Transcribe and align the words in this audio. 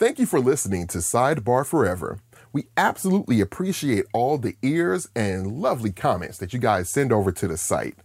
Thank 0.00 0.18
you 0.18 0.24
for 0.24 0.40
listening 0.40 0.86
to 0.86 0.98
Sidebar 0.98 1.66
Forever. 1.66 2.20
We 2.54 2.68
absolutely 2.74 3.42
appreciate 3.42 4.06
all 4.14 4.38
the 4.38 4.56
ears 4.62 5.06
and 5.14 5.60
lovely 5.60 5.92
comments 5.92 6.38
that 6.38 6.54
you 6.54 6.58
guys 6.58 6.88
send 6.88 7.12
over 7.12 7.30
to 7.32 7.46
the 7.46 7.58
site. 7.58 7.98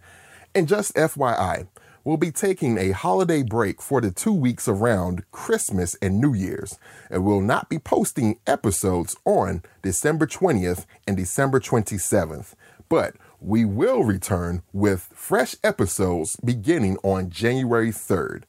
And 0.54 0.68
just 0.68 0.94
FYI, 0.94 1.68
we'll 2.04 2.18
be 2.18 2.30
taking 2.30 2.76
a 2.76 2.90
holiday 2.90 3.42
break 3.42 3.80
for 3.80 4.02
the 4.02 4.10
two 4.10 4.34
weeks 4.34 4.68
around 4.68 5.24
Christmas 5.30 5.96
and 6.02 6.20
New 6.20 6.34
Year's, 6.34 6.78
and 7.08 7.24
we'll 7.24 7.40
not 7.40 7.70
be 7.70 7.78
posting 7.78 8.40
episodes 8.46 9.16
on 9.24 9.62
December 9.80 10.26
20th 10.26 10.84
and 11.08 11.16
December 11.16 11.60
27th. 11.60 12.52
But 12.90 13.14
we 13.40 13.64
will 13.64 14.04
return 14.04 14.62
with 14.74 15.08
fresh 15.14 15.56
episodes 15.64 16.36
beginning 16.44 16.98
on 17.02 17.30
January 17.30 17.90
3rd. 17.90 18.42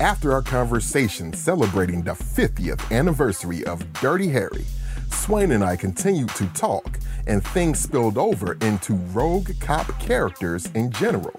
After 0.00 0.32
our 0.32 0.42
conversation 0.42 1.32
celebrating 1.32 2.02
the 2.02 2.12
50th 2.12 2.96
anniversary 2.96 3.64
of 3.64 3.92
Dirty 3.94 4.28
Harry, 4.28 4.64
Swain 5.10 5.50
and 5.50 5.64
I 5.64 5.74
continued 5.74 6.28
to 6.36 6.46
talk, 6.48 7.00
and 7.26 7.42
things 7.42 7.80
spilled 7.80 8.16
over 8.16 8.52
into 8.60 8.94
rogue 9.12 9.50
cop 9.58 9.86
characters 9.98 10.66
in 10.76 10.92
general. 10.92 11.38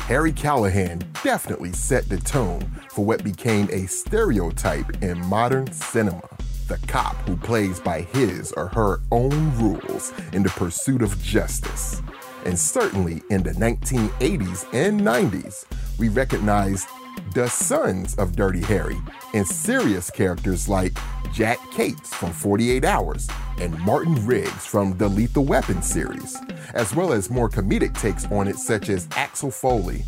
Harry 0.00 0.32
Callahan 0.32 1.00
definitely 1.22 1.72
set 1.72 2.08
the 2.08 2.18
tone 2.18 2.68
for 2.90 3.04
what 3.04 3.22
became 3.22 3.68
a 3.70 3.86
stereotype 3.86 5.00
in 5.00 5.24
modern 5.26 5.70
cinema 5.70 6.28
the 6.66 6.78
cop 6.88 7.14
who 7.28 7.36
plays 7.36 7.78
by 7.78 8.00
his 8.00 8.50
or 8.52 8.66
her 8.66 9.00
own 9.12 9.56
rules 9.56 10.12
in 10.32 10.42
the 10.42 10.48
pursuit 10.50 11.00
of 11.00 11.22
justice. 11.22 12.02
And 12.44 12.58
certainly 12.58 13.22
in 13.30 13.44
the 13.44 13.52
1980s 13.52 14.66
and 14.72 15.00
90s, 15.00 15.64
we 15.96 16.08
recognized 16.08 16.88
the 17.34 17.48
sons 17.48 18.14
of 18.16 18.36
Dirty 18.36 18.60
Harry 18.62 18.96
and 19.34 19.46
serious 19.46 20.10
characters 20.10 20.68
like 20.68 20.96
Jack 21.32 21.58
Cates 21.72 22.14
from 22.14 22.32
48 22.32 22.84
Hours 22.84 23.28
and 23.60 23.78
Martin 23.80 24.26
Riggs 24.26 24.66
from 24.66 24.96
the 24.96 25.08
Lethal 25.08 25.44
Weapon 25.44 25.82
series, 25.82 26.36
as 26.74 26.94
well 26.94 27.12
as 27.12 27.30
more 27.30 27.48
comedic 27.48 27.94
takes 27.98 28.24
on 28.26 28.48
it 28.48 28.56
such 28.56 28.88
as 28.88 29.08
Axel 29.12 29.50
Foley, 29.50 30.04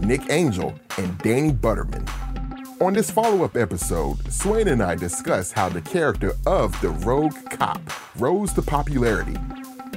Nick 0.00 0.30
Angel, 0.30 0.74
and 0.98 1.16
Danny 1.18 1.52
Butterman. 1.52 2.06
On 2.80 2.92
this 2.92 3.10
follow 3.10 3.44
up 3.44 3.56
episode, 3.56 4.16
Swain 4.32 4.66
and 4.66 4.82
I 4.82 4.96
discuss 4.96 5.52
how 5.52 5.68
the 5.68 5.82
character 5.82 6.32
of 6.46 6.78
the 6.80 6.88
rogue 6.88 7.36
cop 7.50 7.80
rose 8.18 8.52
to 8.54 8.62
popularity. 8.62 9.34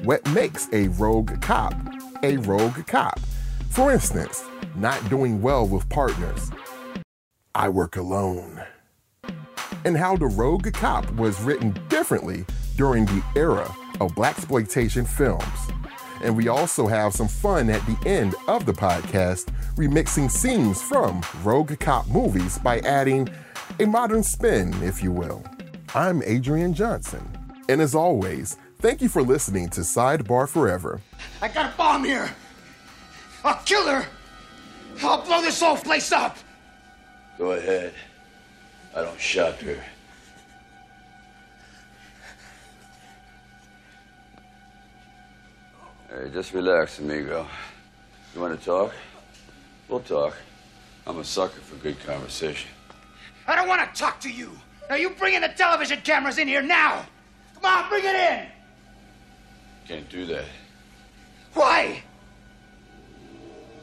What 0.03 0.23
makes 0.33 0.69
a 0.71 0.89
rogue 0.89 1.41
cop 1.41 1.73
a 2.21 2.37
rogue 2.37 2.85
cop? 2.87 3.19
For 3.69 3.91
instance, 3.91 4.43
not 4.75 5.09
doing 5.09 5.41
well 5.41 5.67
with 5.67 5.87
partners. 5.89 6.51
I 7.53 7.69
work 7.69 7.95
alone. 7.95 8.61
And 9.85 9.95
how 9.95 10.17
the 10.17 10.27
rogue 10.27 10.71
cop 10.73 11.09
was 11.13 11.41
written 11.41 11.77
differently 11.89 12.45
during 12.75 13.05
the 13.05 13.23
era 13.35 13.73
of 14.01 14.11
blaxploitation 14.13 15.07
films. 15.07 15.43
And 16.21 16.35
we 16.35 16.47
also 16.47 16.87
have 16.87 17.13
some 17.13 17.27
fun 17.27 17.69
at 17.69 17.85
the 17.85 18.09
end 18.09 18.35
of 18.47 18.65
the 18.65 18.73
podcast, 18.73 19.45
remixing 19.75 20.31
scenes 20.31 20.81
from 20.81 21.21
Rogue 21.43 21.77
Cop 21.79 22.07
movies 22.07 22.57
by 22.57 22.79
adding 22.79 23.29
a 23.79 23.85
modern 23.85 24.23
spin, 24.23 24.73
if 24.81 25.03
you 25.03 25.11
will. 25.11 25.43
I'm 25.93 26.23
Adrian 26.23 26.73
Johnson. 26.73 27.25
And 27.69 27.81
as 27.81 27.95
always, 27.95 28.57
thank 28.79 29.01
you 29.01 29.09
for 29.09 29.21
listening 29.21 29.69
to 29.69 29.81
Sidebar 29.81 30.49
Forever. 30.49 31.01
I 31.41 31.47
got 31.47 31.73
a 31.73 31.77
bomb 31.77 32.03
here. 32.03 32.29
I'll 33.43 33.61
kill 33.65 33.87
her. 33.87 34.05
I'll 35.03 35.21
blow 35.23 35.41
this 35.41 35.59
whole 35.59 35.77
place 35.77 36.11
up. 36.11 36.37
Go 37.37 37.51
ahead. 37.51 37.93
I 38.95 39.01
don't 39.01 39.19
shop 39.19 39.59
here. 39.59 39.83
Hey, 46.09 46.29
just 46.31 46.53
relax, 46.53 46.99
amigo. 46.99 47.45
You 48.33 48.41
want 48.41 48.57
to 48.57 48.65
talk? 48.65 48.93
We'll 49.89 49.99
talk. 49.99 50.35
I'm 51.05 51.19
a 51.19 51.23
sucker 51.23 51.59
for 51.59 51.75
good 51.75 51.99
conversation. 52.05 52.71
I 53.47 53.55
don't 53.55 53.67
want 53.67 53.93
to 53.93 53.99
talk 53.99 54.19
to 54.21 54.31
you. 54.31 54.51
Now 54.89 54.95
you 54.95 55.09
bring 55.09 55.33
in 55.33 55.41
the 55.41 55.49
television 55.49 55.99
cameras 56.01 56.37
in 56.37 56.47
here 56.47 56.61
now. 56.61 57.05
Come 57.55 57.65
on, 57.65 57.89
bring 57.89 58.05
it 58.05 58.15
in. 58.15 58.45
Can't 59.87 60.09
do 60.09 60.25
that. 60.27 60.45
Why? 61.53 62.01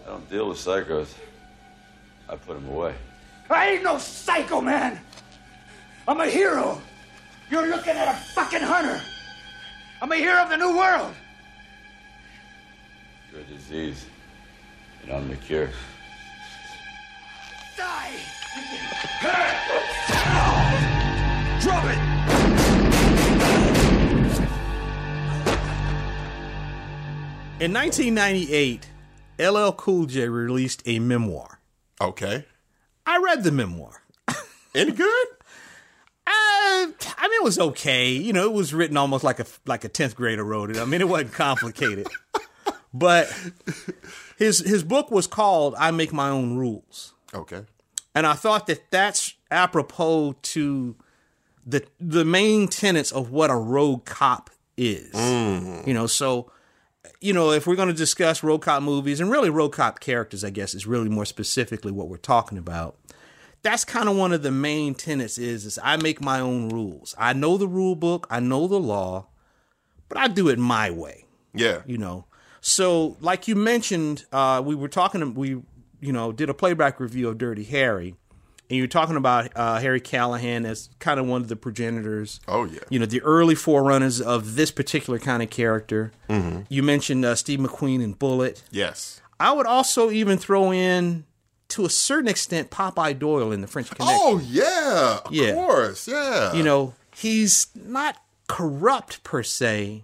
I 0.04 0.10
don't 0.10 0.28
deal 0.30 0.48
with 0.48 0.58
psychos. 0.58 1.14
I 2.28 2.36
put 2.36 2.54
them 2.54 2.68
away. 2.68 2.94
I 3.50 3.70
ain't 3.70 3.82
no 3.82 3.98
psycho, 3.98 4.60
man. 4.60 4.98
I'm 6.08 6.20
a 6.20 6.26
hero. 6.26 6.80
You're 7.50 7.68
looking 7.68 7.94
at 7.94 8.08
a 8.08 8.18
fucking 8.34 8.62
hunter. 8.62 9.00
I'm 10.00 10.10
a 10.10 10.16
hero 10.16 10.42
of 10.42 10.48
the 10.48 10.56
new 10.56 10.76
world. 10.76 11.14
You're 13.30 13.42
a 13.42 13.44
disease, 13.44 14.06
and 15.02 15.12
I'm 15.12 15.28
the 15.28 15.36
cure. 15.36 15.70
Die. 17.76 18.10
Hey! 19.20 19.58
Drop 21.60 21.84
it! 21.84 21.98
In 27.60 27.72
1998, 27.72 28.88
LL 29.38 29.72
Cool 29.72 30.06
J 30.06 30.28
released 30.28 30.82
a 30.87 30.98
memoir. 30.98 31.60
Okay. 32.00 32.44
I 33.06 33.19
read 33.19 33.44
the 33.44 33.53
memoir. 33.53 34.03
Any 34.75 34.93
good? 34.93 35.26
Uh, 36.25 36.31
I 37.16 37.22
mean, 37.22 37.41
it 37.41 37.44
was 37.44 37.59
okay. 37.59 38.12
You 38.12 38.32
know, 38.32 38.44
it 38.44 38.53
was 38.53 38.72
written 38.72 38.97
almost 38.97 39.25
like 39.25 39.41
a 39.41 39.47
like 39.66 39.84
a 39.84 39.88
tenth 39.88 40.15
grader 40.15 40.44
wrote 40.44 40.71
it. 40.71 40.76
I 40.76 40.84
mean, 40.84 41.00
it 41.00 41.09
wasn't 41.09 41.32
complicated. 41.32 42.06
but 42.94 43.32
his 44.38 44.60
his 44.60 44.84
book 44.84 45.10
was 45.10 45.26
called 45.26 45.75
"I 45.78 45.91
Make 45.91 46.12
My 46.12 46.28
Own 46.28 46.56
Rules," 46.56 47.15
Okay. 47.34 47.62
and 48.15 48.26
I 48.26 48.34
thought 48.34 48.66
that 48.69 48.91
that's 48.92 49.34
apropos 49.50 50.37
to 50.42 50.94
the 51.66 51.84
the 52.00 52.25
main 52.25 52.69
tenets 52.69 53.10
of 53.10 53.31
what 53.31 53.50
a 53.50 53.56
rogue 53.56 54.04
cop 54.04 54.50
is. 54.76 55.12
You 55.15 55.92
know, 55.94 56.06
so 56.06 56.53
you 57.20 57.32
know, 57.32 57.50
if 57.50 57.66
we're 57.66 57.76
going 57.76 57.88
to 57.88 57.94
discuss 57.94 58.42
rogue 58.42 58.62
cop 58.62 58.82
movies 58.82 59.20
and 59.20 59.30
really 59.30 59.50
rogue 59.50 59.72
cop 59.72 60.00
characters, 60.00 60.44
I 60.44 60.50
guess 60.50 60.74
is 60.74 60.86
really 60.86 61.08
more 61.08 61.24
specifically 61.24 61.92
what 61.92 62.08
we're 62.08 62.16
talking 62.16 62.58
about. 62.58 62.96
That's 63.62 63.84
kind 63.84 64.08
of 64.08 64.16
one 64.16 64.32
of 64.32 64.42
the 64.42 64.50
main 64.50 64.94
tenets 64.94 65.38
is 65.38 65.64
is 65.64 65.78
I 65.82 65.96
make 65.96 66.20
my 66.20 66.41
own 66.41 66.68
rules. 66.68 67.14
I 67.18 67.32
know 67.32 67.56
the 67.56 67.68
rule 67.68 67.94
book, 67.94 68.26
I 68.30 68.41
know 68.41 68.66
the 68.66 68.80
law, 68.80 69.26
but 70.08 70.18
I 70.18 70.28
do 70.28 70.48
it 70.48 70.58
my 70.58 70.91
way 70.91 71.24
Yeah. 71.54 71.82
you 71.86 71.96
know. 71.98 72.26
So, 72.60 73.16
like 73.20 73.48
you 73.48 73.56
mentioned, 73.56 74.24
uh, 74.32 74.62
we 74.64 74.74
were 74.76 74.88
talking. 74.88 75.34
We, 75.34 75.60
you 76.00 76.12
know, 76.12 76.30
did 76.32 76.48
a 76.50 76.54
playback 76.54 76.98
review 77.00 77.28
of 77.28 77.38
Dirty 77.38 77.64
Harry, 77.64 78.14
and 78.72 78.78
you're 78.78 78.87
talking 78.87 79.16
about 79.16 79.50
uh, 79.55 79.78
Harry 79.81 80.00
Callahan 80.00 80.65
as 80.65 80.88
kind 80.99 81.21
of 81.21 81.27
one 81.27 81.43
of 81.43 81.49
the 81.49 81.56
progenitors. 81.56 82.41
Oh, 82.49 82.65
yeah. 82.65 82.81
You 82.88 82.99
know, 82.99 83.05
the 83.05 83.21
early 83.21 83.55
forerunners 83.55 84.19
of 84.19 84.55
this 84.55 84.71
particular 84.71 85.19
kind 85.19 85.43
of 85.43 85.50
character. 85.50 86.10
Mm-hmm. 86.31 86.62
You 86.71 86.83
mentioned 86.83 87.22
uh, 87.25 87.34
Steve 87.34 87.59
McQueen 87.59 88.03
and 88.03 88.19
Bullitt. 88.19 88.62
Yes. 88.71 89.21
I 89.38 89.53
would 89.53 89.66
also 89.66 90.10
even 90.10 90.38
throw 90.38 90.72
in, 90.72 91.27
to 91.69 91.84
a 91.84 91.91
certain 91.91 92.28
extent, 92.28 92.71
Popeye 92.71 93.19
Doyle 93.19 93.53
in 93.53 93.60
the 93.60 93.66
French 93.66 93.91
Connection. 93.91 94.19
Oh, 94.19 94.41
yeah. 94.43 95.19
Of 95.25 95.33
Yeah. 95.33 95.53
course. 95.53 96.09
Yeah. 96.09 96.54
you 96.54 96.62
know 96.62 96.94
he's 97.15 97.66
not 97.75 98.16
corrupt 98.49 99.22
per 99.22 99.43
se 99.43 100.03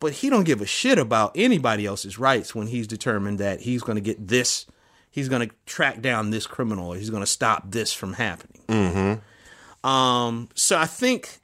but 0.00 0.14
he 0.14 0.28
don't 0.30 0.44
give 0.44 0.60
a 0.60 0.66
shit 0.66 0.98
about 0.98 1.30
anybody 1.36 1.86
else's 1.86 2.18
rights 2.18 2.54
when 2.54 2.66
he's 2.66 2.86
determined 2.88 3.38
that 3.38 3.60
he's 3.60 3.82
going 3.82 3.94
to 3.96 4.00
get 4.02 4.28
this 4.28 4.66
he's 5.12 5.28
going 5.28 5.48
to 5.48 5.54
track 5.66 6.00
down 6.00 6.30
this 6.30 6.46
criminal 6.48 6.88
or 6.88 6.96
he's 6.96 7.10
going 7.10 7.22
to 7.22 7.26
stop 7.26 7.70
this 7.70 7.92
from 7.92 8.14
happening 8.14 8.62
mm-hmm. 8.66 9.86
um 9.88 10.48
so 10.54 10.76
i 10.76 10.86
think 10.86 11.38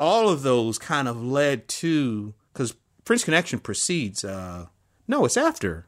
all 0.00 0.28
of 0.28 0.42
those 0.42 0.78
kind 0.78 1.06
of 1.06 1.22
led 1.22 1.68
to 1.68 2.34
because 2.52 2.74
French 3.04 3.24
Connection 3.24 3.60
precedes 3.60 4.24
uh 4.24 4.66
no 5.06 5.24
it's 5.24 5.36
after 5.36 5.86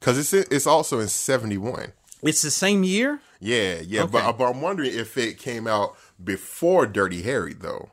Because 0.00 0.18
it's 0.18 0.32
it's 0.32 0.66
also 0.66 0.98
in 0.98 1.08
71. 1.08 1.92
it's 2.22 2.42
the 2.42 2.50
same 2.50 2.82
year 2.82 3.20
Yeah, 3.40 3.80
yeah. 3.86 4.02
Okay. 4.02 4.12
But, 4.12 4.32
but 4.38 4.50
I'm 4.50 4.62
wondering 4.62 4.92
if 4.94 5.16
it 5.18 5.38
came 5.38 5.66
out 5.66 5.96
before 6.22 6.86
Dirty 6.86 7.22
Harry, 7.22 7.52
though. 7.52 7.90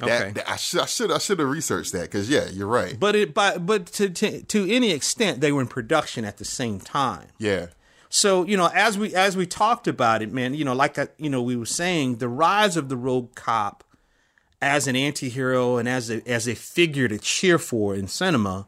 That, 0.00 0.22
Okay. 0.22 0.32
that- 0.32 0.50
I 0.50 0.56
should 0.56 0.80
I 0.80 0.86
should 0.86 1.10
I 1.12 1.18
should 1.18 1.38
have 1.38 1.48
researched 1.48 1.92
that 1.92 2.02
because 2.02 2.28
yeah, 2.28 2.48
you're 2.48 2.66
right. 2.66 2.98
but 2.98 3.14
it 3.14 3.32
but 3.34 3.64
but 3.66 3.86
to, 3.86 4.08
to 4.10 4.42
to 4.42 4.70
any 4.70 4.90
extent 4.92 5.40
they 5.40 5.52
were 5.52 5.60
in 5.60 5.68
production 5.68 6.24
at 6.24 6.38
the 6.38 6.44
same 6.44 6.80
time 6.80 7.28
yeah, 7.38 7.66
So 8.08 8.44
you 8.44 8.56
know, 8.56 8.70
as 8.74 8.98
we 8.98 9.14
as 9.14 9.36
we 9.36 9.46
talked 9.46 9.86
about 9.86 10.22
it, 10.22 10.32
man, 10.32 10.54
you 10.54 10.64
know, 10.64 10.74
like 10.74 10.98
I, 10.98 11.08
you 11.18 11.30
know, 11.30 11.42
we 11.42 11.54
were 11.56 11.66
saying 11.66 12.16
the 12.16 12.28
rise 12.28 12.76
of 12.76 12.88
the 12.88 12.96
rogue 12.96 13.34
cop 13.34 13.84
as 14.62 14.86
an 14.86 14.96
anti-hero 14.96 15.76
and 15.78 15.88
as 15.88 16.10
a 16.10 16.26
as 16.28 16.46
a 16.48 16.54
figure 16.54 17.08
to 17.08 17.18
cheer 17.18 17.58
for 17.58 17.94
in 17.94 18.08
cinema 18.08 18.66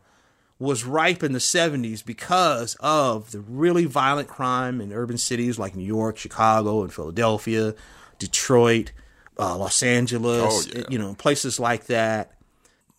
was 0.58 0.84
ripe 0.84 1.24
in 1.24 1.32
the 1.32 1.40
70s 1.40 2.04
because 2.04 2.76
of 2.78 3.32
the 3.32 3.40
really 3.40 3.84
violent 3.84 4.28
crime 4.28 4.80
in 4.80 4.92
urban 4.92 5.18
cities 5.18 5.58
like 5.58 5.74
New 5.74 5.84
York, 5.84 6.16
Chicago, 6.16 6.82
and 6.84 6.92
Philadelphia, 6.94 7.74
Detroit, 8.20 8.92
uh, 9.38 9.56
Los 9.56 9.82
Angeles, 9.82 10.68
Oh, 10.68 10.78
yeah. 10.78 10.84
you 10.88 10.98
know, 10.98 11.14
places 11.14 11.58
like 11.60 11.86
that. 11.86 12.32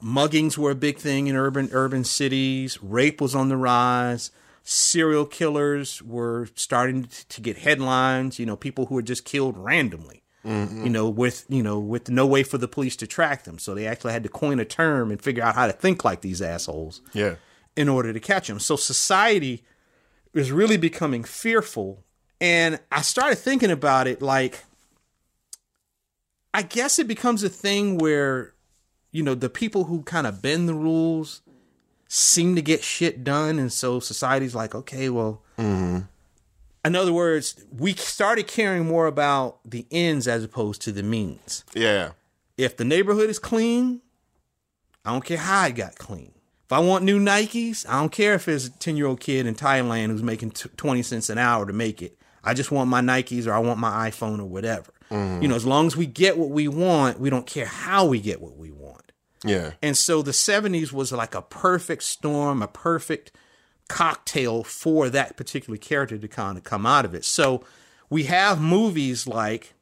Muggings 0.03 0.57
were 0.57 0.71
a 0.71 0.75
big 0.75 0.97
thing 0.97 1.27
in 1.27 1.35
urban 1.35 1.69
urban 1.71 2.03
cities. 2.03 2.77
Rape 2.81 3.21
was 3.21 3.33
on 3.35 3.49
the 3.49 3.55
rise. 3.57 4.31
Serial 4.63 5.25
killers 5.25 6.01
were 6.01 6.47
starting 6.55 7.07
to 7.29 7.41
get 7.41 7.57
headlines. 7.57 8.37
You 8.39 8.45
know, 8.45 8.55
people 8.57 8.87
who 8.87 8.95
were 8.95 9.01
just 9.01 9.23
killed 9.25 9.57
randomly. 9.57 10.19
You 10.45 10.89
know, 10.89 11.07
with 11.07 11.45
you 11.47 11.63
know, 11.63 11.79
with 11.79 12.09
no 12.09 12.25
way 12.27 12.43
for 12.43 12.57
the 12.57 12.67
police 12.67 12.97
to 12.97 13.07
track 13.07 13.45
them, 13.45 13.57
so 13.57 13.73
they 13.73 13.87
actually 13.87 14.11
had 14.11 14.23
to 14.23 14.29
coin 14.29 14.59
a 14.59 14.65
term 14.65 15.09
and 15.09 15.21
figure 15.21 15.41
out 15.41 15.55
how 15.55 15.67
to 15.67 15.71
think 15.71 16.03
like 16.03 16.19
these 16.19 16.41
assholes 16.41 17.01
Yeah. 17.13 17.35
in 17.77 17.87
order 17.87 18.11
to 18.11 18.19
catch 18.19 18.49
them. 18.49 18.59
So 18.59 18.75
society 18.75 19.63
is 20.33 20.51
really 20.51 20.75
becoming 20.75 21.23
fearful. 21.23 22.03
And 22.41 22.81
I 22.91 23.03
started 23.03 23.37
thinking 23.37 23.71
about 23.71 24.05
it 24.05 24.21
like, 24.21 24.65
I 26.53 26.61
guess 26.61 26.99
it 26.99 27.07
becomes 27.07 27.43
a 27.43 27.49
thing 27.49 27.97
where, 27.97 28.53
you 29.11 29.23
know, 29.23 29.35
the 29.35 29.49
people 29.49 29.85
who 29.85 30.03
kind 30.03 30.27
of 30.27 30.41
bend 30.41 30.69
the 30.69 30.73
rules 30.73 31.41
seem 32.07 32.55
to 32.55 32.61
get 32.61 32.83
shit 32.83 33.23
done. 33.23 33.57
And 33.59 33.71
so 33.73 33.99
society's 33.99 34.53
like, 34.53 34.75
okay, 34.75 35.09
well, 35.09 35.41
mm-hmm. 35.57 35.99
in 36.85 36.95
other 36.95 37.13
words, 37.13 37.63
we 37.75 37.93
started 37.93 38.47
caring 38.47 38.85
more 38.85 39.07
about 39.07 39.59
the 39.65 39.87
ends 39.91 40.27
as 40.27 40.43
opposed 40.43 40.81
to 40.83 40.91
the 40.91 41.01
means 41.03 41.63
Yeah. 41.73 42.11
if 42.57 42.77
the 42.77 42.85
neighborhood 42.85 43.29
is 43.29 43.39
clean, 43.39 44.01
I 45.03 45.11
don't 45.11 45.25
care 45.25 45.37
how 45.37 45.65
it 45.67 45.75
got 45.75 45.97
clean. 45.97 46.33
If 46.65 46.71
I 46.71 46.79
want 46.79 47.03
new 47.03 47.19
Nikes, 47.19 47.85
I 47.89 47.99
don't 47.99 48.11
care 48.11 48.35
if 48.35 48.47
it's 48.47 48.67
a 48.67 48.71
10 48.71 48.95
year 48.95 49.07
old 49.07 49.19
kid 49.19 49.45
in 49.47 49.55
Thailand 49.55 50.07
who's 50.11 50.23
making 50.23 50.51
t- 50.51 50.69
20 50.77 51.01
cents 51.01 51.29
an 51.29 51.37
hour 51.37 51.65
to 51.65 51.73
make 51.73 52.01
it. 52.01 52.17
I 52.43 52.53
just 52.53 52.71
want 52.71 52.89
my 52.89 53.01
Nikes 53.01 53.47
or 53.47 53.53
I 53.53 53.59
want 53.59 53.79
my 53.79 54.09
iPhone 54.09 54.39
or 54.39 54.45
whatever. 54.45 54.92
Mm-hmm. 55.13 55.43
You 55.43 55.47
know, 55.47 55.55
as 55.55 55.65
long 55.65 55.85
as 55.85 55.95
we 55.95 56.07
get 56.07 56.37
what 56.37 56.49
we 56.49 56.67
want, 56.67 57.19
we 57.19 57.29
don't 57.29 57.45
care 57.45 57.67
how 57.67 58.05
we 58.05 58.19
get 58.19 58.41
what 58.41 58.57
we 58.57 58.71
want. 58.71 59.11
Yeah. 59.45 59.73
And 59.81 59.95
so 59.95 60.23
the 60.23 60.31
70s 60.31 60.91
was 60.91 61.11
like 61.11 61.35
a 61.35 61.41
perfect 61.41 62.03
storm, 62.03 62.63
a 62.63 62.67
perfect 62.67 63.31
cocktail 63.87 64.63
for 64.63 65.09
that 65.09 65.37
particular 65.37 65.77
character 65.77 66.17
to 66.17 66.27
kind 66.27 66.57
of 66.57 66.63
come 66.63 66.85
out 66.85 67.05
of 67.05 67.13
it. 67.13 67.25
So 67.25 67.63
we 68.09 68.23
have 68.23 68.59
movies 68.59 69.27
like 69.27 69.73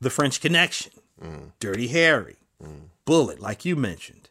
The 0.00 0.10
French 0.10 0.40
Connection, 0.40 0.92
mm. 1.22 1.52
Dirty 1.58 1.88
Harry, 1.88 2.36
mm. 2.62 2.88
Bullitt, 3.06 3.40
like 3.40 3.64
you 3.64 3.74
mentioned. 3.74 4.28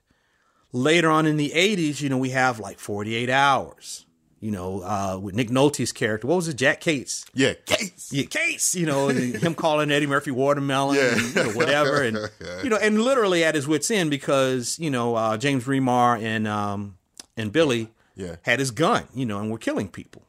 Later 0.71 1.09
on 1.09 1.25
in 1.25 1.37
the 1.37 1.49
80s, 1.55 1.99
you 2.01 2.09
know, 2.09 2.17
we 2.19 2.29
have 2.29 2.59
like 2.59 2.77
48 2.77 3.27
Hours, 3.27 4.05
you 4.41 4.51
know, 4.51 4.81
uh, 4.81 5.17
with 5.21 5.35
Nick 5.35 5.49
Nolte's 5.49 5.91
character. 5.91 6.27
What 6.27 6.37
was 6.37 6.47
it? 6.47 6.55
Jack 6.55 6.79
Cates. 6.81 7.25
Yeah. 7.33 7.53
Case. 7.65 8.09
Yeah, 8.11 8.23
Case, 8.25 8.73
you 8.75 8.85
know, 8.85 9.09
him 9.09 9.53
calling 9.55 9.91
Eddie 9.91 10.07
Murphy 10.07 10.31
watermelon, 10.31 10.95
Yeah. 10.95 11.13
and, 11.13 11.21
you 11.35 11.43
know, 11.43 11.49
whatever, 11.51 12.01
and 12.01 12.17
you 12.63 12.69
know, 12.69 12.77
and 12.77 13.01
literally 13.01 13.43
at 13.43 13.55
his 13.55 13.67
wits' 13.67 13.91
end 13.91 14.09
because 14.09 14.77
you 14.79 14.89
know 14.89 15.15
uh, 15.15 15.37
James 15.37 15.65
Remar 15.65 16.21
and 16.21 16.47
um, 16.47 16.97
and 17.37 17.51
Billy 17.51 17.89
Yeah. 18.15 18.35
had 18.43 18.59
his 18.59 18.71
gun, 18.71 19.03
you 19.13 19.25
know, 19.25 19.39
and 19.39 19.49
were 19.51 19.57
killing 19.57 19.87
people. 19.87 20.23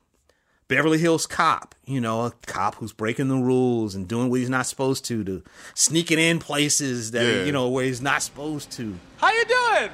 Beverly 0.68 0.98
Hills 0.98 1.26
Cop, 1.26 1.74
you 1.84 2.00
know, 2.00 2.26
a 2.26 2.32
cop 2.46 2.76
who's 2.76 2.92
breaking 2.92 3.26
the 3.26 3.34
rules 3.34 3.96
and 3.96 4.06
doing 4.06 4.30
what 4.30 4.38
he's 4.38 4.48
not 4.48 4.66
supposed 4.66 5.04
to, 5.06 5.24
to 5.24 5.42
sneaking 5.74 6.20
in 6.20 6.38
places 6.38 7.10
that 7.10 7.24
Yeah. 7.26 7.42
you 7.44 7.50
know 7.50 7.68
where 7.68 7.84
he's 7.84 8.00
not 8.00 8.22
supposed 8.22 8.70
to. 8.72 8.96
How 9.16 9.32
you 9.32 9.44
doing? 9.46 9.90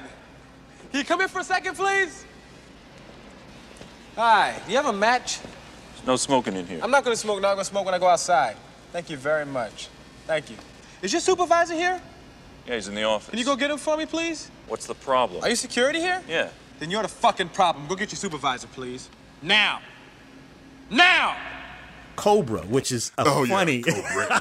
Can 0.91 1.01
you 1.01 1.05
come 1.07 1.23
in 1.23 1.29
for 1.29 1.39
a 1.39 1.45
second, 1.45 1.77
please? 1.77 2.25
Hi. 4.17 4.59
Do 4.65 4.71
you 4.73 4.77
have 4.79 4.87
a 4.87 4.93
match? 4.93 5.41
There's 5.41 6.07
no 6.07 6.17
smoking 6.17 6.57
in 6.57 6.67
here. 6.67 6.81
I'm 6.83 6.91
not 6.91 7.05
gonna 7.05 7.17
smoke. 7.17 7.41
Not 7.43 7.53
gonna 7.55 7.65
smoke 7.65 7.85
when 7.85 7.95
I 7.95 7.99
go 7.99 8.07
outside. 8.09 8.57
Thank 8.93 9.11
you 9.11 9.17
very 9.17 9.45
much. 9.45 9.89
Thank 10.27 10.51
you. 10.51 10.57
Is 11.03 11.13
your 11.13 11.21
supervisor 11.21 11.75
here? 11.75 12.01
Yeah, 12.67 12.75
he's 12.75 12.89
in 12.89 12.95
the 12.95 13.05
office. 13.05 13.29
Can 13.31 13.39
you 13.39 13.45
go 13.45 13.55
get 13.57 13.71
him 13.71 13.79
for 13.79 13.97
me, 13.97 14.07
please? 14.07 14.51
What's 14.69 14.87
the 14.87 14.95
problem? 14.95 15.43
Are 15.45 15.49
you 15.51 15.57
security 15.57 16.01
here? 16.01 16.23
Yeah. 16.29 16.49
Then 16.79 16.91
you're 16.91 17.03
the 17.03 17.09
fucking 17.09 17.51
problem. 17.51 17.87
Go 17.87 17.95
get 17.95 18.11
your 18.11 18.17
supervisor, 18.17 18.67
please. 18.69 19.09
Now. 19.43 19.81
Now. 20.91 21.37
Cobra, 22.17 22.62
which 22.62 22.93
is 22.93 23.12
a 23.19 23.25
Oh, 23.27 23.45
funny, 23.47 23.85
yeah. 23.87 24.41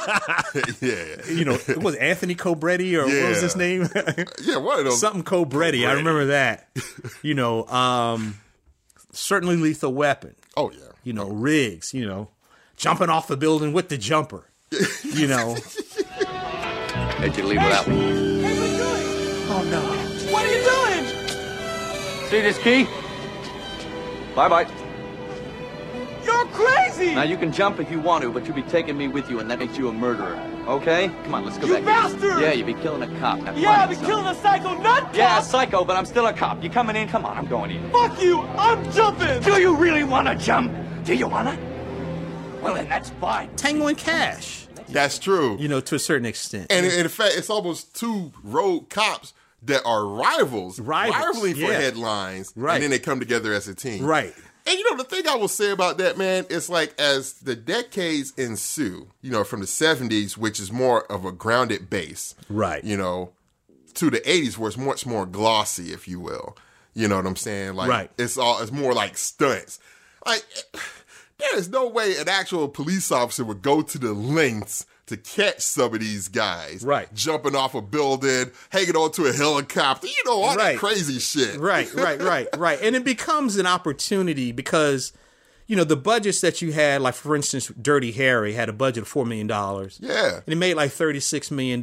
yeah. 0.56 0.62
Yeah. 0.82 1.30
you 1.30 1.44
know, 1.44 1.58
it 1.68 1.78
was 1.84 1.96
Anthony 1.96 2.34
Cobretti 2.34 2.94
or 2.96 3.06
what 3.06 3.30
was 3.30 3.42
his 3.42 3.56
name? 3.58 3.90
Yeah. 4.42 4.58
One 4.58 4.80
of 4.80 4.86
those. 4.86 5.00
something 5.02 5.24
Cobretti. 5.24 5.86
I 5.88 5.92
remember 5.94 6.28
that. 6.28 6.70
you 7.22 7.34
know, 7.34 7.68
um, 7.68 8.40
certainly 9.16 9.56
Lethal 9.56 9.94
Weapon. 9.94 10.36
Oh, 10.56 10.72
yeah. 10.72 10.80
You 11.04 11.14
know, 11.14 11.30
Riggs. 11.30 11.94
You 11.94 12.06
know, 12.08 12.30
jumping 12.78 13.10
off 13.10 13.28
the 13.28 13.38
building 13.38 13.74
with 13.74 13.90
the 13.90 13.98
jumper. 13.98 14.50
You 15.04 15.28
know, 15.28 15.56
How'd 17.18 17.38
you 17.38 17.44
leave 17.46 17.64
without 17.64 17.88
me? 17.88 17.96
Oh, 19.48 20.28
what 20.32 20.46
are 20.46 20.52
you 20.52 20.64
doing? 20.64 22.30
See 22.30 22.42
this 22.42 22.58
key? 22.60 22.88
Bye 24.36 24.50
bye. 24.50 24.85
You're 26.98 27.06
crazy! 27.06 27.16
Now 27.16 27.24
you 27.24 27.38
can 27.38 27.52
jump 27.52 27.80
if 27.80 27.92
you 27.92 28.00
want 28.00 28.24
to, 28.24 28.32
but 28.32 28.46
you'll 28.46 28.56
be 28.56 28.62
taking 28.64 28.98
me 28.98 29.08
with 29.08 29.30
you, 29.30 29.40
and 29.40 29.50
that 29.52 29.60
makes 29.60 29.78
you 29.78 29.90
a 29.90 29.94
murderer. 29.94 30.36
Okay? 30.68 31.10
Come 31.24 31.36
on, 31.36 31.46
let's 31.46 31.58
go 31.58 31.68
back. 31.68 31.80
You 31.80 31.86
back. 31.86 32.12
bastard! 32.12 32.42
Yeah, 32.42 32.54
you'll 32.54 32.66
be 32.68 32.74
killing 32.76 33.02
a 33.04 33.20
cop. 33.20 33.40
Now, 33.42 33.56
yeah, 33.56 33.82
I'll 33.82 33.88
be 33.88 33.96
some. 33.96 34.06
killing 34.06 34.26
a 34.26 34.36
psycho 34.36 34.76
nut 34.82 35.10
Yeah, 35.14 35.36
cop. 35.36 35.44
psycho, 35.44 35.86
but 35.86 35.96
I'm 35.96 36.06
still 36.06 36.26
a 36.28 36.34
cop. 36.34 36.64
You 36.64 36.70
coming 36.70 36.96
in? 36.96 37.08
Come 37.08 37.26
on, 37.26 37.38
I'm 37.38 37.46
going 37.48 37.72
in. 37.72 37.92
Fuck 37.92 38.22
you! 38.22 38.40
I'm 38.42 38.92
jumping! 38.92 39.42
Do 39.44 39.60
you 39.62 39.76
really 39.76 40.04
want 40.04 40.28
to 40.28 40.36
jump? 40.36 40.74
Do 41.04 41.14
you 41.14 41.28
want 41.28 41.50
to? 41.50 41.58
Well, 42.62 42.74
then 42.74 42.90
that's 42.90 43.10
fine. 43.22 43.56
Tango 43.56 43.88
and 43.88 43.98
Cash. 43.98 44.68
That's 44.90 45.20
true. 45.20 45.58
You 45.60 45.68
know, 45.68 45.82
to 45.82 45.96
a 45.96 46.00
certain 46.00 46.26
extent. 46.26 46.68
And 46.72 46.86
in 46.86 47.08
fact, 47.10 47.36
it's 47.38 47.50
almost 47.50 47.96
two 47.96 48.32
rogue 48.44 48.90
cops 48.90 49.34
that 49.64 49.84
are 49.84 50.06
rivals, 50.06 50.80
Rivals, 50.80 51.16
rivaling 51.18 51.54
for 51.56 51.60
yeah. 51.62 51.80
headlines, 51.80 52.54
Right. 52.56 52.76
and 52.76 52.84
then 52.84 52.90
they 52.92 53.00
come 53.00 53.20
together 53.20 53.52
as 53.54 53.68
a 53.68 53.74
team. 53.76 54.04
right. 54.06 54.34
And 54.68 54.80
you 54.80 54.90
know, 54.90 54.98
the 54.98 55.04
thing 55.04 55.28
I 55.28 55.36
will 55.36 55.48
say 55.48 55.70
about 55.72 55.98
that, 56.00 56.18
man, 56.18 56.46
is 56.50 56.70
like 56.70 57.00
as 57.00 57.34
the 57.34 57.56
decades 57.56 58.34
ensue, 58.36 59.08
you 59.22 59.32
know, 59.32 59.44
from 59.44 59.60
the 59.60 59.68
70s, 59.68 60.38
which 60.38 60.60
is 60.60 60.72
more 60.72 61.04
of 61.12 61.24
a 61.24 61.32
grounded 61.32 61.90
base, 61.90 62.34
Right. 62.50 62.84
you 62.84 62.98
know, 62.98 63.32
to 63.96 64.10
the 64.10 64.22
80s, 64.22 64.58
where 64.58 64.68
it's 64.70 64.78
much 64.78 65.06
more 65.06 65.26
glossy, 65.26 65.94
if 65.94 66.08
you 66.08 66.20
will. 66.20 66.58
You 66.96 67.08
know 67.08 67.18
what 67.18 67.28
I'm 67.28 67.36
saying? 67.36 67.76
Like, 67.76 67.90
Right. 67.90 68.12
it's 68.18 68.38
all, 68.38 68.60
it's 68.62 68.72
more 68.72 68.94
like 68.94 69.18
stunts. 69.18 69.80
Like, 70.26 70.44
there 71.38 71.56
is 71.58 71.70
no 71.70 71.88
way 71.88 72.18
an 72.18 72.28
actual 72.28 72.68
police 72.68 73.12
officer 73.12 73.44
would 73.46 73.62
go 73.62 73.82
to 73.84 73.98
the 74.00 74.14
lengths 74.14 74.86
to 75.08 75.18
catch 75.18 75.62
some 75.62 75.94
of 75.94 76.00
these 76.00 76.28
guys. 76.28 76.84
Right. 76.84 77.14
Jumping 77.14 77.56
off 77.56 77.76
a 77.76 77.82
building, 77.82 78.52
hanging 78.70 78.96
onto 78.96 79.26
a 79.26 79.34
helicopter, 79.34 80.08
you 80.08 80.24
know, 80.26 80.42
all 80.42 80.56
Right. 80.56 80.74
that 80.74 80.80
crazy 80.80 81.20
shit. 81.20 81.60
Right, 81.60 81.94
right, 81.94 82.20
right, 82.22 82.48
right. 82.58 82.80
And 82.82 82.96
it 82.96 83.04
becomes 83.04 83.58
an 83.58 83.68
opportunity 83.68 84.52
because, 84.52 85.14
you 85.68 85.76
know, 85.76 85.84
the 85.84 85.96
budgets 85.96 86.42
that 86.42 86.62
you 86.62 86.72
had, 86.74 87.02
like 87.02 87.14
for 87.14 87.36
instance, 87.36 87.72
Dirty 87.80 88.12
Harry 88.14 88.54
had 88.54 88.68
a 88.70 88.74
budget 88.74 89.04
of 89.04 89.10
$4 89.12 89.28
million. 89.28 89.48
Yeah. 90.00 90.38
And 90.46 90.54
it 90.54 90.56
made 90.58 90.74
like 90.76 90.92
$36 90.92 91.52
million, 91.52 91.82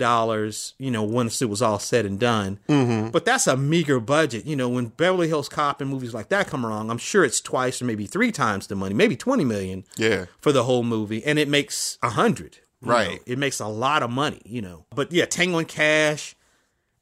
you 0.79 0.91
know, 0.91 1.03
once 1.05 1.41
it 1.43 1.49
was 1.49 1.63
all 1.63 1.79
said 1.79 2.05
and 2.07 2.19
done. 2.19 2.59
Mm-hmm. 2.69 3.11
But 3.11 3.25
that's 3.25 3.47
a 3.47 3.57
meager 3.57 4.01
budget. 4.01 4.47
You 4.47 4.57
know, 4.57 4.69
when 4.69 4.87
Beverly 4.87 5.29
Hills 5.29 5.49
Cop 5.49 5.81
and 5.81 5.91
movies 5.91 6.15
like 6.15 6.29
that 6.31 6.49
come 6.49 6.65
along, 6.65 6.91
I'm 6.91 6.99
sure 6.99 7.25
it's 7.25 7.41
twice 7.41 7.81
or 7.81 7.85
maybe 7.85 8.07
three 8.07 8.33
times 8.33 8.67
the 8.67 8.75
money, 8.75 8.95
maybe 8.95 9.17
20 9.17 9.45
million 9.45 9.85
Yeah. 9.97 10.27
for 10.41 10.53
the 10.53 10.65
whole 10.65 10.83
movie. 10.83 11.25
And 11.25 11.39
it 11.39 11.49
makes 11.49 11.99
a 12.03 12.11
hundred. 12.11 12.59
Right. 12.83 13.11
know. 13.17 13.19
It 13.27 13.39
makes 13.39 13.61
a 13.61 13.67
lot 13.69 14.03
of 14.03 14.11
money, 14.11 14.41
you 14.45 14.61
know. 14.63 14.87
But 14.95 15.13
yeah, 15.13 15.25
Tango 15.25 15.59
and 15.59 15.69
Cash, 15.69 16.35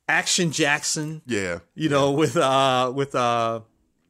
Action 0.09 0.53
Jackson, 0.53 1.23
Yeah. 1.27 1.61
you 1.75 1.89
know, 1.89 2.13
with, 2.13 2.37
uh, 2.37 2.93
with, 2.95 3.15
uh, 3.15 3.61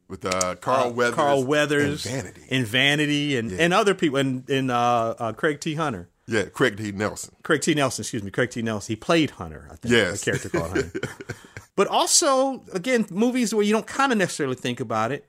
with 0.07 0.25
uh, 0.25 0.55
Carl 0.55 0.91
Weathers, 0.91 1.15
Carl 1.15 1.43
Weathers, 1.45 2.05
and 2.05 2.23
Vanity. 2.23 2.41
and 2.51 2.67
Vanity, 2.67 3.37
and, 3.37 3.51
and 3.53 3.73
other 3.73 3.93
people, 3.95 4.17
and, 4.19 4.49
and 4.49 4.69
uh, 4.69 5.15
uh, 5.17 5.31
Craig 5.33 5.59
T. 5.61 5.75
Hunter. 5.75 6.09
yeah, 6.27 6.43
Craig 6.45 6.75
T. 6.77 6.91
Nelson. 6.91 7.33
Craig 7.43 7.61
T. 7.61 7.73
Nelson, 7.73 8.03
excuse 8.03 8.21
me, 8.23 8.29
Craig 8.31 8.49
T. 8.49 8.61
Nelson. 8.61 8.91
He 8.91 8.95
played 8.97 9.29
Hunter, 9.31 9.67
I 9.71 9.75
think. 9.77 9.93
Yes. 9.93 10.21
A 10.21 10.25
character 10.25 10.49
called 10.49 10.71
Hunter. 10.71 10.91
but 11.77 11.87
also, 11.87 12.61
again, 12.73 13.05
movies 13.09 13.55
where 13.55 13.63
you 13.63 13.71
don't 13.71 13.87
kind 13.87 14.11
of 14.11 14.17
necessarily 14.17 14.55
think 14.57 14.79
about 14.81 15.11
it, 15.13 15.25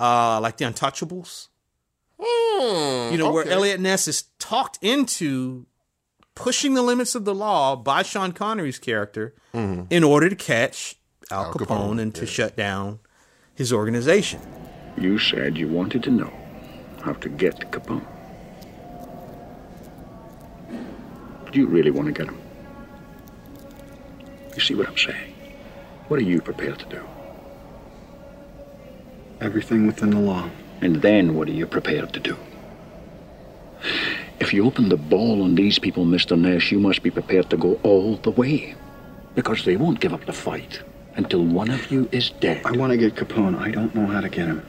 uh, 0.00 0.40
like 0.40 0.56
The 0.56 0.64
Untouchables. 0.64 1.48
you 2.18 3.16
know, 3.18 3.30
where 3.32 3.44
okay. 3.44 3.52
Eliot 3.52 3.80
Ness 3.80 4.08
is 4.08 4.24
talked 4.38 4.78
into 4.82 5.66
pushing 6.34 6.74
the 6.74 6.82
limits 6.82 7.14
of 7.14 7.24
the 7.24 7.34
law 7.34 7.76
by 7.76 8.02
Sean 8.02 8.32
Connery's 8.32 8.78
character 8.78 9.34
mm-hmm. 9.54 9.84
in 9.90 10.04
order 10.04 10.28
to 10.28 10.36
catch 10.36 10.96
Al, 11.30 11.46
Al 11.46 11.52
Capone, 11.52 11.66
Capone, 11.66 12.00
and 12.00 12.14
to 12.14 12.26
shut 12.26 12.56
down 12.56 12.98
his 13.54 13.72
organization. 13.72 14.40
You 14.98 15.18
said 15.18 15.56
you 15.56 15.68
wanted 15.68 16.02
to 16.04 16.10
know 16.10 16.32
how 17.02 17.12
to 17.14 17.28
get 17.28 17.70
Capone. 17.70 18.06
Do 21.50 21.60
you 21.60 21.66
really 21.66 21.90
want 21.90 22.06
to 22.06 22.12
get 22.12 22.28
him? 22.28 22.40
You 24.54 24.60
see 24.60 24.74
what 24.74 24.88
I'm 24.88 24.98
saying? 24.98 25.34
What 26.08 26.18
are 26.20 26.24
you 26.24 26.40
prepared 26.40 26.78
to 26.80 26.86
do? 26.86 27.02
Everything 29.40 29.86
within 29.86 30.10
the 30.10 30.18
law. 30.18 30.50
And 30.80 30.96
then 30.96 31.34
what 31.34 31.48
are 31.48 31.52
you 31.52 31.66
prepared 31.66 32.12
to 32.12 32.20
do? 32.20 32.36
If 34.44 34.52
you 34.52 34.66
open 34.66 34.90
the 34.90 34.98
ball 34.98 35.40
on 35.40 35.54
these 35.54 35.78
people, 35.78 36.04
Mr. 36.04 36.38
Ness, 36.38 36.70
you 36.70 36.78
must 36.78 37.02
be 37.02 37.10
prepared 37.10 37.48
to 37.48 37.56
go 37.56 37.80
all 37.82 38.16
the 38.16 38.30
way. 38.30 38.74
Because 39.34 39.64
they 39.64 39.76
won't 39.76 40.00
give 40.00 40.12
up 40.12 40.26
the 40.26 40.34
fight 40.34 40.82
until 41.16 41.42
one 41.42 41.70
of 41.70 41.90
you 41.90 42.10
is 42.12 42.28
dead. 42.40 42.60
I 42.66 42.72
want 42.72 42.90
to 42.90 42.98
get 42.98 43.14
Capone. 43.14 43.58
I 43.58 43.70
don't 43.70 43.94
know 43.94 44.04
how 44.04 44.20
to 44.20 44.28
get 44.28 44.48
him. 44.48 44.62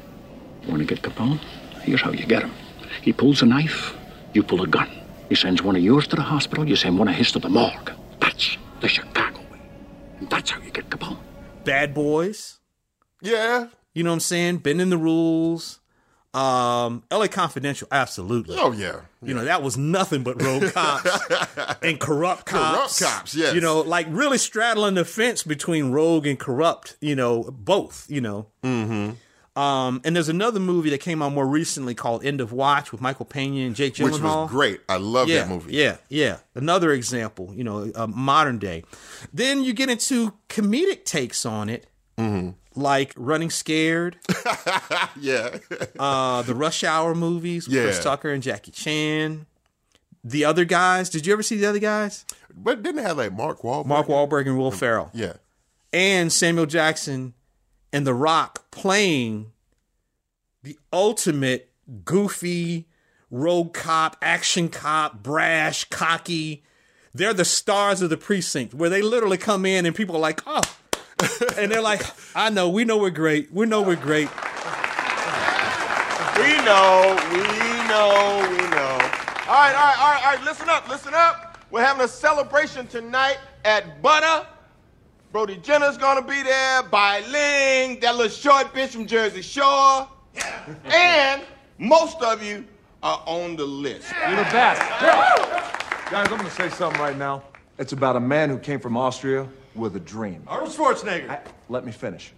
Want 0.65 0.79
to 0.79 0.85
get 0.85 1.01
Capone? 1.01 1.41
Here's 1.81 1.99
how 1.99 2.11
you 2.11 2.25
get 2.25 2.43
him. 2.43 2.53
He 3.01 3.11
pulls 3.11 3.41
a 3.41 3.45
knife, 3.45 3.97
you 4.33 4.43
pull 4.43 4.61
a 4.61 4.67
gun. 4.67 4.89
He 5.27 5.35
sends 5.35 5.61
one 5.61 5.75
of 5.75 5.83
yours 5.83 6.07
to 6.07 6.15
the 6.15 6.21
hospital, 6.21 6.65
you 6.65 6.77
send 6.77 6.97
one 6.97 7.09
of 7.09 7.15
his 7.15 7.33
to 7.33 7.39
the 7.39 7.49
morgue. 7.49 7.91
That's 8.21 8.55
the 8.79 8.87
Chicago 8.87 9.41
way. 9.51 9.59
And 10.19 10.29
that's 10.29 10.51
how 10.51 10.61
you 10.61 10.71
get 10.71 10.89
Capone. 10.89 11.19
Bad 11.65 11.93
Boys. 11.93 12.61
Yeah. 13.21 13.67
You 13.93 14.03
know 14.03 14.11
what 14.11 14.13
I'm 14.13 14.19
saying? 14.21 14.57
Bending 14.59 14.89
the 14.89 14.97
rules. 14.97 15.81
Um, 16.35 17.03
LA 17.09 17.27
Confidential, 17.27 17.87
absolutely. 17.91 18.57
Oh 18.59 18.73
yeah. 18.73 19.01
You 19.21 19.33
know, 19.33 19.45
that 19.45 19.63
was 19.63 19.77
nothing 19.77 20.21
but 20.21 20.41
rogue 20.41 20.63
cops 20.73 21.09
and 21.81 21.97
corrupt 21.97 22.45
cops. 22.45 22.99
Corrupt 22.99 23.15
cops, 23.15 23.35
yes. 23.35 23.55
You 23.55 23.61
know, 23.61 23.79
like 23.79 24.05
really 24.09 24.37
straddling 24.37 24.95
the 24.95 25.05
fence 25.05 25.43
between 25.43 25.91
rogue 25.91 26.27
and 26.27 26.37
corrupt, 26.37 26.97
you 26.99 27.15
know, 27.15 27.43
both, 27.43 28.05
you 28.09 28.19
know. 28.19 28.47
Mm-hmm. 28.63 29.11
Um, 29.57 30.01
and 30.03 30.13
there's 30.13 30.27
another 30.27 30.59
movie 30.59 30.89
that 30.89 30.99
came 30.99 31.21
out 31.21 31.31
more 31.31 31.47
recently 31.47 31.95
called 31.95 32.25
End 32.25 32.41
of 32.41 32.51
Watch 32.51 32.91
with 32.91 32.99
Michael 32.99 33.25
Pena 33.25 33.65
and 33.65 33.73
Jake 33.73 33.93
Gyllenhaal. 33.93 34.11
Which 34.11 34.21
was 34.21 34.51
great. 34.51 34.81
I 34.89 34.97
love 34.97 35.29
yeah, 35.29 35.43
that 35.43 35.49
movie. 35.49 35.73
Yeah, 35.73 35.97
yeah. 36.09 36.39
Another 36.53 36.91
example, 36.91 37.53
you 37.55 37.63
know, 37.63 37.89
uh, 37.95 38.07
modern 38.07 38.59
day. 38.59 38.83
Then 39.33 39.63
you 39.63 39.71
get 39.71 39.89
into 39.89 40.33
comedic 40.49 41.05
takes 41.05 41.45
on 41.45 41.69
it, 41.69 41.87
Mm-hmm. 42.17 42.51
like 42.79 43.13
Running 43.17 43.49
Scared, 43.49 44.17
yeah. 45.19 45.57
uh, 45.99 46.41
the 46.43 46.55
Rush 46.55 46.83
Hour 46.83 47.13
movies 47.13 47.67
with 47.67 47.77
Chris 47.81 48.03
Tucker 48.03 48.31
and 48.31 48.41
Jackie 48.41 48.71
Chan. 48.71 49.45
The 50.23 50.45
other 50.45 50.65
guys. 50.65 51.09
Did 51.09 51.27
you 51.27 51.33
ever 51.33 51.43
see 51.43 51.57
the 51.57 51.67
other 51.67 51.79
guys? 51.79 52.25
But 52.55 52.81
didn't 52.81 52.99
it 52.99 53.03
have 53.03 53.17
like 53.17 53.33
Mark 53.33 53.61
Wahlberg? 53.61 53.85
Mark 53.85 54.07
Wahlberg 54.07 54.47
and 54.47 54.57
Will 54.57 54.71
Ferrell. 54.71 55.11
Yeah. 55.13 55.33
And 55.93 56.31
Samuel 56.31 56.65
Jackson 56.65 57.33
and 57.93 58.07
The 58.07 58.13
Rock 58.13 58.71
playing 58.71 59.51
the 60.63 60.77
ultimate 60.91 61.71
goofy 62.03 62.87
rogue 63.29 63.73
cop, 63.73 64.17
action 64.21 64.69
cop, 64.69 65.21
brash, 65.21 65.83
cocky. 65.85 66.63
They're 67.13 67.33
the 67.33 67.45
stars 67.45 68.01
of 68.01 68.09
the 68.09 68.17
precinct 68.17 68.73
where 68.73 68.89
they 68.89 69.01
literally 69.01 69.37
come 69.37 69.65
in 69.65 69.85
and 69.85 69.95
people 69.95 70.15
are 70.15 70.19
like, 70.19 70.41
oh. 70.47 70.61
and 71.57 71.71
they're 71.71 71.81
like, 71.81 72.01
I 72.35 72.49
know, 72.49 72.69
we 72.69 72.83
know 72.83 72.97
we're 72.97 73.09
great. 73.09 73.51
We 73.53 73.65
know 73.65 73.81
we're 73.81 73.95
great. 73.95 74.29
We 76.37 76.51
know, 76.65 77.17
we 77.31 77.39
know, 77.87 78.47
we 78.51 78.57
know. 78.69 78.99
All 79.47 79.53
right, 79.53 79.75
all 79.75 79.85
right, 79.85 79.95
all 79.99 80.11
right, 80.11 80.21
all 80.25 80.35
right. 80.35 80.43
Listen 80.43 80.67
up, 80.69 80.89
listen 80.89 81.13
up. 81.13 81.57
We're 81.71 81.83
having 81.85 82.03
a 82.03 82.07
celebration 82.07 82.87
tonight 82.87 83.37
at 83.63 84.01
Butter. 84.01 84.45
Brody 85.31 85.57
Jenner's 85.57 85.97
gonna 85.97 86.21
be 86.21 86.43
there. 86.43 86.83
Bai 86.83 87.19
Ling, 87.21 87.99
that 88.01 88.15
little 88.15 88.29
short 88.29 88.73
bitch 88.73 88.89
from 88.89 89.05
Jersey 89.05 89.41
Shore. 89.41 90.07
and 90.85 91.41
most 91.77 92.21
of 92.21 92.43
you 92.43 92.65
are 93.01 93.21
on 93.25 93.55
the 93.55 93.65
list. 93.65 94.13
You're 94.27 94.37
the 94.37 94.43
best. 94.51 94.81
Guys, 96.11 96.27
I'm 96.29 96.37
gonna 96.37 96.49
say 96.49 96.69
something 96.69 96.99
right 97.01 97.17
now. 97.17 97.43
It's 97.77 97.93
about 97.93 98.15
a 98.15 98.19
man 98.19 98.49
who 98.49 98.57
came 98.57 98.79
from 98.79 98.97
Austria 98.97 99.47
with 99.75 99.95
a 99.95 99.99
dream. 99.99 100.43
Arnold 100.47 100.71
Schwarzenegger. 100.71 101.39
Let 101.69 101.85
me 101.85 101.91
finish. 101.91 102.31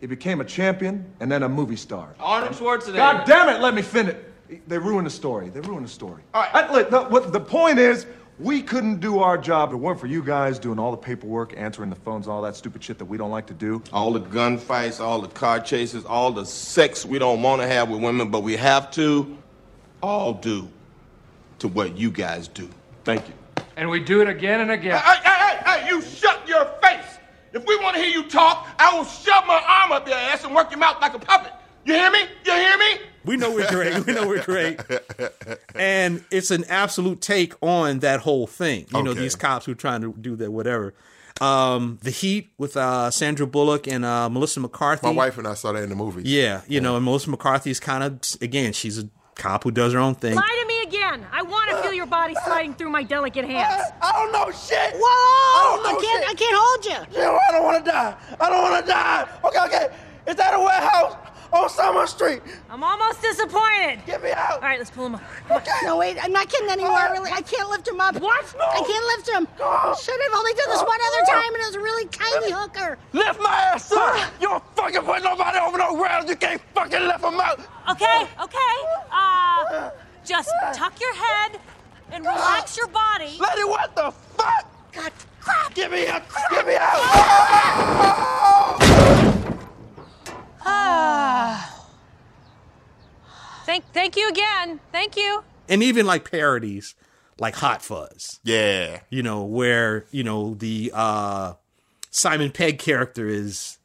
He 0.00 0.06
became 0.06 0.40
a 0.40 0.44
champion 0.44 1.04
and 1.20 1.30
then 1.30 1.42
a 1.42 1.48
movie 1.48 1.76
star. 1.76 2.14
Arnold 2.20 2.52
Schwarzenegger. 2.54 2.96
God 2.96 3.26
damn 3.26 3.48
it, 3.48 3.60
let 3.60 3.74
me 3.74 3.82
finish. 3.82 4.16
They 4.68 4.78
ruined 4.78 5.06
the 5.06 5.10
story. 5.10 5.48
They 5.48 5.60
ruined 5.60 5.86
the 5.86 5.90
story. 5.90 6.22
All 6.34 6.42
right. 6.42 6.54
I- 6.54 6.72
look, 6.72 6.90
the, 6.90 7.02
what, 7.04 7.32
the 7.32 7.40
point 7.40 7.78
is, 7.78 8.06
we 8.38 8.62
couldn't 8.62 9.00
do 9.00 9.20
our 9.20 9.38
job 9.38 9.70
if 9.70 9.74
it 9.74 9.78
weren't 9.78 9.98
for 9.98 10.06
you 10.06 10.22
guys 10.22 10.58
doing 10.58 10.78
all 10.78 10.90
the 10.90 10.96
paperwork, 10.98 11.54
answering 11.56 11.88
the 11.88 11.96
phones, 11.96 12.28
all 12.28 12.42
that 12.42 12.54
stupid 12.54 12.84
shit 12.84 12.98
that 12.98 13.06
we 13.06 13.16
don't 13.16 13.30
like 13.30 13.46
to 13.46 13.54
do. 13.54 13.82
All 13.94 14.12
the 14.12 14.20
gunfights, 14.20 15.00
all 15.00 15.20
the 15.22 15.28
car 15.28 15.58
chases, 15.58 16.04
all 16.04 16.30
the 16.32 16.44
sex 16.44 17.06
we 17.06 17.18
don't 17.18 17.40
want 17.42 17.62
to 17.62 17.66
have 17.66 17.88
with 17.88 18.02
women, 18.02 18.30
but 18.30 18.40
we 18.42 18.56
have 18.56 18.90
to, 18.92 19.38
all 20.02 20.34
due 20.34 20.68
to 21.60 21.68
what 21.68 21.96
you 21.96 22.10
guys 22.10 22.46
do. 22.48 22.68
Thank 23.04 23.26
you. 23.26 23.34
And 23.76 23.90
we 23.90 24.00
do 24.00 24.20
it 24.22 24.28
again 24.28 24.60
and 24.60 24.70
again. 24.70 24.98
Hey, 24.98 25.16
hey, 25.24 25.30
hey, 25.30 25.80
hey, 25.80 25.88
you 25.88 26.00
shut 26.02 26.46
your 26.48 26.64
face! 26.82 27.18
If 27.52 27.66
we 27.66 27.76
want 27.78 27.96
to 27.96 28.02
hear 28.02 28.10
you 28.10 28.28
talk, 28.28 28.68
I 28.78 28.96
will 28.96 29.04
shove 29.04 29.46
my 29.46 29.62
arm 29.82 29.92
up 29.92 30.06
your 30.06 30.16
ass 30.16 30.44
and 30.44 30.54
work 30.54 30.70
your 30.70 30.78
mouth 30.78 31.00
like 31.00 31.14
a 31.14 31.18
puppet. 31.18 31.52
You 31.84 31.94
hear 31.94 32.10
me? 32.10 32.20
You 32.44 32.52
hear 32.52 32.76
me? 32.78 32.98
We 33.24 33.36
know 33.36 33.52
we're 33.52 33.70
great. 33.70 34.06
We 34.06 34.12
know 34.12 34.26
we're 34.26 34.42
great. 34.42 34.80
And 35.74 36.24
it's 36.30 36.50
an 36.50 36.64
absolute 36.68 37.20
take 37.20 37.54
on 37.62 38.00
that 38.00 38.20
whole 38.20 38.46
thing. 38.46 38.86
You 38.92 39.02
know, 39.02 39.14
these 39.14 39.36
cops 39.36 39.66
who 39.66 39.72
are 39.72 39.76
trying 39.76 40.00
to 40.00 40.12
do 40.12 40.36
that, 40.36 40.50
whatever. 40.50 40.94
Um, 41.40 41.98
the 42.02 42.10
Heat 42.10 42.50
with 42.56 42.76
uh, 42.76 43.10
Sandra 43.10 43.46
Bullock 43.46 43.86
and 43.86 44.04
uh, 44.04 44.28
Melissa 44.30 44.60
McCarthy. 44.60 45.06
My 45.06 45.12
wife 45.12 45.38
and 45.38 45.46
I 45.46 45.54
saw 45.54 45.72
that 45.72 45.82
in 45.82 45.90
the 45.90 45.96
movie. 45.96 46.22
Yeah, 46.24 46.62
you 46.66 46.80
know, 46.80 46.96
and 46.96 47.04
Melissa 47.04 47.30
McCarthy's 47.30 47.78
kind 47.78 48.02
of 48.02 48.20
again, 48.40 48.72
she's 48.72 48.98
a 48.98 49.08
cop 49.34 49.64
who 49.64 49.70
does 49.70 49.92
her 49.92 49.98
own 49.98 50.14
thing. 50.14 50.34
Lie 50.34 50.58
to 50.62 50.66
me 50.66 50.75
again. 50.86 51.26
I 51.32 51.42
want 51.42 51.70
to 51.70 51.76
feel 51.78 51.92
your 51.92 52.06
body 52.06 52.34
sliding 52.44 52.74
through 52.74 52.90
my 52.90 53.02
delicate 53.02 53.44
hands. 53.44 53.82
Uh, 54.00 54.06
I 54.06 54.12
don't 54.12 54.32
know 54.32 54.50
shit. 54.50 54.94
Whoa! 54.94 55.82
I, 55.82 55.94
I 55.96 56.00
can't. 56.00 56.30
I 56.30 56.34
can't 56.34 56.56
hold 56.56 56.84
you. 56.84 57.18
Yeah, 57.20 57.38
I 57.48 57.52
don't 57.52 57.64
want 57.64 57.84
to 57.84 57.90
die. 57.90 58.14
I 58.40 58.50
don't 58.50 58.62
want 58.62 58.84
to 58.84 58.90
die. 58.90 59.28
Okay, 59.44 59.64
okay. 59.66 59.96
Is 60.26 60.36
that 60.36 60.54
a 60.54 60.58
warehouse 60.58 61.16
on 61.52 61.68
Summer 61.68 62.06
Street? 62.06 62.42
I'm 62.70 62.82
almost 62.82 63.22
disappointed. 63.22 64.00
Get 64.06 64.22
me 64.22 64.32
out. 64.32 64.54
All 64.54 64.60
right, 64.60 64.78
let's 64.78 64.90
pull 64.90 65.06
him 65.06 65.16
up. 65.16 65.22
Okay. 65.50 65.70
No, 65.84 65.96
wait, 65.98 66.18
I'm 66.22 66.32
not 66.32 66.48
kidding 66.48 66.68
anymore. 66.68 66.98
I 66.98 67.08
uh, 67.08 67.12
really, 67.12 67.30
I 67.30 67.42
can't 67.42 67.68
lift 67.70 67.86
him 67.86 68.00
up. 68.00 68.16
What? 68.16 68.54
I 68.60 68.82
can't 68.82 69.06
lift 69.14 69.28
him. 69.30 69.46
Should 70.02 70.20
have 70.22 70.34
only 70.34 70.52
done 70.54 70.70
this 70.70 70.82
one 70.82 70.98
other 71.08 71.22
time, 71.30 71.54
and 71.54 71.62
it 71.62 71.66
was 71.66 71.76
a 71.76 71.80
really 71.80 72.06
tiny 72.06 72.50
hooker. 72.50 72.98
Lift 73.12 73.40
my 73.40 73.54
ass 73.72 73.92
up. 73.92 73.98
Ah. 74.00 74.32
You 74.40 74.48
don't 74.48 74.64
fucking 74.74 75.02
put 75.02 75.22
nobody 75.22 75.58
over 75.58 75.78
no 75.78 75.96
ground. 75.96 76.28
You 76.28 76.36
can't 76.36 76.60
fucking 76.74 77.02
lift 77.02 77.24
him 77.24 77.40
out. 77.40 77.60
Okay, 77.90 78.26
okay. 78.42 78.74
Uh, 79.12 79.90
just 80.26 80.50
tuck 80.74 81.00
your 81.00 81.14
head 81.14 81.60
and 82.10 82.24
relax 82.24 82.76
your 82.76 82.88
body. 82.88 83.38
Lady, 83.38 83.64
what 83.64 83.94
the 83.94 84.10
fuck? 84.10 84.92
God, 84.92 85.12
crap. 85.40 85.74
Get 85.74 85.90
me 85.90 86.06
out. 86.08 86.22
Get 86.50 86.66
me 86.66 86.74
out. 86.74 86.90
Ah. 90.68 91.86
Thank, 93.64 93.84
thank 93.92 94.16
you 94.16 94.28
again. 94.28 94.80
Thank 94.92 95.16
you. 95.16 95.44
And 95.68 95.82
even 95.82 96.06
like 96.06 96.30
parodies 96.30 96.94
like 97.38 97.56
Hot 97.56 97.82
Fuzz. 97.82 98.40
Yeah. 98.42 99.00
You 99.10 99.22
know, 99.22 99.44
where, 99.44 100.06
you 100.10 100.24
know, 100.24 100.54
the 100.54 100.90
uh 100.94 101.54
Simon 102.10 102.50
Pegg 102.50 102.78
character 102.78 103.26
is 103.28 103.78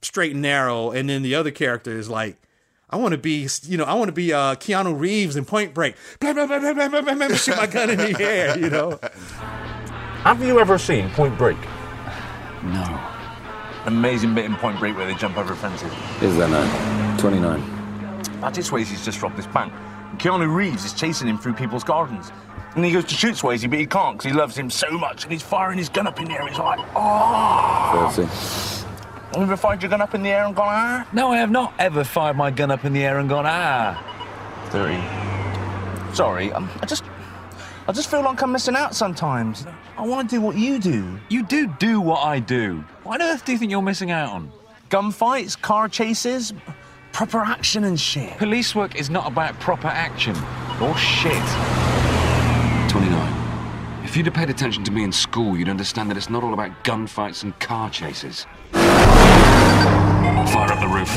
straight 0.00 0.32
and 0.32 0.42
narrow, 0.42 0.90
and 0.90 1.08
then 1.10 1.22
the 1.22 1.34
other 1.34 1.50
character 1.50 1.90
is 1.90 2.08
like, 2.08 2.36
I 2.90 2.96
want 2.96 3.12
to 3.12 3.18
be, 3.18 3.46
you 3.64 3.76
know, 3.76 3.84
I 3.84 3.94
want 3.94 4.08
to 4.08 4.12
be 4.12 4.32
uh, 4.32 4.54
Keanu 4.54 4.98
Reeves 4.98 5.36
in 5.36 5.44
Point 5.44 5.74
Break. 5.74 5.94
Blah, 6.20 6.32
blah, 6.32 6.46
blah, 6.46 6.58
blah, 6.58 6.72
blah, 6.72 6.88
blah, 6.88 7.02
blah, 7.02 7.14
blah, 7.14 7.36
shoot 7.36 7.56
my 7.56 7.66
gun 7.66 7.90
in 7.90 7.98
the 7.98 8.16
air, 8.20 8.58
you 8.58 8.70
know. 8.70 8.98
Have 10.22 10.42
you 10.42 10.58
ever 10.58 10.78
seen 10.78 11.10
Point 11.10 11.36
Break? 11.36 11.58
No. 12.62 13.00
Amazing 13.84 14.34
bit 14.34 14.46
in 14.46 14.54
Point 14.56 14.78
Break 14.78 14.96
where 14.96 15.06
they 15.06 15.14
jump 15.14 15.36
over 15.36 15.54
fences. 15.54 15.92
Is 16.22 16.36
that 16.38 16.50
nine? 16.50 17.18
29. 17.18 17.60
Patrick 18.40 18.64
Swayze's 18.64 19.04
just 19.04 19.20
robbed 19.20 19.36
this 19.36 19.46
bank. 19.46 19.72
Keanu 20.16 20.52
Reeves 20.52 20.84
is 20.84 20.94
chasing 20.94 21.28
him 21.28 21.36
through 21.38 21.54
people's 21.54 21.84
gardens. 21.84 22.32
And 22.74 22.84
he 22.84 22.92
goes 22.92 23.04
to 23.04 23.14
shoot 23.14 23.34
Swayze, 23.34 23.68
but 23.68 23.78
he 23.78 23.86
can't 23.86 24.16
because 24.16 24.30
he 24.30 24.36
loves 24.36 24.56
him 24.56 24.70
so 24.70 24.90
much. 24.92 25.24
And 25.24 25.32
he's 25.32 25.42
firing 25.42 25.78
his 25.78 25.88
gun 25.88 26.06
up 26.06 26.18
in 26.20 26.26
the 26.26 26.34
air. 26.34 26.46
He's 26.46 26.58
like, 26.58 26.80
oh. 26.96 28.10
30. 28.16 28.87
Have 29.28 29.36
you 29.36 29.42
ever 29.42 29.56
fired 29.58 29.82
your 29.82 29.90
gun 29.90 30.00
up 30.00 30.14
in 30.14 30.22
the 30.22 30.30
air 30.30 30.44
and 30.44 30.56
gone, 30.56 30.68
ah? 30.70 31.08
No, 31.12 31.32
I 31.32 31.36
have 31.36 31.50
not 31.50 31.74
ever 31.78 32.02
fired 32.02 32.36
my 32.36 32.50
gun 32.50 32.70
up 32.70 32.86
in 32.86 32.94
the 32.94 33.04
air 33.04 33.18
and 33.18 33.28
gone, 33.28 33.44
ah. 33.46 34.02
30. 34.70 36.14
Sorry, 36.14 36.50
um, 36.52 36.70
I 36.80 36.86
just. 36.86 37.04
I 37.86 37.92
just 37.92 38.10
feel 38.10 38.22
like 38.22 38.42
I'm 38.42 38.52
missing 38.52 38.74
out 38.74 38.94
sometimes. 38.94 39.66
I 39.96 40.02
want 40.02 40.28
to 40.28 40.36
do 40.36 40.40
what 40.42 40.56
you 40.56 40.78
do. 40.78 41.18
You 41.28 41.42
do 41.42 41.66
do 41.78 42.00
what 42.00 42.22
I 42.24 42.38
do. 42.38 42.84
What 43.02 43.20
on 43.20 43.28
earth 43.28 43.44
do 43.44 43.52
you 43.52 43.58
think 43.58 43.70
you're 43.70 43.82
missing 43.82 44.10
out 44.10 44.30
on? 44.30 44.52
Gunfights, 44.90 45.60
car 45.60 45.88
chases, 45.88 46.52
proper 47.12 47.38
action 47.40 47.84
and 47.84 47.98
shit. 47.98 48.36
Police 48.38 48.74
work 48.74 48.94
is 48.96 49.08
not 49.08 49.26
about 49.26 49.58
proper 49.60 49.88
action. 49.88 50.36
Or 50.80 50.96
shit. 50.96 51.32
29. 52.90 54.04
If 54.04 54.16
you'd 54.16 54.26
have 54.26 54.34
paid 54.34 54.50
attention 54.50 54.84
to 54.84 54.90
me 54.90 55.02
in 55.02 55.12
school, 55.12 55.56
you'd 55.56 55.68
understand 55.68 56.10
that 56.10 56.16
it's 56.16 56.30
not 56.30 56.42
all 56.42 56.54
about 56.54 56.84
gunfights 56.84 57.42
and 57.42 57.58
car 57.58 57.90
chases. 57.90 58.46
Fire 60.52 60.72
up 60.72 60.80
the 60.80 60.88
roof. 60.88 61.08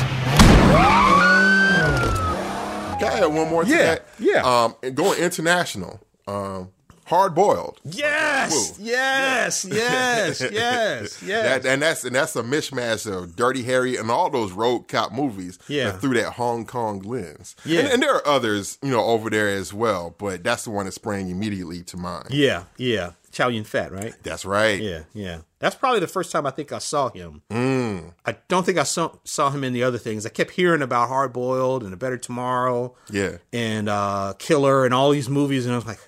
Can 2.98 3.10
I 3.12 3.18
add 3.20 3.26
one 3.26 3.48
more 3.48 3.64
to 3.64 3.70
Yeah, 3.70 3.76
that? 3.96 4.04
yeah. 4.18 4.42
Um, 4.42 4.76
and 4.82 4.94
going 4.94 5.18
international. 5.18 6.00
Um, 6.28 6.70
Hard 7.06 7.34
boiled. 7.34 7.80
Yes, 7.84 8.76
yes, 8.80 9.64
yes, 9.68 10.40
yes, 10.40 11.22
yes. 11.26 11.62
That, 11.62 11.66
and 11.70 11.82
that's 11.82 12.04
and 12.04 12.14
that's 12.14 12.34
a 12.36 12.42
mishmash 12.44 13.12
of 13.12 13.34
Dirty 13.34 13.64
Harry 13.64 13.96
and 13.96 14.08
all 14.10 14.30
those 14.30 14.52
rogue 14.52 14.86
cop 14.88 15.12
movies. 15.12 15.58
Yeah. 15.68 15.90
that 15.90 16.00
through 16.00 16.14
that 16.14 16.34
Hong 16.34 16.64
Kong 16.64 17.00
lens. 17.00 17.56
Yeah. 17.66 17.80
and, 17.80 17.88
and 17.94 18.02
there 18.02 18.14
are 18.14 18.26
others, 18.26 18.78
you 18.82 18.90
know, 18.90 19.02
over 19.04 19.28
there 19.30 19.48
as 19.48 19.74
well. 19.74 20.14
But 20.16 20.44
that's 20.44 20.62
the 20.64 20.70
one 20.70 20.86
that 20.86 20.92
sprang 20.92 21.28
immediately 21.28 21.82
to 21.82 21.96
mind. 21.96 22.28
Yeah, 22.30 22.64
yeah. 22.78 23.10
Chow 23.32 23.48
Yun 23.48 23.64
Fat, 23.64 23.90
right? 23.90 24.14
That's 24.22 24.44
right. 24.44 24.80
Yeah, 24.80 25.02
yeah. 25.14 25.40
That's 25.58 25.74
probably 25.74 26.00
the 26.00 26.06
first 26.06 26.30
time 26.30 26.46
I 26.46 26.50
think 26.50 26.70
I 26.70 26.78
saw 26.78 27.08
him. 27.08 27.42
Mm. 27.50 28.12
I 28.26 28.36
don't 28.48 28.64
think 28.64 28.78
I 28.78 28.82
saw, 28.82 29.14
saw 29.24 29.50
him 29.50 29.64
in 29.64 29.72
the 29.72 29.82
other 29.82 29.98
things. 29.98 30.26
I 30.26 30.28
kept 30.28 30.50
hearing 30.52 30.82
about 30.82 31.08
Hard 31.08 31.32
Boiled 31.32 31.82
and 31.82 31.92
A 31.94 31.96
Better 31.96 32.18
Tomorrow 32.18 32.94
Yeah. 33.10 33.38
and 33.52 33.88
uh, 33.88 34.34
Killer 34.38 34.84
and 34.84 34.92
all 34.92 35.10
these 35.10 35.28
movies, 35.30 35.64
and 35.64 35.72
I 35.72 35.76
was 35.78 35.86
like, 35.86 35.98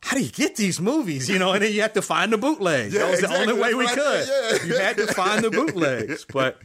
how 0.00 0.16
do 0.18 0.22
you 0.22 0.30
get 0.30 0.56
these 0.56 0.82
movies? 0.82 1.30
You 1.30 1.38
know, 1.38 1.52
and 1.54 1.62
then 1.62 1.72
you 1.72 1.80
have 1.80 1.94
to 1.94 2.02
find 2.02 2.30
the 2.30 2.36
bootlegs. 2.36 2.92
Yeah, 2.92 3.00
that 3.00 3.10
was 3.10 3.20
exactly. 3.22 3.46
the 3.46 3.52
only 3.52 3.62
way 3.62 3.72
we 3.74 3.86
That's 3.86 3.94
could. 4.28 4.60
Yeah. 4.68 4.74
You 4.74 4.78
had 4.78 4.96
to 4.98 5.06
find 5.06 5.42
the 5.42 5.50
bootlegs. 5.50 6.26
But 6.30 6.58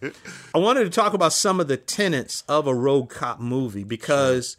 I 0.53 0.57
wanted 0.57 0.83
to 0.83 0.89
talk 0.89 1.13
about 1.13 1.31
some 1.31 1.61
of 1.61 1.69
the 1.69 1.77
tenets 1.77 2.43
of 2.49 2.67
a 2.67 2.75
rogue 2.75 3.09
cop 3.09 3.39
movie 3.39 3.85
because. 3.85 4.57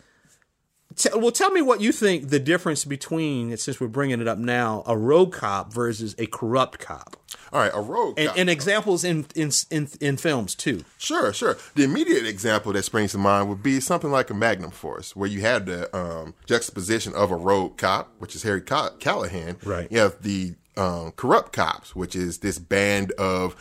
T- 1.00 1.08
well, 1.16 1.30
tell 1.32 1.50
me 1.50 1.62
what 1.62 1.80
you 1.80 1.92
think 1.92 2.28
the 2.28 2.38
difference 2.38 2.84
between, 2.84 3.56
since 3.56 3.80
we're 3.80 3.88
bringing 3.88 4.20
it 4.20 4.28
up 4.28 4.36
now, 4.36 4.82
a 4.86 4.96
rogue 4.96 5.32
cop 5.32 5.72
versus 5.72 6.14
a 6.18 6.26
corrupt 6.26 6.78
cop, 6.78 7.16
All 7.52 7.60
right, 7.60 7.70
a 7.74 7.80
rogue 7.80 8.18
and, 8.18 8.28
cop. 8.28 8.36
and 8.38 8.50
examples 8.50 9.02
in, 9.02 9.24
in 9.34 9.50
in 9.70 9.88
in 10.00 10.16
films 10.18 10.54
too. 10.54 10.84
Sure, 10.98 11.32
sure. 11.32 11.56
The 11.74 11.84
immediate 11.84 12.26
example 12.26 12.72
that 12.74 12.82
springs 12.82 13.12
to 13.12 13.18
mind 13.18 13.48
would 13.48 13.62
be 13.62 13.80
something 13.80 14.10
like 14.10 14.28
a 14.28 14.34
Magnum 14.34 14.70
Force, 14.72 15.16
where 15.16 15.28
you 15.28 15.40
have 15.40 15.64
the 15.64 15.96
um, 15.96 16.34
juxtaposition 16.44 17.14
of 17.14 17.30
a 17.30 17.36
rogue 17.36 17.78
cop, 17.78 18.12
which 18.18 18.34
is 18.36 18.42
Harry 18.42 18.60
Ca- 18.60 18.90
Callahan. 18.98 19.56
Right. 19.64 19.90
You 19.90 20.00
have 20.00 20.20
the 20.22 20.54
um, 20.76 21.12
corrupt 21.12 21.52
cops, 21.54 21.96
which 21.96 22.14
is 22.14 22.38
this 22.38 22.58
band 22.58 23.12
of, 23.12 23.54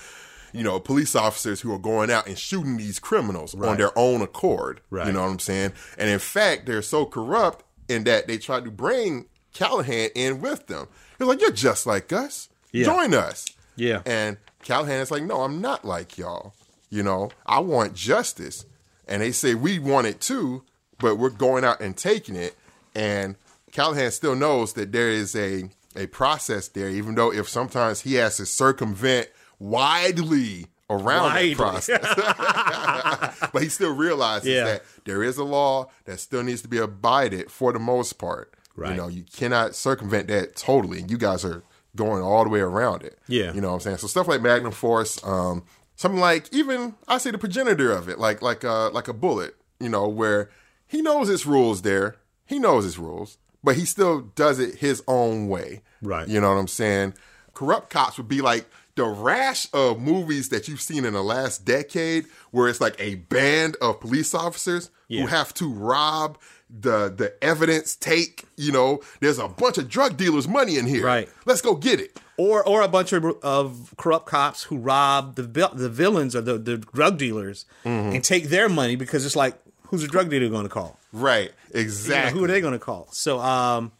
you 0.53 0.63
know, 0.63 0.79
police 0.79 1.15
officers 1.15 1.61
who 1.61 1.73
are 1.73 1.79
going 1.79 2.09
out 2.11 2.27
and 2.27 2.37
shooting 2.37 2.77
these 2.77 2.99
criminals 2.99 3.55
on 3.55 3.77
their 3.77 3.97
own 3.97 4.21
accord. 4.21 4.81
Right. 4.89 5.07
You 5.07 5.13
know 5.13 5.21
what 5.21 5.31
I'm 5.31 5.39
saying? 5.39 5.73
And 5.97 6.09
in 6.09 6.19
fact, 6.19 6.65
they're 6.65 6.81
so 6.81 7.05
corrupt 7.05 7.65
in 7.87 8.03
that 8.05 8.27
they 8.27 8.37
tried 8.37 8.65
to 8.65 8.71
bring 8.71 9.25
Callahan 9.53 10.09
in 10.15 10.41
with 10.41 10.67
them. 10.67 10.87
They're 11.17 11.27
like, 11.27 11.41
"You're 11.41 11.51
just 11.51 11.85
like 11.85 12.13
us. 12.13 12.49
Yeah. 12.71 12.85
Join 12.85 13.13
us." 13.13 13.45
Yeah. 13.79 14.01
And 14.05 14.37
Callahan 14.63 14.99
is 14.99 15.11
like, 15.11 15.23
no, 15.23 15.41
I'm 15.41 15.61
not 15.61 15.85
like 15.85 16.17
y'all. 16.17 16.53
You 16.89 17.03
know, 17.03 17.31
I 17.45 17.59
want 17.59 17.95
justice. 17.95 18.65
And 19.07 19.21
they 19.21 19.31
say, 19.31 19.55
we 19.55 19.79
want 19.79 20.07
it 20.07 20.21
too, 20.21 20.63
but 20.99 21.15
we're 21.15 21.29
going 21.29 21.63
out 21.63 21.81
and 21.81 21.95
taking 21.95 22.35
it. 22.35 22.55
And 22.93 23.35
Callahan 23.71 24.11
still 24.11 24.35
knows 24.35 24.73
that 24.73 24.91
there 24.91 25.09
is 25.09 25.35
a, 25.35 25.69
a 25.95 26.07
process 26.07 26.67
there, 26.67 26.89
even 26.89 27.15
though 27.15 27.31
if 27.31 27.47
sometimes 27.47 28.01
he 28.01 28.15
has 28.15 28.37
to 28.37 28.45
circumvent 28.45 29.29
widely 29.59 30.67
around 30.89 31.33
Widely. 31.33 31.53
that 31.53 31.57
process. 31.57 33.49
but 33.53 33.61
he 33.61 33.69
still 33.69 33.93
realizes 33.95 34.47
Yeah. 34.47 34.63
that 34.65 34.83
there 35.05 35.21
is 35.23 35.37
a 35.37 35.43
law 35.43 35.89
that 36.05 36.19
still 36.19 36.41
needs 36.43 36.61
to 36.63 36.67
be 36.67 36.77
abided 36.79 37.51
for 37.51 37.71
the 37.71 37.79
most 37.79 38.13
part. 38.13 38.53
Right. 38.75 38.91
You 38.91 38.97
know, 38.97 39.07
you 39.07 39.23
cannot 39.31 39.75
circumvent 39.75 40.27
that 40.29 40.55
totally. 40.55 40.99
And 40.99 41.11
you 41.11 41.17
guys 41.17 41.45
are 41.45 41.63
going 41.95 42.23
all 42.23 42.43
the 42.43 42.49
way 42.49 42.61
around 42.61 43.03
it. 43.03 43.19
Yeah. 43.27 43.53
You 43.53 43.61
know 43.61 43.67
what 43.69 43.75
I'm 43.75 43.79
saying? 43.81 43.97
So 43.97 44.07
stuff 44.07 44.27
like 44.27 44.41
Magnum 44.41 44.71
Force, 44.71 45.23
um, 45.23 45.63
something 45.95 46.19
like 46.21 46.51
even 46.53 46.95
I 47.07 47.17
say 47.17 47.31
the 47.31 47.37
progenitor 47.37 47.91
of 47.91 48.09
it, 48.09 48.17
like 48.19 48.41
like 48.41 48.63
uh 48.63 48.89
like 48.91 49.07
a 49.07 49.13
Bullitt, 49.13 49.55
you 49.79 49.89
know, 49.89 50.07
where 50.07 50.49
he 50.87 51.01
knows 51.01 51.27
his 51.27 51.45
rules 51.45 51.81
there. 51.83 52.15
He 52.45 52.57
knows 52.57 52.83
his 52.83 52.97
rules, 52.97 53.37
but 53.63 53.75
he 53.75 53.85
still 53.85 54.21
does 54.21 54.57
it 54.59 54.75
his 54.75 55.03
own 55.07 55.49
way. 55.49 55.81
Right. 56.01 56.27
You 56.27 56.39
know 56.41 56.49
what 56.53 56.59
I'm 56.59 56.67
saying? 56.67 57.13
Corrupt 57.53 57.89
cops 57.89 58.17
would 58.17 58.29
be 58.29 58.41
like 58.41 58.65
the 58.99 59.05
rash 59.07 59.67
of 59.73 59.99
movies 59.99 60.49
that 60.49 60.67
you've 60.67 60.81
seen 60.81 61.05
in 61.05 61.13
the 61.13 61.23
last 61.23 61.65
decade 61.65 62.25
where 62.51 62.67
it's 62.67 62.81
like 62.81 62.95
a 62.99 63.15
band 63.15 63.75
of 63.81 63.99
police 63.99 64.33
officers 64.35 64.91
Yeah. 65.07 65.21
who 65.21 65.27
have 65.27 65.53
to 65.55 65.65
rob 65.71 66.37
the 66.69 67.09
the 67.09 67.33
evidence 67.43 67.95
take, 67.95 68.43
you 68.55 68.71
know, 68.71 68.99
there's 69.21 69.39
a 69.39 69.47
bunch 69.47 69.77
of 69.79 69.89
drug 69.89 70.17
dealers 70.17 70.47
money 70.47 70.77
in 70.77 70.85
here. 70.85 71.03
Right. 71.05 71.27
Let's 71.45 71.61
go 71.61 71.73
get 71.75 71.99
it. 71.99 72.19
or 72.37 72.63
or 72.67 72.81
a 72.83 72.87
bunch 72.87 73.11
of, 73.13 73.25
of 73.43 73.93
corrupt 73.97 74.27
cops 74.27 74.63
who 74.63 74.77
rob 74.77 75.35
the 75.35 75.41
the 75.73 75.89
villains 75.89 76.35
or 76.35 76.41
the, 76.41 76.57
the 76.59 76.77
drug 76.77 77.17
dealers 77.17 77.65
Mm-hmm. 77.85 78.15
and 78.15 78.23
take 78.23 78.45
their 78.49 78.69
money 78.69 78.95
because 78.95 79.25
it's 79.25 79.35
like 79.35 79.55
who's 79.87 80.03
a 80.03 80.07
drug 80.07 80.29
dealer 80.29 80.49
going 80.49 80.63
to 80.63 80.69
call? 80.79 80.99
Right. 81.11 81.51
You 81.69 81.73
know, 81.75 81.81
Exactly. 81.81 82.31
who 82.37 82.45
are 82.45 82.47
they 82.47 82.61
going 82.61 82.73
to 82.73 82.85
call? 82.91 83.07
So 83.11 83.39
um, 83.39 83.91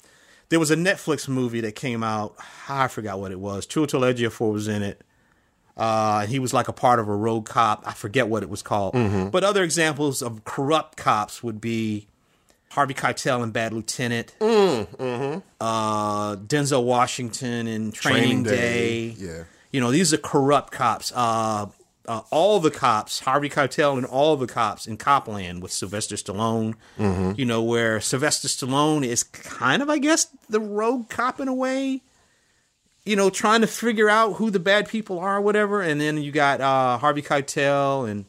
there 0.49 0.59
was 0.59 0.71
a 0.71 0.75
Netflix 0.75 1.27
movie 1.27 1.61
that 1.61 1.75
came 1.75 2.03
out. 2.03 2.35
I 2.67 2.87
forgot 2.87 3.19
what 3.19 3.31
it 3.31 3.39
was. 3.39 3.65
Chiwetel 3.67 4.13
Ejiofor 4.13 4.51
was 4.53 4.67
in 4.67 4.81
it. 4.83 5.01
Uh, 5.77 6.25
he 6.25 6.39
was 6.39 6.53
like 6.53 6.67
a 6.67 6.73
part 6.73 6.99
of 6.99 7.07
a 7.07 7.15
rogue 7.15 7.45
cop. 7.45 7.83
I 7.87 7.93
forget 7.93 8.27
what 8.27 8.43
it 8.43 8.49
was 8.49 8.61
called. 8.61 8.93
Mm-hmm. 8.95 9.29
But 9.29 9.43
other 9.45 9.63
examples 9.63 10.21
of 10.21 10.43
corrupt 10.43 10.97
cops 10.97 11.41
would 11.41 11.61
be 11.61 12.07
Harvey 12.71 12.93
Keitel 12.93 13.43
in 13.43 13.51
Bad 13.51 13.73
Lieutenant, 13.73 14.35
Mm-hmm. 14.39 15.39
uh, 15.61 16.35
Denzel 16.35 16.83
Washington 16.83 17.67
in 17.67 17.91
Training, 17.91 18.21
Training 18.23 18.43
Day. 18.43 19.11
Day, 19.11 19.15
yeah. 19.17 19.43
You 19.71 19.79
know, 19.81 19.91
these 19.91 20.13
are 20.13 20.17
corrupt 20.17 20.71
cops. 20.73 21.13
Uh, 21.15 21.67
uh, 22.09 22.21
all 22.31 22.59
the 22.59 22.71
cops, 22.71 23.19
Harvey 23.19 23.49
Keitel 23.49 23.95
and 23.95 24.05
all 24.05 24.35
the 24.35 24.47
cops 24.47 24.87
in 24.87 24.97
Copland 24.97 25.61
with 25.61 25.71
Sylvester 25.71 26.15
Stallone. 26.15 26.73
Mm-hmm. 26.97 27.33
You 27.37 27.45
know, 27.45 27.61
where 27.61 28.01
Sylvester 28.01 28.47
Stallone 28.47 29.05
is 29.05 29.21
kind 29.23 29.83
of, 29.83 29.89
I 29.89 29.99
guess, 29.99 30.25
the 30.49 30.59
rogue 30.59 31.07
cop 31.09 31.39
in 31.39 31.47
a 31.47 31.53
way. 31.53 32.01
You 33.05 33.15
know, 33.15 33.29
trying 33.29 33.61
to 33.61 33.67
figure 33.67 34.09
out 34.09 34.33
who 34.33 34.49
the 34.49 34.59
bad 34.59 34.89
people 34.89 35.19
are, 35.19 35.37
or 35.37 35.41
whatever. 35.41 35.81
And 35.81 36.01
then 36.01 36.17
you 36.17 36.31
got 36.31 36.61
uh, 36.61 36.97
Harvey 36.97 37.21
Keitel 37.21 38.09
and 38.09 38.25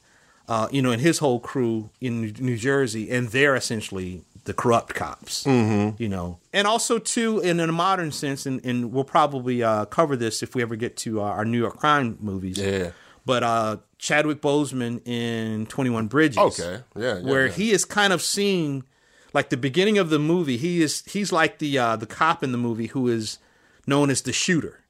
uh, 0.51 0.69
you 0.71 0.83
know, 0.83 0.91
and 0.91 1.01
his 1.01 1.19
whole 1.19 1.41
crew 1.41 1.91
in 2.01 2.35
New- 2.39 2.57
Jersey, 2.57 3.11
and 3.11 3.29
they're 3.29 3.55
essentially 3.55 4.25
the 4.45 4.53
corrupt 4.53 4.95
cops. 4.95 5.45
Mm-hmm. 5.45 6.03
You 6.03 6.09
know, 6.09 6.39
and 6.53 6.67
also 6.67 6.99
too, 6.99 7.41
in 7.41 7.61
a 7.61 7.69
modern 7.69 8.13
sense, 8.13 8.45
and, 8.45 8.63
and 8.65 8.93
we'll 8.93 9.05
probably 9.05 9.63
uh, 9.63 9.87
cover 9.87 10.17
this 10.17 10.43
if 10.43 10.55
we 10.55 10.61
ever 10.61 10.77
get 10.77 10.97
to 10.99 11.23
uh, 11.23 11.25
our 11.25 11.45
New 11.45 11.59
York 11.59 11.79
crime 11.79 12.19
movies. 12.21 12.59
Yeah. 12.59 12.91
But 13.25 13.43
uh, 13.43 13.77
Chadwick 13.99 14.41
Boseman 14.41 15.07
in 15.07 15.67
Twenty 15.67 15.91
One 15.91 16.07
Bridges. 16.07 16.39
Okay. 16.39 16.83
Yeah, 16.97 17.19
yeah, 17.19 17.23
where 17.23 17.47
yeah. 17.47 17.53
he 17.53 17.71
is 17.71 17.85
kind 17.85 18.13
of 18.13 18.23
seen, 18.23 18.85
like 19.33 19.51
the 19.51 19.57
beginning 19.57 19.99
of 19.99 20.11
the 20.11 20.19
movie. 20.19 20.57
He 20.57 20.83
is 20.83 21.05
he's 21.07 21.33
like 21.33 21.59
the 21.59 21.79
uh, 21.79 21.97
the 21.97 22.07
cop 22.07 22.43
in 22.43 22.53
the 22.53 22.59
movie 22.59 22.87
who 22.87 23.09
is 23.09 23.39
known 23.87 24.11
as 24.11 24.23
the 24.23 24.33
shooter. 24.33 24.81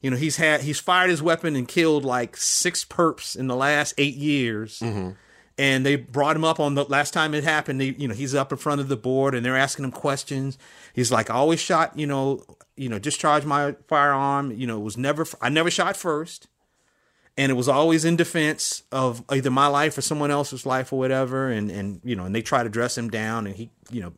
You 0.00 0.10
know, 0.10 0.16
he's 0.16 0.36
had 0.36 0.60
he's 0.62 0.78
fired 0.78 1.10
his 1.10 1.22
weapon 1.22 1.56
and 1.56 1.66
killed 1.66 2.04
like 2.04 2.36
six 2.36 2.84
perps 2.84 3.36
in 3.36 3.46
the 3.46 3.56
last 3.56 3.94
eight 3.98 4.16
years. 4.16 4.82
And 5.56 5.86
they 5.86 5.94
brought 5.94 6.34
him 6.34 6.44
up 6.44 6.58
on 6.58 6.74
the 6.74 6.84
last 6.84 7.14
time 7.14 7.32
it 7.32 7.44
happened. 7.44 7.80
They, 7.80 7.94
you 7.96 8.08
know, 8.08 8.14
he's 8.14 8.34
up 8.34 8.50
in 8.50 8.58
front 8.58 8.80
of 8.80 8.88
the 8.88 8.96
board 8.96 9.36
and 9.36 9.46
they're 9.46 9.56
asking 9.56 9.84
him 9.84 9.92
questions. 9.92 10.58
He's 10.92 11.12
like, 11.12 11.30
I 11.30 11.34
always 11.34 11.60
shot, 11.60 11.96
you 11.96 12.08
know, 12.08 12.42
you 12.76 12.88
know, 12.88 12.98
discharged 12.98 13.46
my 13.46 13.76
firearm. 13.86 14.50
You 14.50 14.66
know, 14.66 14.78
it 14.78 14.82
was 14.82 14.96
never, 14.96 15.24
I 15.40 15.50
never 15.50 15.70
shot 15.70 15.96
first. 15.96 16.48
And 17.36 17.50
it 17.50 17.54
was 17.54 17.68
always 17.68 18.04
in 18.04 18.16
defense 18.16 18.84
of 18.92 19.24
either 19.28 19.50
my 19.50 19.66
life 19.66 19.98
or 19.98 20.02
someone 20.02 20.30
else's 20.30 20.64
life 20.64 20.92
or 20.92 20.98
whatever. 20.98 21.48
And, 21.48 21.70
and, 21.70 22.00
you 22.04 22.14
know, 22.14 22.24
and 22.24 22.34
they 22.34 22.42
try 22.42 22.62
to 22.62 22.68
dress 22.68 22.96
him 22.96 23.10
down 23.10 23.46
and 23.46 23.56
he, 23.56 23.70
you 23.90 24.00
know, 24.00 24.12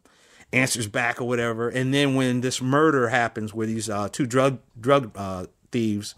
answers 0.53 0.87
back 0.87 1.21
or 1.21 1.25
whatever. 1.25 1.69
And 1.69 1.95
then 1.95 2.15
when 2.15 2.43
this 2.43 2.61
murder 2.61 3.09
happens 3.09 3.55
where 3.55 3.67
these 3.67 3.89
uh, 3.89 4.09
two 4.11 4.27
drug, 4.27 4.59
drug 4.79 5.13
uh, 5.17 5.47
thieves 5.73 6.15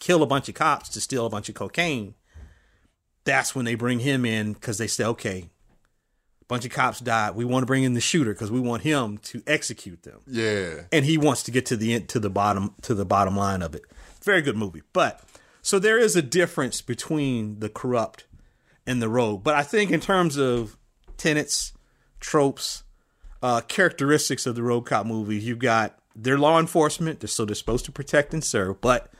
kill 0.00 0.22
a 0.22 0.26
bunch 0.26 0.48
of 0.48 0.54
cops 0.54 0.88
to 0.90 1.00
steal 1.00 1.26
a 1.26 1.30
bunch 1.30 1.48
of 1.48 1.54
cocaine, 1.54 2.14
that's 3.24 3.54
when 3.54 3.64
they 3.64 3.74
bring 3.74 4.00
him 4.00 4.24
in 4.24 4.52
because 4.52 4.78
they 4.78 4.86
say, 4.86 5.04
okay, 5.04 5.48
a 6.42 6.44
bunch 6.46 6.64
of 6.64 6.72
cops 6.72 7.00
died. 7.00 7.34
We 7.34 7.44
want 7.44 7.62
to 7.62 7.66
bring 7.66 7.84
in 7.84 7.94
the 7.94 8.00
shooter 8.00 8.32
because 8.32 8.50
we 8.50 8.60
want 8.60 8.82
him 8.82 9.18
to 9.18 9.42
execute 9.46 10.02
them. 10.02 10.20
Yeah. 10.26 10.82
And 10.92 11.04
he 11.04 11.16
wants 11.16 11.42
to 11.44 11.50
get 11.50 11.66
to 11.66 11.76
the 11.76 11.94
end, 11.94 12.08
to 12.10 12.20
the 12.20 12.30
bottom 12.30 12.74
to 12.82 12.94
the 12.94 13.06
bottom 13.06 13.36
line 13.36 13.62
of 13.62 13.74
it. 13.74 13.82
Very 14.22 14.42
good 14.42 14.56
movie. 14.56 14.82
But 14.92 15.20
so 15.64 15.78
there 15.78 15.98
is 15.98 16.14
a 16.14 16.20
difference 16.20 16.82
between 16.82 17.60
the 17.60 17.70
corrupt 17.70 18.26
and 18.86 19.00
the 19.00 19.08
rogue. 19.08 19.42
But 19.42 19.54
I 19.54 19.62
think 19.62 19.90
in 19.90 19.98
terms 19.98 20.36
of 20.36 20.76
tenets, 21.16 21.72
tropes, 22.20 22.82
uh, 23.42 23.62
characteristics 23.62 24.44
of 24.44 24.56
the 24.56 24.62
rogue 24.62 24.84
cop 24.84 25.06
movie, 25.06 25.38
you've 25.38 25.58
got 25.58 25.98
their 26.14 26.36
law 26.38 26.60
enforcement, 26.60 27.20
they're- 27.20 27.28
so 27.28 27.46
they're 27.46 27.54
supposed 27.54 27.86
to 27.86 27.92
protect 27.92 28.34
and 28.34 28.44
serve, 28.44 28.82
but 28.82 29.10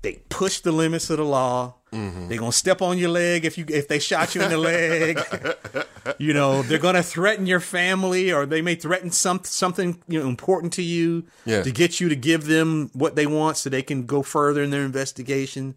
they 0.00 0.22
push 0.30 0.60
the 0.60 0.72
limits 0.72 1.10
of 1.10 1.18
the 1.18 1.24
law. 1.24 1.74
They're 1.90 2.38
gonna 2.38 2.52
step 2.52 2.82
on 2.82 2.98
your 2.98 3.08
leg 3.10 3.44
if 3.44 3.56
you 3.56 3.64
if 3.68 3.88
they 3.88 3.98
shot 3.98 4.34
you 4.34 4.42
in 4.42 4.50
the 4.50 4.58
leg. 4.58 5.18
you 6.18 6.34
know, 6.34 6.62
they're 6.62 6.78
gonna 6.78 7.02
threaten 7.02 7.46
your 7.46 7.60
family, 7.60 8.30
or 8.32 8.44
they 8.46 8.60
may 8.62 8.74
threaten 8.74 9.10
some 9.10 9.40
something 9.44 10.02
you 10.06 10.20
know 10.22 10.28
important 10.28 10.72
to 10.74 10.82
you 10.82 11.24
Yeah. 11.46 11.62
to 11.62 11.70
get 11.72 11.98
you 12.00 12.08
to 12.10 12.16
give 12.16 12.46
them 12.46 12.90
what 12.92 13.16
they 13.16 13.26
want 13.26 13.56
so 13.56 13.70
they 13.70 13.82
can 13.82 14.04
go 14.06 14.22
further 14.22 14.62
in 14.62 14.70
their 14.70 14.84
investigation. 14.84 15.74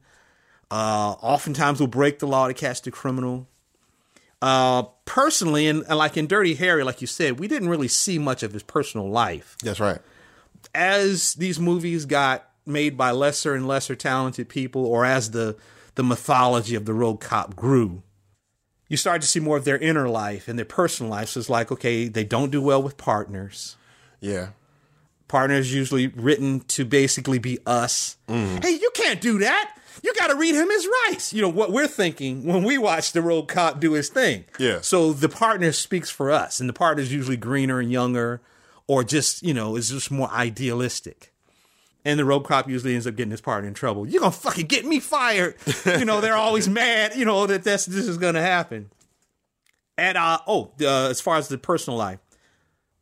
Uh, 0.70 1.16
oftentimes, 1.22 1.80
will 1.80 1.88
break 1.88 2.20
the 2.20 2.28
law 2.28 2.48
to 2.48 2.54
catch 2.54 2.82
the 2.82 2.92
criminal. 2.92 3.48
Uh, 4.42 4.84
personally, 5.06 5.68
and, 5.68 5.84
and 5.88 5.98
like 5.98 6.18
in 6.18 6.28
Dirty 6.28 6.56
Harry, 6.56 6.84
like 6.84 7.00
you 7.00 7.08
said, 7.08 7.40
we 7.40 7.48
didn't 7.48 7.70
really 7.70 7.88
see 7.88 8.18
much 8.18 8.42
of 8.42 8.54
his 8.54 8.64
personal 8.64 9.10
life. 9.10 9.56
That's 9.64 9.80
right. 9.80 10.00
as 10.74 11.34
these 11.36 11.60
movies 11.60 12.06
got 12.06 12.50
made 12.66 12.98
by 12.98 13.12
lesser 13.12 13.54
and 13.54 13.68
lesser 13.68 13.96
talented 13.96 14.50
people, 14.50 14.86
or 14.86 15.06
as 15.06 15.32
the 15.32 15.58
the 15.96 16.04
mythology 16.04 16.76
of 16.76 16.86
the 16.86 16.94
rogue 16.94 17.22
cop 17.22 17.56
grew, 17.56 18.04
you 18.88 18.98
start 18.98 19.22
to 19.22 19.28
see 19.28 19.40
more 19.40 19.58
of 19.58 19.66
their 19.66 19.78
inner 19.78 20.10
life 20.10 20.48
and 20.48 20.60
their 20.60 20.66
personal 20.66 21.10
life. 21.10 21.30
So 21.30 21.40
it's 21.40 21.50
like, 21.50 21.72
okay, 21.72 22.08
they 22.08 22.24
don't 22.24 22.52
do 22.52 22.62
well 22.62 22.84
with 22.84 22.98
partners. 22.98 23.78
Yeah. 24.20 24.50
Partners 25.28 25.74
usually 25.74 26.08
written 26.08 26.60
to 26.62 26.84
basically 26.84 27.40
be 27.40 27.60
us. 27.66 28.18
Mm. 28.28 28.64
Hey, 28.64 28.72
you 28.72 28.92
can't 28.94 29.22
do 29.22 29.40
that. 29.40 29.78
You 30.04 30.14
got 30.16 30.28
to 30.28 30.36
read 30.36 30.56
him 30.56 30.70
his 30.70 30.88
rights. 31.06 31.34
You 31.34 31.42
know 31.42 31.50
what 31.50 31.72
we're 31.72 31.88
thinking 31.88 32.46
when 32.46 32.64
we 32.64 32.78
watch 32.78 33.12
the 33.12 33.22
rogue 33.22 33.48
cop 33.48 33.80
do 33.80 33.94
his 33.94 34.10
thing. 34.10 34.46
Yeah. 34.60 34.82
So 34.82 35.14
the 35.14 35.30
partner 35.30 35.72
speaks 35.72 36.10
for 36.10 36.32
us, 36.32 36.60
and 36.60 36.68
the 36.68 36.74
partner's 36.74 37.14
usually 37.14 37.38
greener 37.38 37.80
and 37.80 37.92
younger, 37.92 38.42
or 38.88 39.04
just 39.04 39.44
you 39.44 39.54
know 39.54 39.76
is 39.76 39.90
just 39.90 40.10
more 40.10 40.30
idealistic. 40.32 41.31
And 42.04 42.18
the 42.18 42.26
rogue 42.26 42.46
cop 42.46 42.68
usually 42.68 42.94
ends 42.96 43.06
up 43.06 43.16
getting 43.16 43.32
his 43.32 43.42
partner 43.42 43.68
in 43.68 43.74
trouble. 43.76 44.08
You're 44.08 44.22
gonna 44.22 44.32
fucking 44.32 44.66
get 44.68 44.86
me 44.86 45.00
fired. 45.00 45.56
you 45.86 46.06
know 46.06 46.20
they're 46.22 46.36
always 46.36 46.68
mad. 46.82 47.16
You 47.16 47.26
know 47.26 47.46
that 47.48 47.64
that's 47.64 47.86
this 47.86 48.08
is 48.08 48.18
gonna 48.18 48.42
happen. 48.42 48.90
And 49.98 50.18
uh 50.18 50.40
oh, 50.48 50.72
uh, 50.82 51.10
as 51.10 51.22
far 51.22 51.38
as 51.38 51.48
the 51.48 51.58
personal 51.58 51.98
life, 51.98 52.20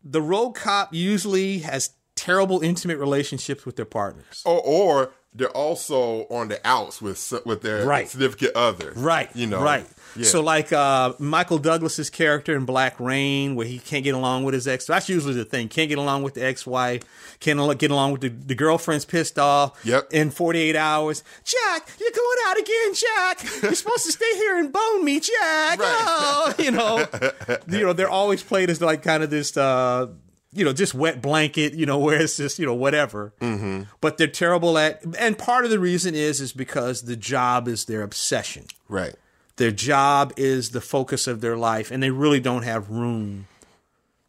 the 0.04 0.22
rogue 0.22 0.56
cop 0.56 0.94
usually 0.94 1.60
has 1.60 1.92
terrible 2.16 2.60
intimate 2.62 2.98
relationships 2.98 3.66
with 3.66 3.78
their 3.78 3.86
partners. 3.86 4.42
Or, 4.46 4.60
or 4.66 5.12
they're 5.34 5.50
also 5.52 6.24
on 6.30 6.50
the 6.50 6.60
outs 6.68 7.02
with 7.02 7.34
with 7.46 7.62
their 7.62 7.86
Right. 7.86 8.10
significant 8.10 8.56
other. 8.56 8.92
Right. 8.96 9.34
You 9.36 9.48
know. 9.48 9.62
Right. 9.62 9.86
Yeah. 10.16 10.26
So 10.26 10.42
like 10.42 10.72
uh 10.74 11.14
Michael 11.20 11.58
Douglas's 11.58 12.10
character 12.10 12.56
in 12.56 12.66
Black 12.66 13.00
Rain, 13.00 13.56
where 13.56 13.66
he 13.68 13.80
can't 13.80 14.04
get 14.04 14.16
along 14.16 14.44
with 14.44 14.54
his 14.54 14.68
ex. 14.68 14.86
That's 14.86 15.10
usually 15.10 15.34
the 15.34 15.46
thing. 15.46 15.68
Can't 15.70 15.90
get 15.90 15.98
along 15.98 16.24
with 16.24 16.34
the 16.34 16.46
ex-wife. 16.46 17.04
Can't 17.40 17.80
get 17.80 17.92
along 17.92 18.12
with 18.14 18.22
the, 18.22 18.30
the 18.30 18.56
girlfriend's 18.56 19.06
pissed 19.06 19.40
off. 19.40 19.80
Yep. 19.86 20.10
In 20.12 20.30
48 20.32 20.76
hours. 20.76 21.24
Jack, 21.46 21.90
you're 22.00 22.12
going 22.12 22.38
out 22.48 22.58
again, 22.60 22.94
Jack. 22.94 23.64
You're 23.64 23.76
supposed 23.76 24.06
to 24.06 24.12
stay 24.12 24.36
here 24.36 24.58
and 24.58 24.74
bone 24.74 25.06
me, 25.06 25.20
Jack. 25.20 25.80
Oh, 25.82 26.54
you 26.60 26.72
know. 26.72 27.06
you 27.70 27.86
know, 27.86 27.94
they're 27.94 28.10
always 28.10 28.44
played 28.44 28.70
as 28.70 28.82
like 28.82 29.04
kind 29.04 29.24
of 29.24 29.30
this 29.30 29.56
uh 29.58 30.08
you 30.52 30.66
know, 30.66 30.74
just 30.74 30.96
wet 30.96 31.22
blanket, 31.22 31.76
you 31.76 31.86
know, 31.86 32.00
where 32.06 32.20
it's 32.20 32.38
just, 32.38 32.58
you 32.58 32.66
know, 32.66 32.74
whatever 32.74 33.34
Mm-hmm. 33.40 33.84
but 34.02 34.18
they're 34.18 34.28
terrible 34.28 34.78
at 34.78 35.04
and 35.20 35.38
part 35.38 35.64
of 35.64 35.70
the 35.72 35.80
reason 35.80 36.16
is 36.16 36.42
is 36.42 36.52
because 36.54 37.04
the 37.04 37.16
job 37.16 37.68
is 37.68 37.86
their 37.86 38.02
obsession 38.02 38.66
Right. 38.88 39.14
Their 39.60 39.72
job 39.72 40.34
is 40.38 40.72
the 40.72 40.82
focus 40.82 41.28
of 41.28 41.42
their 41.42 41.56
life 41.58 41.92
and 41.92 42.02
they 42.02 42.12
really 42.12 42.40
don't 42.40 42.64
have 42.64 42.90
room 42.90 43.48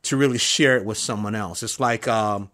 to 0.03 0.17
really 0.17 0.39
share 0.39 0.77
it 0.77 0.85
with 0.85 0.99
someone 0.99 1.35
else 1.35 1.63
it's 1.63 1.79
like 1.79 2.09
um 2.09 2.51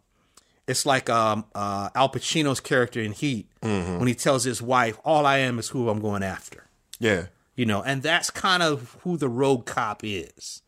it's 0.66 0.84
like 0.84 1.08
um 1.08 1.44
uh 1.54 1.88
al 1.94 2.08
pacino's 2.10 2.60
character 2.60 3.00
in 3.00 3.12
heat 3.12 3.46
Mhm. 3.62 3.98
when 3.98 4.08
he 4.08 4.14
tells 4.14 4.42
his 4.44 4.60
wife 4.60 4.98
all 5.04 5.24
i 5.24 5.38
am 5.38 5.58
is 5.58 5.68
who 5.68 5.88
i'm 5.88 6.00
going 6.00 6.22
after 6.24 6.64
Yeah. 6.98 7.26
you 7.54 7.64
know 7.64 7.82
and 7.82 8.02
that's 8.02 8.30
kind 8.30 8.62
of 8.64 8.96
who 9.04 9.16
the 9.16 9.28
rogue 9.28 9.64
cop 9.64 10.00
is 10.04 10.60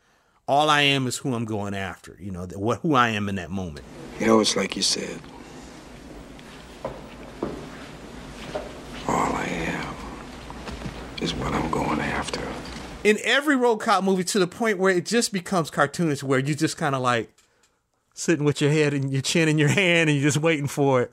all 0.47 0.71
i 0.71 0.81
am 0.83 1.07
is 1.09 1.17
who 1.19 1.35
i'm 1.35 1.45
going 1.45 1.75
after 1.75 2.17
you 2.21 2.31
know 2.31 2.47
th- 2.47 2.57
what 2.59 2.79
who 2.83 2.95
i 2.95 3.09
am 3.11 3.29
in 3.29 3.35
that 3.35 3.51
moment 3.51 3.85
You 4.21 4.27
know, 4.29 4.41
it's 4.41 4.55
like 4.57 4.77
you 4.77 4.83
said. 4.83 5.21
All 9.09 9.33
I 9.35 9.47
am 9.47 9.95
is 11.21 11.35
what 11.35 11.53
I'm 11.55 11.71
going 11.71 12.01
after. 12.01 12.41
in 13.05 13.19
every 13.25 13.57
rogue 13.57 13.81
cop 13.81 14.03
movie 14.05 14.25
to 14.25 14.39
the 14.39 14.47
point 14.47 14.79
where 14.79 14.95
it 14.95 15.07
just 15.07 15.33
becomes 15.33 15.71
cartoonish 15.71 16.23
where 16.23 16.39
you 16.39 16.55
just 16.55 16.77
kind 16.77 16.95
of 16.95 17.01
like 17.03 17.31
sitting 18.15 18.45
with 18.45 18.61
your 18.61 18.71
head 18.71 18.93
and 18.95 19.13
your 19.13 19.23
chin 19.23 19.49
in 19.49 19.59
your 19.59 19.69
hand 19.69 20.11
and 20.11 20.19
you're 20.19 20.29
just 20.29 20.39
waiting 20.43 20.67
for 20.67 21.03
it 21.03 21.13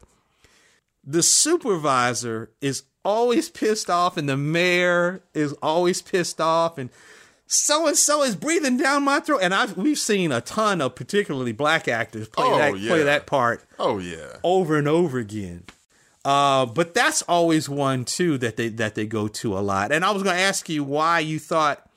the 1.07 1.21
supervisor 1.21 2.49
is 2.61 2.83
always 3.03 3.49
pissed 3.49 3.89
off 3.89 4.17
and 4.17 4.27
the 4.27 4.35
mayor 4.37 5.21
is 5.35 5.53
always 5.61 6.01
pissed 6.01 6.41
off 6.41 6.77
and 6.79 6.89
so 7.47 7.85
and 7.87 7.95
so 7.95 8.23
is 8.23 8.35
breathing 8.35 8.75
down 8.77 9.03
my 9.03 9.19
throat 9.19 9.39
and 9.43 9.53
I've 9.53 9.77
we've 9.77 9.99
seen 9.99 10.31
a 10.31 10.41
ton 10.41 10.81
of 10.81 10.95
particularly 10.95 11.51
black 11.51 11.87
actors 11.87 12.27
play 12.27 12.45
Oh, 12.47 12.57
that 12.57 12.79
yeah. 12.79 12.89
play 12.89 13.03
that 13.03 13.27
part 13.27 13.63
Oh 13.77 13.99
yeah. 13.99 14.37
over 14.43 14.77
and 14.77 14.87
over 14.87 15.19
again. 15.19 15.63
Uh, 16.25 16.65
but 16.65 16.93
that's 16.95 17.21
always 17.23 17.69
one 17.69 18.03
too 18.03 18.37
that 18.39 18.57
they 18.57 18.67
that 18.69 18.95
they 18.95 19.05
go 19.05 19.27
to 19.27 19.57
a 19.57 19.61
lot. 19.61 19.91
And 19.91 20.03
I 20.03 20.11
was 20.11 20.23
going 20.23 20.35
to 20.35 20.41
ask 20.41 20.67
you 20.67 20.83
why 20.83 21.19
you 21.19 21.37
thought 21.39 21.87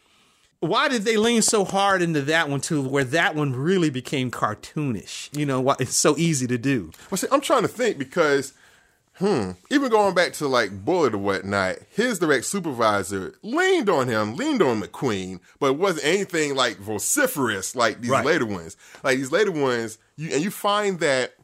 why 0.60 0.88
did 0.88 1.02
they 1.02 1.16
lean 1.16 1.40
so 1.40 1.64
hard 1.64 2.02
into 2.02 2.20
that 2.22 2.48
one 2.48 2.60
too, 2.60 2.82
where 2.82 3.04
that 3.04 3.34
one 3.36 3.54
really 3.54 3.90
became 3.90 4.30
cartoonish? 4.30 5.36
You 5.36 5.46
know, 5.46 5.60
why 5.60 5.76
it's 5.78 5.94
so 5.94 6.16
easy 6.18 6.46
to 6.48 6.58
do. 6.58 6.90
Well, 7.10 7.18
see, 7.18 7.28
I'm 7.30 7.40
trying 7.40 7.62
to 7.62 7.68
think 7.68 7.96
because, 7.96 8.52
hmm, 9.14 9.52
even 9.70 9.88
going 9.88 10.14
back 10.16 10.32
to 10.34 10.48
like 10.48 10.84
Bullitt 10.84 11.14
or 11.14 11.18
whatnot, 11.18 11.76
his 11.90 12.18
direct 12.18 12.44
supervisor 12.44 13.34
leaned 13.42 13.88
on 13.88 14.08
him, 14.08 14.34
leaned 14.34 14.60
on 14.60 14.82
McQueen, 14.82 15.38
but 15.60 15.68
it 15.70 15.78
wasn't 15.78 16.06
anything 16.06 16.56
like 16.56 16.78
vociferous 16.78 17.76
like 17.76 18.00
these 18.00 18.10
Right. 18.10 18.26
later 18.26 18.46
ones. 18.46 18.76
Like 19.04 19.18
these 19.18 19.30
later 19.32 19.52
ones, 19.52 19.98
you 20.16 20.30
and 20.32 20.42
you 20.42 20.50
find 20.50 20.98
that 21.00 21.34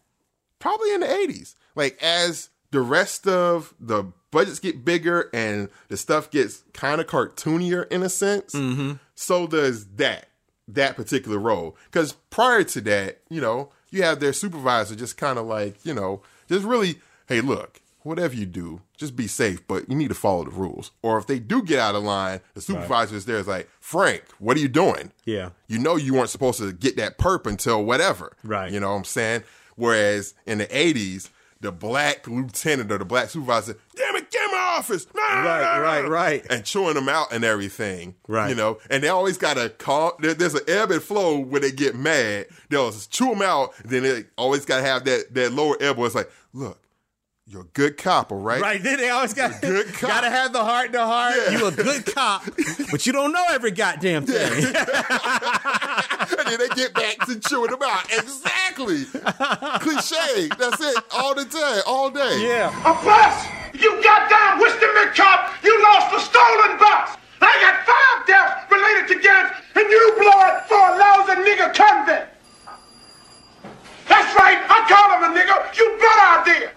probably 0.58 0.92
in 0.92 1.00
the 1.00 1.06
80s, 1.06 1.54
like 1.76 2.02
as 2.02 2.50
the 2.74 2.80
rest 2.82 3.26
of 3.26 3.72
the 3.80 4.04
budgets 4.30 4.58
get 4.58 4.84
bigger 4.84 5.30
and 5.32 5.68
the 5.88 5.96
stuff 5.96 6.30
gets 6.30 6.64
kind 6.72 7.00
of 7.00 7.06
cartoonier 7.06 7.86
in 7.90 8.02
a 8.02 8.08
sense, 8.08 8.52
Mm-hmm. 8.52 8.94
so 9.14 9.46
does 9.46 9.86
that 9.96 10.28
that 10.66 10.96
particular 10.96 11.38
role. 11.38 11.76
Because 11.90 12.12
prior 12.30 12.64
to 12.64 12.80
that, 12.82 13.20
you 13.28 13.40
know, 13.40 13.70
you 13.90 14.02
have 14.02 14.18
their 14.18 14.32
supervisor 14.32 14.96
just 14.96 15.16
kind 15.16 15.38
of 15.38 15.46
like, 15.46 15.76
you 15.84 15.92
know, 15.94 16.22
just 16.48 16.64
really, 16.64 17.00
hey, 17.28 17.40
look, 17.42 17.80
whatever 18.02 18.34
you 18.34 18.46
do, 18.46 18.80
just 18.96 19.14
be 19.14 19.26
safe, 19.26 19.64
but 19.68 19.88
you 19.90 19.94
need 19.94 20.08
to 20.08 20.14
follow 20.14 20.42
the 20.44 20.50
rules. 20.50 20.90
Or 21.02 21.18
if 21.18 21.26
they 21.26 21.38
do 21.38 21.62
get 21.62 21.78
out 21.78 21.94
of 21.94 22.02
line, 22.02 22.40
the 22.54 22.60
supervisor 22.62 23.14
is 23.14 23.26
there 23.26 23.36
is 23.38 23.46
like, 23.46 23.68
Frank, 23.78 24.24
what 24.38 24.56
are 24.56 24.60
you 24.60 24.68
doing? 24.68 25.12
Yeah. 25.26 25.50
You 25.68 25.78
know 25.78 25.96
you 25.96 26.14
weren't 26.14 26.30
supposed 26.30 26.58
to 26.60 26.72
get 26.72 26.96
that 26.96 27.18
perp 27.18 27.46
until 27.46 27.84
whatever. 27.84 28.32
Right. 28.42 28.72
You 28.72 28.80
know 28.80 28.90
what 28.90 28.96
I'm 28.96 29.04
saying? 29.04 29.44
Whereas 29.76 30.34
in 30.46 30.58
the 30.58 30.66
80s, 30.66 31.28
the 31.64 31.72
black 31.72 32.26
lieutenant 32.28 32.90
or 32.92 32.98
the 32.98 33.04
black 33.04 33.28
supervisor, 33.30 33.76
damn 33.96 34.16
it, 34.16 34.30
get 34.30 34.44
in 34.44 34.50
my 34.52 34.74
office. 34.78 35.06
Right, 35.14 35.80
right, 35.80 36.08
right. 36.08 36.46
And 36.48 36.64
chewing 36.64 36.94
them 36.94 37.08
out 37.08 37.32
and 37.32 37.44
everything. 37.44 38.14
Right. 38.28 38.48
You 38.50 38.54
know, 38.54 38.78
and 38.90 39.02
they 39.02 39.08
always 39.08 39.36
got 39.38 39.54
to 39.54 39.68
call, 39.70 40.16
there, 40.20 40.34
there's 40.34 40.54
an 40.54 40.62
ebb 40.68 40.90
and 40.90 41.02
flow 41.02 41.38
when 41.38 41.62
they 41.62 41.72
get 41.72 41.94
mad. 41.96 42.46
They'll 42.70 42.92
chew 42.92 43.30
them 43.30 43.42
out, 43.42 43.74
then 43.84 44.02
they 44.04 44.24
always 44.38 44.64
got 44.64 44.76
to 44.78 44.82
have 44.84 45.04
that, 45.04 45.34
that 45.34 45.52
lower 45.52 45.76
ebb 45.80 45.96
where 45.98 46.06
it's 46.06 46.14
like, 46.14 46.30
look, 46.52 46.80
you're 47.46 47.60
a 47.60 47.64
good 47.74 47.98
cop, 47.98 48.32
all 48.32 48.38
right? 48.38 48.60
Right. 48.60 48.82
Then 48.82 48.96
they 48.96 49.10
always 49.10 49.34
got 49.34 49.60
Good 49.60 49.86
cop. 49.94 50.08
gotta 50.08 50.30
have 50.30 50.54
the 50.54 50.64
heart 50.64 50.92
to 50.94 51.04
heart. 51.04 51.34
You 51.52 51.66
a 51.66 51.70
good 51.70 52.06
cop, 52.06 52.42
but 52.90 53.04
you 53.06 53.12
don't 53.12 53.32
know 53.32 53.44
every 53.50 53.70
goddamn 53.70 54.24
thing. 54.26 54.64
and 56.32 56.48
then 56.48 56.58
they 56.58 56.68
get 56.74 56.94
back 56.94 57.26
to 57.26 57.38
chewing 57.40 57.70
them 57.70 57.82
out. 57.82 58.04
Exactly. 58.12 59.04
Cliche. 59.80 60.48
That's 60.58 60.80
it. 60.80 61.04
All 61.12 61.34
the 61.34 61.44
time, 61.44 61.82
all 61.86 62.10
day. 62.10 62.40
Yeah. 62.42 62.70
A 62.80 62.94
bus! 63.04 63.46
You 63.74 63.90
got 64.02 64.30
goddamn 64.30 64.60
Winston 64.60 64.88
McCop! 64.94 65.64
You 65.64 65.82
lost 65.82 66.14
a 66.14 66.20
stolen 66.20 66.78
bus! 66.78 67.18
I 67.42 67.52
got 67.60 67.82
five 67.84 68.26
deaths 68.26 68.70
related 68.70 69.08
to 69.08 69.20
gangs, 69.20 69.50
and 69.74 69.90
you 69.90 70.14
blow 70.16 70.40
it 70.46 70.62
for 70.70 70.78
a 70.78 70.96
lousy 70.96 71.42
nigga 71.42 71.74
convict! 71.74 72.30
That's 74.08 74.30
right, 74.38 74.62
I 74.70 74.86
call 74.86 75.18
him 75.18 75.26
a 75.26 75.34
nigga! 75.34 75.76
You 75.76 75.96
bet 75.98 76.18
I 76.22 76.42
did! 76.46 76.70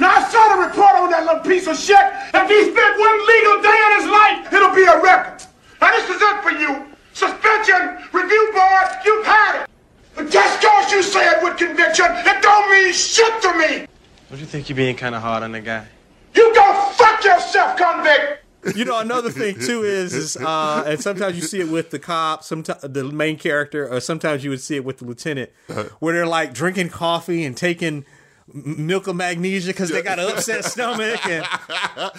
Now 0.00 0.16
I 0.16 0.28
saw 0.28 0.56
the 0.56 0.66
report 0.66 0.96
on 0.96 1.10
that 1.10 1.24
little 1.24 1.40
piece 1.40 1.68
of 1.68 1.78
shit! 1.78 2.04
If 2.34 2.48
he 2.50 2.74
spent 2.74 2.98
one 2.98 3.18
legal 3.24 3.62
day 3.62 3.78
in 3.86 3.90
his 4.02 4.08
life, 4.10 4.52
it'll 4.52 4.74
be 4.74 4.82
a 4.82 5.00
record! 5.00 5.46
Now 5.80 5.90
this 5.92 6.10
is 6.10 6.20
it 6.20 6.42
for 6.42 6.50
you! 6.50 6.93
Suspension, 7.14 7.96
review 8.12 8.50
board, 8.52 8.88
you've 9.04 9.24
had 9.24 9.62
it! 9.62 9.70
But 10.16 10.30
just 10.30 10.60
cause 10.60 10.92
you 10.92 11.02
say 11.02 11.26
it 11.30 11.42
with 11.42 11.56
conviction, 11.56 12.06
it 12.10 12.42
don't 12.42 12.70
mean 12.70 12.92
shit 12.92 13.40
to 13.42 13.54
me! 13.56 13.86
Don't 14.30 14.40
you 14.40 14.46
think 14.46 14.68
you're 14.68 14.76
being 14.76 14.96
kind 14.96 15.14
of 15.14 15.22
hard 15.22 15.44
on 15.44 15.52
the 15.52 15.60
guy? 15.60 15.86
You 16.34 16.52
go 16.54 16.90
fuck 16.96 17.24
yourself, 17.24 17.76
convict! 17.78 18.40
you 18.74 18.84
know 18.84 18.98
another 18.98 19.30
thing 19.30 19.54
too 19.60 19.82
is, 19.82 20.14
is 20.14 20.36
uh 20.38 20.82
and 20.86 20.98
sometimes 20.98 21.36
you 21.36 21.42
see 21.42 21.60
it 21.60 21.68
with 21.68 21.90
the 21.90 21.98
cop 21.98 22.42
sometimes 22.42 22.80
the 22.80 23.04
main 23.04 23.36
character 23.36 23.86
or 23.86 24.00
sometimes 24.00 24.42
you 24.42 24.48
would 24.48 24.60
see 24.60 24.74
it 24.76 24.82
with 24.82 24.96
the 25.00 25.04
lieutenant 25.04 25.50
where 25.98 26.14
they're 26.14 26.26
like 26.26 26.54
drinking 26.54 26.88
coffee 26.88 27.44
and 27.44 27.58
taking 27.58 27.96
m- 27.98 28.04
milk 28.52 29.06
of 29.06 29.16
magnesia 29.16 29.68
because 29.68 29.88
they 29.88 30.02
got 30.02 30.18
an 30.18 30.28
upset 30.30 30.64
stomach 30.66 31.26
and 31.26 31.46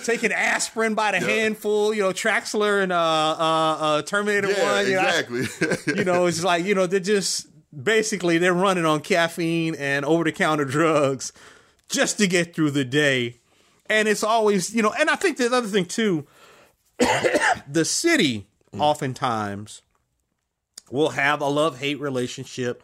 taking 0.03 0.31
aspirin 0.31 0.95
by 0.95 1.11
the 1.11 1.19
handful 1.19 1.93
you 1.93 2.01
know 2.01 2.11
traxler 2.11 2.81
and 2.81 2.91
uh 2.91 2.95
uh, 2.95 3.77
uh 3.79 4.01
terminator 4.01 4.49
Yeah, 4.49 4.73
one 4.73 4.87
you 4.87 4.93
know, 4.95 5.07
exactly. 5.07 5.93
you 5.95 6.03
know 6.03 6.25
it's 6.25 6.43
like 6.43 6.65
you 6.65 6.73
know 6.73 6.87
they're 6.87 6.99
just 6.99 7.47
basically 7.83 8.37
they're 8.39 8.53
running 8.53 8.85
on 8.85 9.01
caffeine 9.01 9.75
and 9.75 10.03
over-the-counter 10.05 10.65
drugs 10.65 11.31
just 11.89 12.17
to 12.17 12.27
get 12.27 12.55
through 12.55 12.71
the 12.71 12.85
day 12.85 13.39
and 13.87 14.07
it's 14.07 14.23
always 14.23 14.73
you 14.73 14.81
know 14.81 14.93
and 14.99 15.09
i 15.09 15.15
think 15.15 15.37
the 15.37 15.45
other 15.45 15.67
thing 15.67 15.85
too 15.85 16.25
the 17.69 17.85
city 17.85 18.47
oftentimes 18.79 19.81
will 20.89 21.09
have 21.09 21.41
a 21.41 21.47
love-hate 21.47 21.99
relationship 21.99 22.83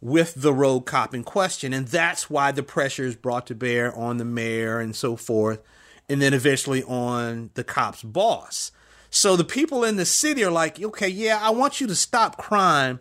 with 0.00 0.34
the 0.34 0.52
rogue 0.52 0.86
cop 0.86 1.14
in 1.14 1.24
question. 1.24 1.72
And 1.72 1.86
that's 1.86 2.30
why 2.30 2.52
the 2.52 2.62
pressure 2.62 3.04
is 3.04 3.16
brought 3.16 3.46
to 3.48 3.54
bear 3.54 3.94
on 3.94 4.16
the 4.16 4.24
mayor 4.24 4.80
and 4.80 4.96
so 4.96 5.16
forth, 5.16 5.60
and 6.08 6.22
then 6.22 6.34
eventually 6.34 6.82
on 6.84 7.50
the 7.54 7.64
cop's 7.64 8.02
boss. 8.02 8.72
So 9.10 9.36
the 9.36 9.44
people 9.44 9.84
in 9.84 9.96
the 9.96 10.06
city 10.06 10.44
are 10.44 10.50
like, 10.50 10.80
okay, 10.80 11.08
yeah, 11.08 11.38
I 11.42 11.50
want 11.50 11.80
you 11.80 11.86
to 11.88 11.96
stop 11.96 12.36
crime, 12.36 13.00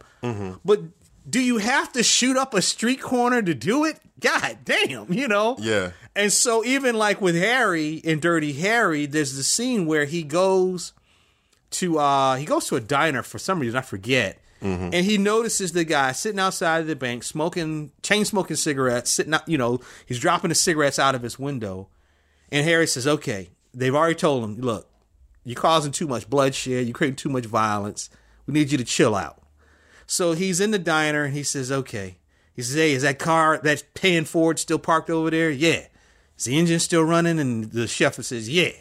but 0.66 0.82
do 1.30 1.40
you 1.40 1.60
have 1.60 1.92
to 1.94 2.02
shoot 2.02 2.36
up 2.36 2.56
a 2.56 2.62
street 2.62 3.00
corner 3.00 3.42
to 3.42 3.54
do 3.54 3.86
it? 3.86 4.00
God 4.20 4.58
damn, 4.66 5.14
you 5.14 5.28
know? 5.28 5.56
Yeah. 5.60 5.92
And 6.16 6.34
so 6.34 6.66
even 6.66 6.96
like 6.96 7.22
with 7.22 7.36
Harry 7.36 7.94
in 7.94 8.20
Dirty 8.20 8.54
Harry, 8.54 9.06
there's 9.06 9.38
the 9.38 9.44
scene 9.44 9.86
where 9.86 10.06
he 10.06 10.24
goes 10.24 10.94
to 11.72 12.00
uh 12.00 12.36
he 12.36 12.46
goes 12.46 12.66
to 12.66 12.76
a 12.76 12.82
diner 12.82 13.22
for 13.22 13.38
some 13.38 13.60
reason, 13.60 13.78
I 13.78 13.82
forget. 13.82 14.40
Mm-hmm. 14.62 14.90
And 14.94 15.06
he 15.06 15.18
notices 15.18 15.72
the 15.72 15.86
guy 15.86 16.12
sitting 16.12 16.40
outside 16.40 16.82
of 16.82 16.88
the 16.88 16.96
bank 16.96 17.24
smoking 17.24 17.92
chain 18.02 18.26
smoking 18.26 18.58
cigarettes, 18.58 19.10
sitting 19.10 19.34
out, 19.34 19.48
you 19.48 19.58
know, 19.58 19.80
he's 20.06 20.20
dropping 20.20 20.50
the 20.50 20.56
cigarettes 20.56 21.00
out 21.00 21.16
of 21.16 21.22
his 21.22 21.40
window. 21.40 21.88
And 22.52 22.66
Harry 22.66 22.88
says, 22.88 23.08
Okay, 23.08 23.50
they've 23.74 23.96
already 23.96 24.16
told 24.16 24.44
him, 24.44 24.60
look, 24.60 24.90
you're 25.44 25.56
causing 25.56 25.92
too 25.92 26.08
much 26.08 26.30
bloodshed, 26.30 26.86
you're 26.86 26.94
creating 26.94 27.16
too 27.16 27.30
much 27.30 27.46
violence. 27.46 28.10
We 28.46 28.54
need 28.54 28.72
you 28.72 28.78
to 28.78 28.84
chill 28.84 29.16
out. 29.16 29.42
So 30.08 30.34
he's 30.34 30.60
in 30.60 30.72
the 30.72 30.80
diner 30.80 31.24
and 31.24 31.34
he 31.34 31.44
says, 31.44 31.72
Okay. 31.72 32.18
He 32.54 32.62
says, 32.62 32.76
Hey, 32.76 32.94
is 32.94 33.04
that 33.04 33.20
car, 33.20 33.60
that 33.64 33.84
tan 33.96 34.26
Ford 34.26 34.60
still 34.60 34.80
parked 34.80 35.10
over 35.10 35.30
there? 35.30 35.50
Yeah. 35.50 35.86
Is 36.38 36.46
the 36.46 36.58
engine 36.58 36.80
still 36.80 37.04
running? 37.04 37.40
And 37.40 37.72
the 37.72 37.88
chef 37.88 38.16
says, 38.16 38.50
Yeah. 38.50 38.72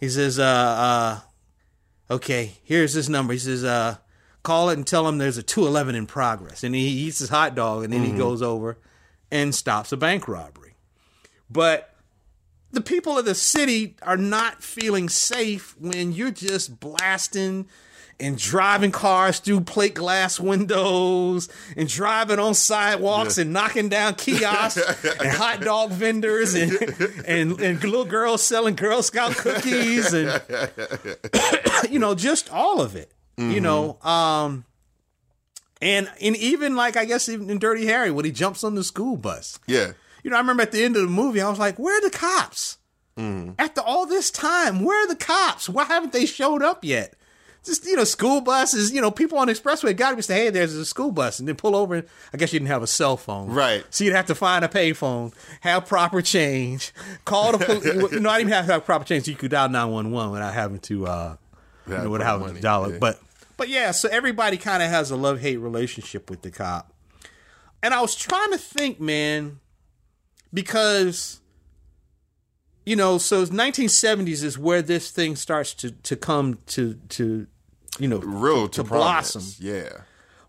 He 0.00 0.08
says, 0.08 0.38
uh, 0.38 0.42
uh, 0.42 2.14
okay, 2.14 2.52
here's 2.64 2.92
his 2.92 3.08
number. 3.08 3.32
He 3.32 3.38
says, 3.38 3.64
uh, 3.64 3.96
call 4.44 4.70
it 4.70 4.74
and 4.74 4.86
tell 4.86 5.08
him 5.08 5.18
there's 5.18 5.36
a 5.38 5.42
211 5.42 5.96
in 5.96 6.06
progress. 6.06 6.62
And 6.62 6.74
he 6.74 6.82
eats 6.86 7.18
his 7.18 7.30
hot 7.30 7.56
dog 7.56 7.82
and 7.82 7.92
then 7.92 8.02
Mhm. 8.04 8.12
he 8.12 8.18
goes 8.18 8.40
over 8.42 8.78
and 9.32 9.52
stops 9.52 9.90
a 9.90 9.96
bank 9.96 10.28
robbery. 10.28 10.76
But 11.50 11.92
the 12.70 12.80
people 12.80 13.18
of 13.18 13.24
the 13.24 13.34
city 13.34 13.96
are 14.02 14.16
not 14.16 14.62
feeling 14.62 15.08
safe 15.08 15.74
when 15.78 16.12
you're 16.12 16.30
just 16.30 16.78
blasting 16.80 17.66
and 18.20 18.38
driving 18.38 18.92
cars 18.92 19.40
through 19.40 19.60
plate 19.62 19.94
glass 19.94 20.38
windows 20.38 21.48
and 21.76 21.88
driving 21.88 22.38
on 22.38 22.54
sidewalks 22.54 23.36
Yeah. 23.38 23.42
and 23.42 23.52
knocking 23.52 23.88
down 23.88 24.14
kiosks 24.14 24.80
and 25.20 25.30
hot 25.30 25.60
dog 25.62 25.90
vendors 25.90 26.54
and, 26.54 26.72
and 27.26 27.60
and 27.60 27.82
little 27.82 28.04
girls 28.04 28.40
selling 28.42 28.76
Girl 28.76 29.02
Scout 29.02 29.32
cookies 29.36 30.12
and 30.12 30.40
you 31.90 31.98
know 31.98 32.14
just 32.14 32.48
all 32.52 32.80
of 32.80 32.94
it 32.94 33.10
you 33.36 33.60
know 33.60 33.98
um 34.02 34.64
and 35.82 36.10
and 36.20 36.36
even 36.36 36.76
like 36.76 36.96
I 36.96 37.04
guess 37.04 37.28
even 37.28 37.50
in 37.50 37.58
Dirty 37.58 37.86
Harry 37.86 38.10
when 38.10 38.24
he 38.24 38.30
jumps 38.30 38.64
on 38.64 38.74
the 38.74 38.84
school 38.84 39.16
bus 39.16 39.58
Yeah. 39.66 39.92
you 40.22 40.30
know 40.30 40.36
I 40.36 40.40
remember 40.40 40.62
at 40.62 40.72
the 40.72 40.82
end 40.84 40.96
of 40.96 41.02
the 41.02 41.08
movie 41.08 41.40
I 41.40 41.48
was 41.50 41.58
like 41.58 41.78
where 41.78 41.96
are 41.98 42.00
the 42.08 42.16
cops 42.16 42.78
Mm. 43.16 43.54
after 43.60 43.80
all 43.80 44.06
this 44.06 44.28
time, 44.28 44.82
where 44.82 45.04
are 45.04 45.06
the 45.06 45.14
cops? 45.14 45.68
Why 45.68 45.84
haven't 45.84 46.12
they 46.12 46.26
showed 46.26 46.64
up 46.64 46.84
yet? 46.84 47.14
Just 47.64 47.86
you 47.86 47.94
know, 47.94 48.02
school 48.02 48.40
buses. 48.40 48.90
You 48.92 49.00
know, 49.00 49.12
people 49.12 49.38
on 49.38 49.46
the 49.46 49.52
expressway 49.52 49.96
got 49.96 50.10
to 50.10 50.16
be 50.16 50.22
say, 50.22 50.34
"Hey, 50.46 50.50
there's 50.50 50.74
a 50.74 50.84
school 50.84 51.12
bus," 51.12 51.38
and 51.38 51.46
then 51.46 51.54
pull 51.54 51.76
over. 51.76 51.94
And, 51.94 52.08
I 52.32 52.38
guess 52.38 52.52
you 52.52 52.58
didn't 52.58 52.72
have 52.72 52.82
a 52.82 52.88
cell 52.88 53.16
phone, 53.16 53.50
Right. 53.50 53.84
So 53.90 54.02
you'd 54.02 54.16
have 54.16 54.26
to 54.26 54.34
find 54.34 54.64
a 54.64 54.68
payphone, 54.68 55.32
have 55.60 55.86
proper 55.86 56.22
change, 56.22 56.92
call 57.24 57.52
the 57.56 57.64
police. 57.64 57.84
you 58.12 58.18
know, 58.18 58.30
I 58.30 58.38
didn't 58.38 58.48
even 58.48 58.52
have 58.54 58.66
to 58.66 58.72
have 58.72 58.84
proper 58.84 59.04
change. 59.04 59.26
So 59.26 59.30
you 59.30 59.36
could 59.36 59.52
dial 59.52 59.68
nine 59.68 59.92
one 59.92 60.10
one 60.10 60.32
without 60.32 60.52
having 60.52 60.80
to, 60.80 61.06
uh, 61.06 61.36
you 61.86 61.94
Have 61.94 62.04
know, 62.04 62.10
without 62.10 62.26
having 62.26 62.46
money, 62.46 62.56
to 62.56 62.62
dial 62.62 62.90
yeah. 62.92 62.98
But 62.98 63.20
but 63.56 63.68
yeah, 63.68 63.90
so 63.92 64.08
everybody 64.08 64.56
kind 64.56 64.82
of 64.82 64.90
has 64.90 65.10
a 65.10 65.16
love 65.16 65.40
hate 65.40 65.58
relationship 65.58 66.30
with 66.30 66.42
the 66.42 66.50
cop. 66.50 66.92
And 67.82 67.92
I 67.92 68.00
was 68.00 68.14
trying 68.14 68.50
to 68.52 68.58
think, 68.58 68.98
man, 69.00 69.60
because 70.52 71.40
you 72.86 72.96
know, 72.96 73.18
so 73.18 73.44
1970s 73.46 74.42
is 74.42 74.58
where 74.58 74.82
this 74.82 75.10
thing 75.10 75.36
starts 75.36 75.74
to 75.74 75.90
to 75.90 76.16
come 76.16 76.58
to 76.66 76.94
to 77.10 77.46
you 77.98 78.08
know 78.08 78.18
Real 78.18 78.68
to, 78.68 78.82
to, 78.82 78.88
blossom. 78.88 79.42
Yeah. 79.58 79.88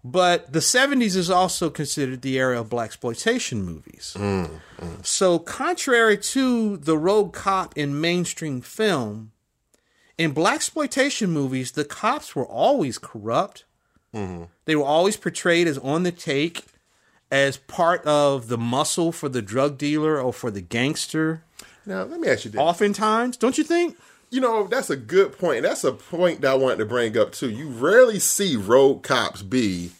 But 0.07 0.53
the 0.53 0.59
70s 0.59 1.15
is 1.15 1.31
also 1.31 1.71
considered 1.71 2.21
the 2.21 2.37
era 2.37 2.61
of 2.61 2.69
black 2.69 2.85
exploitation 2.85 3.63
movies. 3.63 4.15
Mm, 4.15 4.59
So, 5.01 5.39
contrary 5.39 6.15
to 6.15 6.77
the 6.77 6.95
rogue 6.95 7.33
cop 7.33 7.75
in 7.75 7.99
mainstream 7.99 8.61
film, 8.61 9.31
in 10.17 10.31
black 10.31 10.55
exploitation 10.55 11.29
movies, 11.31 11.71
the 11.71 11.85
cops 11.85 12.35
were 12.35 12.45
always 12.45 12.97
corrupt. 12.97 13.65
Mhm. 14.13 14.47
They 14.65 14.75
were 14.75 14.85
always 14.85 15.17
portrayed 15.17 15.67
as 15.67 15.77
on 15.79 16.03
the 16.03 16.11
take, 16.11 16.65
as 17.31 17.57
part 17.57 18.03
of 18.05 18.47
the 18.47 18.57
muscle 18.57 19.11
for 19.11 19.27
the 19.29 19.41
drug 19.41 19.77
dealer 19.77 20.19
or 20.21 20.31
for 20.31 20.51
the 20.51 20.61
gangster. 20.61 21.43
Now, 21.85 22.03
let 22.03 22.19
me 22.19 22.27
ask 22.29 22.45
you 22.45 22.51
this. 22.51 22.59
Oftentimes, 22.61 23.35
don't 23.37 23.57
you 23.57 23.63
think? 23.63 23.97
You 24.29 24.41
know, 24.41 24.67
that's 24.67 24.89
a 24.89 24.95
good 24.95 25.37
point. 25.37 25.63
That's 25.63 25.83
a 25.83 25.91
point 25.91 26.41
that 26.41 26.51
I 26.51 26.55
wanted 26.55 26.77
to 26.77 26.85
bring 26.85 27.17
up 27.17 27.31
too. 27.31 27.49
You 27.49 27.67
rarely 27.69 28.19
see 28.19 28.55
rogue 28.55 29.03
cops 29.03 29.41
be 29.41 29.91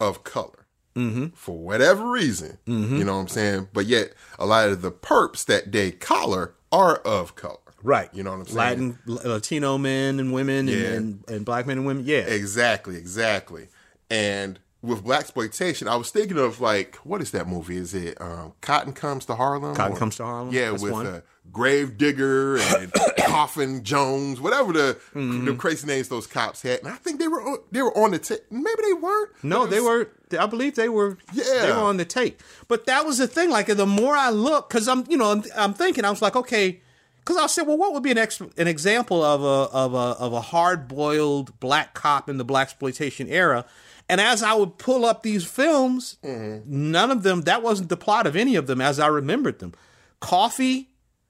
of 0.00 0.24
color 0.24 0.56
Mm-hmm. 0.96 1.26
for 1.36 1.56
whatever 1.56 2.04
reason. 2.10 2.58
You 2.66 3.04
know 3.04 3.14
what 3.14 3.20
I'm 3.22 3.28
saying? 3.28 3.68
But 3.72 3.86
yet, 3.86 4.12
a 4.40 4.44
lot 4.44 4.68
of 4.70 4.82
the 4.82 4.90
perps 4.90 5.44
that 5.46 5.70
they 5.70 5.92
collar 5.92 6.54
are 6.72 6.96
of 6.96 7.36
color. 7.36 7.58
Right. 7.82 8.08
You 8.12 8.22
know 8.22 8.30
what 8.32 8.40
I'm 8.40 8.46
saying? 8.46 8.56
Latin, 8.56 8.98
Latino 9.06 9.78
men 9.78 10.20
and 10.20 10.32
women 10.32 10.68
and, 10.68 10.70
Yeah. 10.70 10.86
and, 10.92 11.24
and 11.28 11.44
black 11.44 11.66
men 11.66 11.78
and 11.78 11.86
women. 11.86 12.04
Yeah. 12.06 12.18
Exactly, 12.18 12.96
exactly. 12.96 13.68
And 14.10 14.58
with 14.82 15.04
black 15.04 15.20
exploitation, 15.20 15.88
I 15.88 15.96
was 15.96 16.10
thinking 16.10 16.38
of 16.38 16.60
like, 16.60 16.96
what 16.96 17.20
is 17.20 17.30
that 17.32 17.46
movie? 17.46 17.76
Is 17.76 17.94
it 17.94 18.20
um, 18.20 18.52
Cotton 18.60 18.92
Comes 18.92 19.24
to 19.26 19.34
Harlem? 19.34 19.74
Cotton 19.74 19.96
Or- 19.96 19.98
Comes 19.98 20.16
to 20.16 20.24
Harlem? 20.24 20.52
Yeah, 20.52 20.70
That's 20.70 20.82
with 20.82 20.92
one. 20.92 21.06
uh, 21.06 21.20
Grave 21.52 21.98
Digger 21.98 22.58
and 22.58 22.92
Coffin 23.26 23.82
Jones, 23.82 24.40
whatever 24.40 24.72
the 24.72 24.98
Mm-hmm. 25.14 25.46
the 25.46 25.54
crazy 25.54 25.86
names 25.86 26.08
those 26.08 26.26
cops 26.26 26.62
had. 26.62 26.80
And 26.80 26.88
I 26.88 26.94
think 26.96 27.18
they 27.18 27.26
were 27.28 27.42
on, 27.42 27.58
they 27.72 27.82
were 27.82 27.96
on 27.98 28.12
the 28.12 28.18
tape. 28.18 28.40
Maybe 28.50 28.82
they 28.86 28.92
weren't. 28.92 29.30
No, 29.42 29.60
but 29.60 29.70
they 29.70 29.80
were. 29.80 30.10
I 30.38 30.46
believe 30.46 30.76
they 30.76 30.88
were. 30.88 31.18
Yeah. 31.32 31.44
they 31.62 31.72
were 31.72 31.78
on 31.78 31.96
the 31.96 32.04
tape. 32.04 32.40
But 32.68 32.86
that 32.86 33.04
was 33.04 33.18
the 33.18 33.26
thing. 33.26 33.50
Like 33.50 33.66
the 33.66 33.86
more 33.86 34.16
I 34.16 34.30
look, 34.30 34.68
because 34.68 34.86
I'm, 34.86 35.04
you 35.08 35.16
know, 35.16 35.32
I'm, 35.32 35.42
I'm 35.56 35.74
thinking, 35.74 36.04
I 36.04 36.10
was 36.10 36.22
like, 36.22 36.36
okay, 36.36 36.80
because 37.20 37.36
I 37.36 37.46
said, 37.46 37.62
well, 37.66 37.76
what 37.78 37.92
would 37.92 38.02
be 38.02 38.10
an 38.10 38.18
ex- 38.18 38.40
an 38.40 38.66
example 38.66 39.22
of 39.22 39.42
a 39.42 39.72
of 39.74 39.94
a 39.94 40.18
of 40.22 40.32
a 40.32 40.40
hard 40.40 40.88
boiled 40.88 41.58
black 41.60 41.94
cop 41.94 42.28
in 42.28 42.36
the 42.38 42.44
black 42.44 42.68
exploitation 42.68 43.28
era? 43.28 43.64
And 44.08 44.20
as 44.20 44.42
I 44.42 44.54
would 44.54 44.76
pull 44.78 45.04
up 45.04 45.22
these 45.22 45.44
films, 45.44 46.16
Mm-hmm. 46.24 46.90
none 46.90 47.10
of 47.12 47.22
them. 47.22 47.42
That 47.42 47.62
wasn't 47.62 47.88
the 47.90 47.96
plot 47.96 48.26
of 48.26 48.34
any 48.34 48.56
of 48.56 48.66
them 48.66 48.80
as 48.80 48.98
I 48.98 49.06
remembered 49.06 49.60
them. 49.60 49.72
Coffy. 50.20 50.88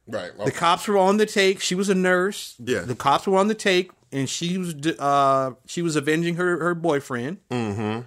Right. 0.09 0.31
The 0.44 0.50
cops 0.50 0.88
were 0.88 0.96
on 0.98 1.18
the 1.18 1.26
take. 1.26 1.61
She 1.61 1.74
was 1.74 1.88
a 1.88 1.94
nurse. 1.94 2.57
Yeah. 2.59 2.81
The 2.81 2.94
cops 2.96 3.26
were 3.26 3.37
on 3.38 3.46
the 3.48 3.55
take, 3.55 3.90
and 4.11 4.29
she 4.29 4.59
was 4.59 4.74
uh 4.98 5.53
she 5.66 5.83
was 5.83 5.94
avenging 5.94 6.37
her 6.37 6.59
her 6.61 6.74
boyfriend. 6.74 7.38
Mm-hmm. 7.50 8.00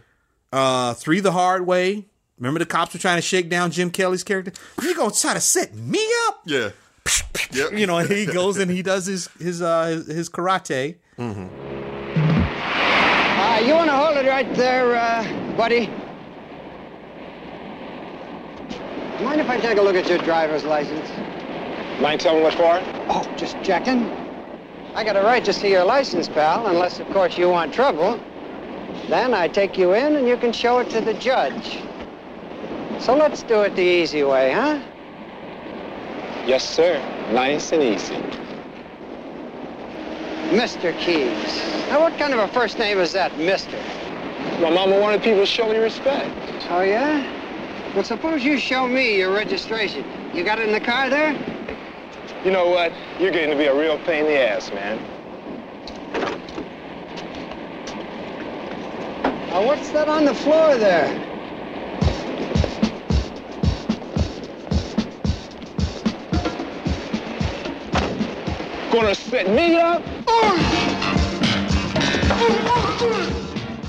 Uh, 0.52 0.94
three 0.96 1.20
the 1.20 1.32
hard 1.32 1.66
way. 1.66 2.06
Remember 2.38 2.60
the 2.60 2.66
cops 2.66 2.94
were 2.94 3.00
trying 3.00 3.18
to 3.18 3.22
shake 3.22 3.50
down 3.50 3.72
Jim 3.72 3.90
Kelly's 3.90 4.24
character. 4.24 4.52
You 4.82 4.96
gonna 4.96 5.12
try 5.14 5.34
to 5.36 5.40
set 5.40 5.74
me 5.76 6.06
up? 6.28 6.42
Yeah. 6.46 6.72
Yep. 7.52 7.74
You 7.74 7.86
know, 7.86 7.98
and 7.98 8.10
he 8.10 8.26
goes 8.26 8.58
and 8.58 8.72
he 8.72 8.82
does 8.82 9.06
his 9.06 9.30
his 9.40 9.62
uh 9.62 9.86
his, 9.86 10.08
his 10.08 10.30
karate. 10.30 10.96
Mm-hmm. 11.18 11.48
Uh, 13.40 13.60
you 13.60 13.74
want 13.74 13.90
to 13.90 13.96
hold 13.96 14.18
it 14.18 14.28
right 14.28 14.52
there, 14.56 14.96
uh, 14.96 15.56
buddy? 15.56 15.88
Mind 19.24 19.40
if 19.40 19.50
I 19.50 19.60
take 19.60 19.78
a 19.78 19.82
look 19.82 19.96
at 19.96 20.08
your 20.10 20.18
driver's 20.20 20.64
license? 20.64 21.08
Mind 22.02 22.20
telling 22.20 22.40
me 22.40 22.44
what 22.46 22.56
for? 22.56 22.82
Oh, 23.10 23.32
just 23.38 23.62
checking. 23.62 24.10
I 24.96 25.04
got 25.04 25.16
a 25.16 25.22
right 25.22 25.46
to 25.46 25.54
see 25.54 25.70
your 25.70 25.86
license, 25.86 26.28
pal, 26.28 26.68
unless, 26.68 27.00
of 27.00 27.08
course, 27.10 27.38
you 27.38 27.50
want 27.50 27.74
trouble. 27.74 28.20
Then 29.08 29.34
I 29.34 29.48
take 29.48 29.78
you 29.78 29.94
in 29.94 30.16
and 30.16 30.28
you 30.28 30.38
can 30.38 30.52
show 30.52 30.80
it 30.80 30.90
to 30.92 31.02
the 31.02 31.14
judge. 31.14 31.80
So 33.00 33.16
let's 33.16 33.44
do 33.44 33.62
it 33.62 33.76
the 33.76 33.82
easy 33.82 34.24
way, 34.24 34.52
huh? 34.52 34.80
Yes, 36.46 36.68
sir. 36.68 37.02
Nice 37.32 37.72
and 37.72 37.82
easy. 37.82 38.16
Mr. 40.52 40.98
Keys. 41.00 41.58
Now, 41.88 42.02
what 42.02 42.18
kind 42.18 42.34
of 42.34 42.40
a 42.40 42.48
first 42.50 42.78
name 42.78 43.00
is 43.00 43.14
that, 43.14 43.38
Mister? 43.38 43.78
My 44.60 44.70
mama 44.70 45.00
wanted 45.00 45.24
people 45.24 45.40
to 45.40 45.46
show 45.46 45.70
me 45.72 45.78
respect. 45.78 46.30
Oh, 46.70 46.82
yeah? 46.82 47.24
Well, 47.96 48.04
suppose 48.04 48.44
you 48.44 48.58
show 48.58 48.88
me 48.88 49.18
your 49.18 49.34
registration. 49.34 50.06
You 50.34 50.44
got 50.44 50.60
it 50.60 50.68
in 50.68 50.74
the 50.74 50.82
car 50.82 51.10
there? 51.10 51.32
You 52.44 52.52
know 52.52 52.70
what? 52.70 52.92
You're 53.20 53.32
getting 53.32 53.52
to 53.52 53.58
be 53.58 53.66
a 53.66 53.76
real 53.76 53.98
pain 54.00 54.26
in 54.26 54.32
the 54.32 54.38
ass, 54.38 54.70
man. 54.72 55.00
Now, 59.48 59.66
what's 59.66 59.92
that 59.92 60.10
on 60.10 60.26
the 60.26 60.34
floor 60.34 60.78
there? 60.78 61.33
Gonna 68.94 69.16
set 69.16 69.50
me 69.50 69.76
up? 69.76 70.06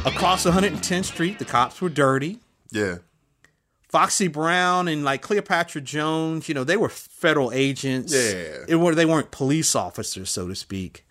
Across 0.07 0.47
110th 0.47 1.05
Street, 1.05 1.39
the 1.39 1.45
cops 1.45 1.83
were 1.83 1.91
dirty. 1.91 2.41
Yeah. 2.73 2.97
Foxy 3.91 4.29
Brown 4.29 4.89
and 4.89 5.05
like 5.05 5.21
Cleopatra 5.21 5.83
Jones, 5.83 6.49
you 6.49 6.55
know, 6.55 6.65
they 6.65 6.79
were 6.79 6.89
federal 6.89 7.53
agents. 7.53 8.15
Yeah. 8.15 8.65
It 8.67 8.77
were 8.77 8.95
they 8.95 9.05
weren't 9.05 9.31
police 9.31 9.75
officers, 9.75 10.31
so 10.31 10.49
to 10.49 10.55
speak. 10.55 11.05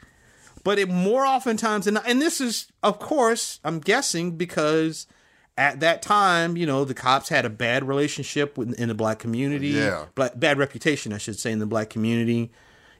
But 0.63 0.79
it 0.79 0.89
more 0.89 1.23
oftentimes 1.23 1.85
than 1.85 1.93
not, 1.93 2.07
and 2.07 2.19
this 2.19 2.41
is 2.41 2.71
of 2.81 2.97
course, 2.97 3.59
I'm 3.63 3.79
guessing 3.79 4.37
because 4.37 5.05
at 5.55 5.81
that 5.81 6.01
time, 6.01 6.57
you 6.57 6.65
know, 6.65 6.83
the 6.83 6.95
cops 6.95 7.29
had 7.29 7.45
a 7.45 7.49
bad 7.49 7.87
relationship 7.87 8.57
with, 8.57 8.73
in 8.79 8.87
the 8.87 8.95
black 8.95 9.19
community. 9.19 9.67
Yeah. 9.67 10.05
Black, 10.15 10.31
bad 10.39 10.57
reputation, 10.57 11.13
I 11.13 11.19
should 11.19 11.37
say, 11.37 11.51
in 11.51 11.59
the 11.59 11.67
black 11.67 11.91
community. 11.91 12.51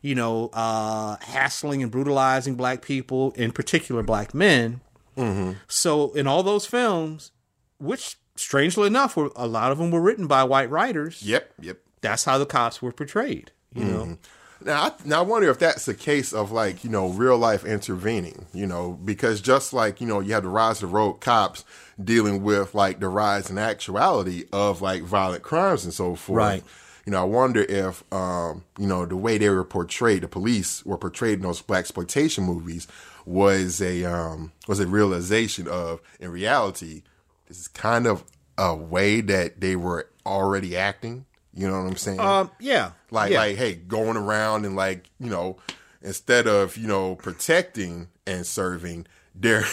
You 0.04 0.13
know, 0.16 0.50
uh, 0.54 1.16
hassling 1.22 1.82
and 1.82 1.92
brutalizing 1.92 2.54
black 2.56 2.82
people, 2.84 3.32
in 3.32 3.52
particular 3.52 4.04
black 4.04 4.34
men. 4.36 4.82
Mm-hmm. 5.18 5.54
So 5.68 6.12
in 6.12 6.28
all 6.28 6.44
those 6.44 6.66
films, 6.68 7.32
which 7.80 8.18
strangely 8.36 8.86
enough, 8.88 9.16
were 9.16 9.32
a 9.36 9.48
lot 9.48 9.72
of 9.72 9.78
them 9.80 9.89
were 9.92 10.02
written 10.02 10.28
by 10.28 10.44
white 10.44 10.70
writers. 10.70 11.24
Yep, 11.24 11.54
yep. 11.62 11.78
That's 12.02 12.26
how 12.26 12.38
the 12.38 12.46
cops 12.46 12.82
were 12.82 12.92
portrayed. 12.92 13.52
You 13.74 13.86
know, 13.86 14.04
Mhm. 14.06 14.18
Now, 14.66 14.84
I, 14.84 14.92
now 15.04 15.20
I 15.20 15.22
wonder 15.24 15.50
if 15.50 15.60
that's 15.60 15.88
a 15.89 15.94
case 15.94 16.32
of 16.32 16.52
like 16.52 16.84
you 16.84 16.89
know 16.89 17.08
real 17.10 17.38
life 17.38 17.66
intervening. 17.66 18.46
You 18.54 18.66
know, 18.68 19.00
because 19.04 19.42
just 19.42 19.74
like 19.74 20.00
you 20.02 20.08
know 20.08 20.20
you 20.20 20.34
have 20.34 20.44
the 20.44 20.50
rise 20.50 20.84
of 20.84 20.94
rogue 20.94 21.22
cops 21.22 21.63
dealing 22.02 22.44
with 22.44 22.74
like 22.76 23.00
the 23.00 23.10
rise 23.10 23.50
in 23.50 23.58
actuality 23.58 24.46
of 24.52 24.82
like 24.82 25.04
violent 25.04 25.44
crimes 25.44 25.84
and 25.86 25.94
so 25.94 26.16
forth. 26.16 26.38
Right. 26.38 26.63
You 27.06 27.12
know, 27.12 27.22
I 27.22 27.26
wonder 27.26 27.63
if 27.63 28.04
um, 28.13 28.63
you 28.78 28.88
know 28.88 29.06
the 29.06 29.18
way 29.18 29.38
they 29.38 29.50
were 29.50 29.66
portrayed, 29.66 30.24
the 30.24 30.28
police 30.28 30.86
were 30.86 30.98
portrayed 30.98 31.36
in 31.36 31.42
those 31.42 31.62
blaxploitation 31.62 32.46
movies, 32.46 32.88
was 33.26 33.82
a 33.82 34.06
um, 34.06 34.52
was 34.68 34.80
a 34.80 34.88
realization 34.88 35.68
of 35.68 36.02
in 36.20 36.32
reality, 36.32 37.04
this 37.48 37.60
is 37.60 37.68
kind 37.68 38.08
of 38.08 38.24
a 38.58 38.76
way 38.76 39.20
that 39.22 39.60
they 39.60 39.76
were 39.76 40.08
already 40.26 40.78
acting. 40.78 41.26
You 41.54 41.68
know 41.68 41.82
what 41.84 41.89
I'm 41.89 41.98
saying? 41.98 42.20
Um, 42.20 42.52
yeah, 42.60 42.92
Like 43.12 43.32
yeah. 43.32 43.39
like 43.39 43.58
hey, 43.58 43.76
going 43.76 44.18
around 44.18 44.66
and 44.66 44.76
like, 44.76 45.10
you 45.20 45.30
know, 45.30 45.58
instead 46.02 46.48
of, 46.48 46.78
you 46.78 46.88
know, 46.88 47.16
protecting 47.16 48.08
and 48.26 48.46
serving, 48.46 49.06
there 49.36 49.63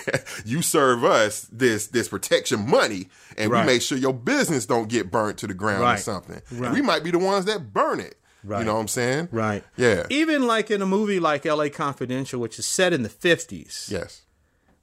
you 0.44 0.60
serve 0.62 1.02
us 1.04 1.42
this 1.52 1.86
this 1.88 2.08
protection 2.08 2.68
money 2.68 3.08
and 3.38 3.50
Right. 3.50 3.66
we 3.66 3.72
make 3.74 3.82
sure 3.82 3.96
your 3.98 4.12
business 4.12 4.66
don't 4.66 4.88
get 4.88 5.10
burnt 5.10 5.38
to 5.38 5.46
the 5.46 5.54
ground 5.54 5.84
or 5.84 5.96
something. 5.96 6.40
Right. 6.52 6.72
we 6.72 6.82
might 6.82 7.02
be 7.04 7.10
the 7.10 7.18
ones 7.18 7.44
that 7.46 7.72
burn 7.72 8.00
it. 8.00 8.16
Right. 8.44 8.60
You 8.60 8.64
know 8.66 8.74
what 8.74 8.80
I'm 8.80 8.88
saying? 8.88 9.28
Right. 9.32 9.64
Yeah. 9.76 10.06
Even 10.10 10.46
like 10.46 10.70
in 10.70 10.80
a 10.82 10.86
movie 10.86 11.18
like 11.18 11.44
L.A. 11.46 11.68
Confidential, 11.70 12.40
which 12.40 12.58
is 12.58 12.66
set 12.66 12.92
in 12.92 13.02
the 13.02 13.08
fifties. 13.08 13.88
Yes. 13.90 14.22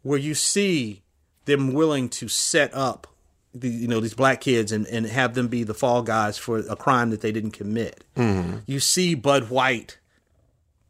Where 0.02 0.20
you 0.20 0.34
see 0.36 1.04
them 1.46 1.74
willing 1.74 2.10
to 2.10 2.28
set 2.28 2.74
up 2.74 3.08
the 3.54 3.70
you 3.70 3.88
know 3.88 4.00
these 4.00 4.16
black 4.16 4.42
kids 4.42 4.72
and, 4.72 4.86
and 4.88 5.06
have 5.06 5.36
them 5.36 5.48
be 5.48 5.64
the 5.64 5.74
fall 5.76 6.02
guys 6.02 6.38
for 6.40 6.58
a 6.60 6.76
crime 6.76 7.12
that 7.12 7.22
they 7.22 7.32
didn't 7.32 7.52
commit. 7.52 8.04
Mhm. 8.18 8.64
You 8.66 8.80
see 8.80 9.14
Bud 9.16 9.50
White 9.50 10.00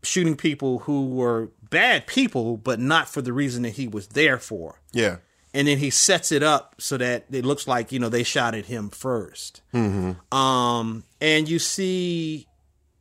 shooting 0.02 0.36
people 0.36 0.80
who 0.80 1.08
were 1.08 1.50
bad 1.74 2.08
people, 2.08 2.56
but 2.56 2.80
not 2.80 3.10
for 3.10 3.22
the 3.22 3.34
reason 3.34 3.64
that 3.64 3.72
he 3.72 3.88
was 3.88 4.08
there 4.10 4.38
for. 4.38 4.80
Yeah. 4.94 5.18
And 5.54 5.68
then 5.68 5.78
he 5.80 5.90
sets 5.90 6.32
it 6.32 6.42
up 6.42 6.76
so 6.80 6.98
that 6.98 7.26
it 7.32 7.44
looks 7.46 7.68
like 7.68 7.92
you 7.92 8.00
know 8.00 8.10
they 8.10 8.24
shot 8.24 8.56
at 8.56 8.66
him 8.66 8.90
1st 8.90 9.60
Mm-hmm. 9.74 10.36
um, 10.38 11.04
and 11.20 11.50
you 11.50 11.60
see, 11.60 12.48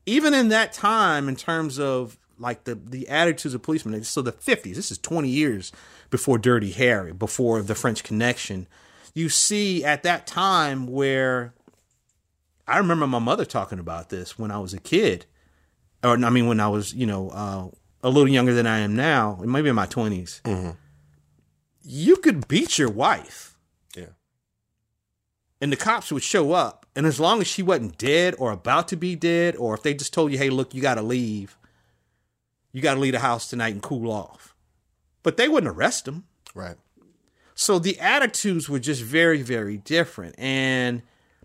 even 0.06 0.34
in 0.34 0.48
that 0.48 0.72
time, 0.72 1.28
in 1.28 1.36
terms 1.36 1.78
of 1.78 2.18
like 2.38 2.64
the 2.64 2.74
the 2.74 3.08
attitudes 3.08 3.54
of 3.54 3.62
policemen, 3.62 4.02
so 4.04 4.20
the 4.22 4.32
fifties. 4.32 4.76
This 4.76 4.90
is 4.90 4.98
twenty 4.98 5.28
years 5.28 5.70
before 6.10 6.38
Dirty 6.38 6.72
Harry, 6.72 7.12
before 7.12 7.62
the 7.62 7.74
French 7.74 8.02
Connection. 8.02 8.66
You 9.14 9.28
see 9.28 9.84
at 9.84 10.02
that 10.02 10.26
time 10.26 10.86
where 10.86 11.54
I 12.66 12.78
remember 12.78 13.06
my 13.06 13.18
mother 13.18 13.44
talking 13.44 13.78
about 13.78 14.08
this 14.08 14.38
when 14.38 14.50
I 14.50 14.58
was 14.58 14.74
a 14.74 14.80
kid, 14.80 15.26
or 16.02 16.12
I 16.22 16.30
mean 16.30 16.46
when 16.48 16.60
I 16.60 16.68
was 16.68 16.92
you 16.94 17.06
know 17.06 17.30
uh, 17.30 17.68
a 18.02 18.08
little 18.08 18.28
younger 18.28 18.52
than 18.54 18.66
I 18.66 18.78
am 18.80 18.96
now, 18.96 19.40
maybe 19.44 19.68
in 19.68 19.74
my 19.76 19.86
20s 19.86 20.40
Mm-hmm. 20.42 20.70
You 21.84 22.16
could 22.16 22.46
beat 22.48 22.78
your 22.78 22.90
wife 22.90 23.56
Yeah. 23.96 24.14
and 25.60 25.72
the 25.72 25.76
cops 25.76 26.12
would 26.12 26.22
show 26.22 26.52
up 26.52 26.86
and 26.94 27.06
as 27.06 27.18
long 27.18 27.40
as 27.40 27.46
she 27.46 27.62
wasn't 27.62 27.98
dead 27.98 28.34
or 28.38 28.52
about 28.52 28.88
to 28.88 28.96
be 28.96 29.16
dead 29.16 29.56
or 29.56 29.74
if 29.74 29.82
they 29.82 29.94
just 29.94 30.12
told 30.12 30.30
you 30.32 30.38
hey 30.38 30.50
look 30.50 30.74
you 30.74 30.82
got 30.82 30.94
to 30.96 31.02
leave 31.02 31.56
you 32.72 32.80
got 32.80 32.94
to 32.94 33.00
leave 33.00 33.12
the 33.14 33.18
house 33.18 33.48
tonight 33.50 33.72
and 33.74 33.82
cool 33.82 34.10
off 34.12 34.54
but 35.22 35.36
they 35.36 35.48
wouldn't 35.48 35.72
arrest 35.74 36.06
him 36.06 36.24
Right. 36.54 36.76
so 37.54 37.78
the 37.78 37.98
attitudes 37.98 38.68
were 38.68 38.78
just 38.78 39.02
very 39.02 39.42
very 39.42 39.76
different 39.78 40.34
and 40.38 41.02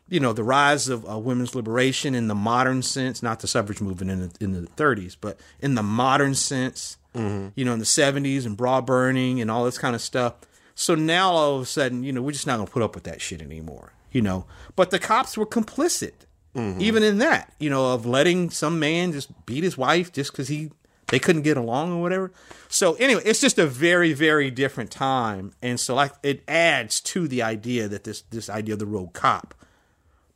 you 0.09 0.19
know 0.19 0.33
the 0.33 0.43
rise 0.43 0.87
of 0.89 1.09
uh, 1.09 1.17
women's 1.17 1.53
liberation 1.55 2.15
in 2.15 2.27
the 2.27 2.35
modern 2.35 2.81
sense 2.81 3.21
not 3.23 3.39
the 3.39 3.47
suffrage 3.47 3.81
movement 3.81 4.11
in 4.11 4.19
the, 4.21 4.31
in 4.39 4.51
the 4.65 4.69
30s 4.71 5.15
but 5.19 5.39
in 5.59 5.75
the 5.75 5.83
modern 5.83 6.35
sense 6.35 6.97
Mm-hmm. 7.15 7.47
you 7.55 7.65
know 7.65 7.73
in 7.73 7.79
the 7.79 7.85
70s 7.85 8.45
and 8.45 8.55
bra 8.55 8.79
burning 8.79 9.41
and 9.41 9.49
all 9.49 9.65
this 9.65 9.79
kind 9.79 9.95
of 9.95 10.01
stuff 10.01 10.35
so 10.75 10.93
now 10.93 11.31
all 11.31 11.55
of 11.55 11.63
a 11.63 11.65
sudden 11.65 12.03
you 12.03 12.11
know 12.13 12.21
we're 12.21 12.31
just 12.31 12.45
not 12.45 12.57
going 12.57 12.67
to 12.67 12.71
put 12.71 12.83
up 12.83 12.93
with 12.93 13.05
that 13.05 13.21
shit 13.21 13.41
anymore 13.41 13.93
you 14.11 14.21
know 14.21 14.45
but 14.75 14.91
the 14.91 14.99
cops 14.99 15.35
were 15.37 15.45
complicit 15.45 16.11
Mhm. 16.55 16.79
even 16.79 17.01
in 17.01 17.17
that 17.19 17.53
you 17.59 17.69
know 17.71 17.93
of 17.93 18.05
letting 18.05 18.49
some 18.51 18.79
man 18.79 19.11
just 19.13 19.29
beat 19.47 19.63
his 19.63 19.77
wife 19.79 20.11
just 20.11 20.31
because 20.31 20.47
he 20.47 20.69
they 21.07 21.17
couldn't 21.19 21.41
get 21.41 21.57
along 21.57 21.93
or 21.93 22.01
whatever 22.01 22.31
so 22.67 22.93
anyway 22.95 23.21
it's 23.25 23.41
just 23.41 23.57
a 23.57 23.65
very 23.65 24.13
very 24.13 24.51
different 24.51 24.91
time 24.91 25.53
and 25.61 25.79
so 25.79 25.95
like 25.95 26.11
it 26.21 26.43
adds 26.47 26.99
to 27.01 27.27
the 27.27 27.41
idea 27.41 27.87
that 27.87 28.03
this 28.03 28.21
this 28.29 28.47
idea 28.49 28.73
of 28.73 28.79
the 28.79 28.85
rogue 28.85 29.13
cop 29.13 29.55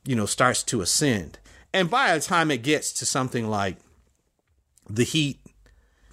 you 0.05 0.15
know 0.15 0.25
starts 0.25 0.63
to 0.63 0.81
ascend 0.81 1.37
and 1.73 1.89
by 1.89 2.13
the 2.17 2.21
time 2.23 2.49
it 2.51 2.61
gets 2.63 2.91
to 2.93 3.05
something 3.05 3.47
like 3.49 3.77
the 4.89 5.03
heat 5.03 5.39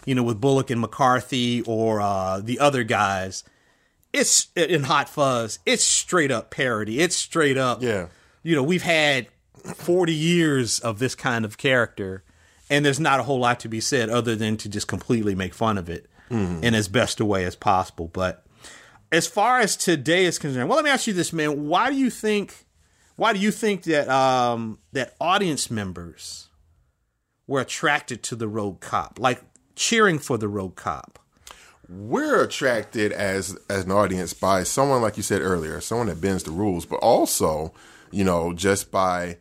you 0.05 0.14
know 0.14 0.22
with 0.22 0.40
bullock 0.40 0.70
and 0.70 0.81
mccarthy 0.81 1.62
or 1.62 2.01
uh 2.01 2.40
the 2.40 2.59
other 2.59 2.85
guys 2.85 3.44
it's 4.12 4.48
in 4.57 4.85
hot 4.85 5.09
fuzz 5.09 5.59
it's 5.66 5.85
straight 5.85 6.31
up 6.31 6.51
parody 6.51 7.01
it's 7.01 7.16
straight 7.16 7.57
up 7.59 7.83
Yeah. 7.83 8.09
you 8.42 8.55
know 8.55 8.62
we've 8.62 8.83
had 8.83 9.29
40 9.74 10.14
years 10.14 10.79
of 10.81 10.98
this 10.98 11.14
kind 11.14 11.44
of 11.44 11.59
character 11.59 12.22
and 12.70 12.85
there's 12.85 13.01
not 13.01 13.20
a 13.20 13.22
whole 13.24 13.40
lot 13.40 13.61
to 13.61 13.68
be 13.68 13.81
said 13.81 14.09
other 14.11 14.37
than 14.37 14.57
to 14.59 14.68
just 14.68 14.87
completely 14.87 15.35
make 15.35 15.55
fun 15.55 15.79
of 15.79 15.88
it 15.88 16.07
Mhm. 16.31 16.62
in 16.62 16.74
as 16.74 16.88
best 16.88 17.20
a 17.20 17.24
way 17.24 17.44
as 17.46 17.57
possible 17.57 18.09
but 18.12 18.44
as 19.11 19.27
far 19.27 19.61
as 19.61 19.77
today 19.77 20.27
is 20.27 20.38
concerned 20.38 20.68
well 20.68 20.77
let 20.77 20.85
me 20.85 20.90
ask 20.90 21.07
you 21.07 21.14
this 21.14 21.33
man 21.33 21.66
why 21.66 21.88
do 21.90 21.96
you 21.96 22.11
think 22.11 22.66
why 23.18 23.33
do 23.33 23.40
you 23.40 23.50
think 23.50 23.83
that 23.83 24.09
um 24.09 24.78
that 24.92 25.16
audience 25.20 25.72
members 25.72 26.48
were 27.48 27.61
attracted 27.61 28.22
to 28.22 28.37
the 28.37 28.46
rogue 28.46 28.81
cop 28.81 29.18
like 29.18 29.42
cheering 29.74 30.20
for 30.20 30.38
the 30.38 30.46
rogue 30.46 30.76
cop? 30.76 31.18
We're 31.88 32.44
attracted 32.44 33.11
as 33.11 33.59
as 33.68 33.85
an 33.85 33.90
audience 33.90 34.35
by 34.35 34.62
someone 34.62 35.02
like 35.02 35.16
you 35.16 35.24
said 35.24 35.42
earlier, 35.42 35.81
someone 35.81 36.07
that 36.07 36.20
bends 36.20 36.44
the 36.44 36.52
rules, 36.52 36.87
but 36.87 37.00
also, 37.00 37.74
you 38.12 38.22
know, 38.22 38.52
just 38.52 38.92
by 38.92 39.38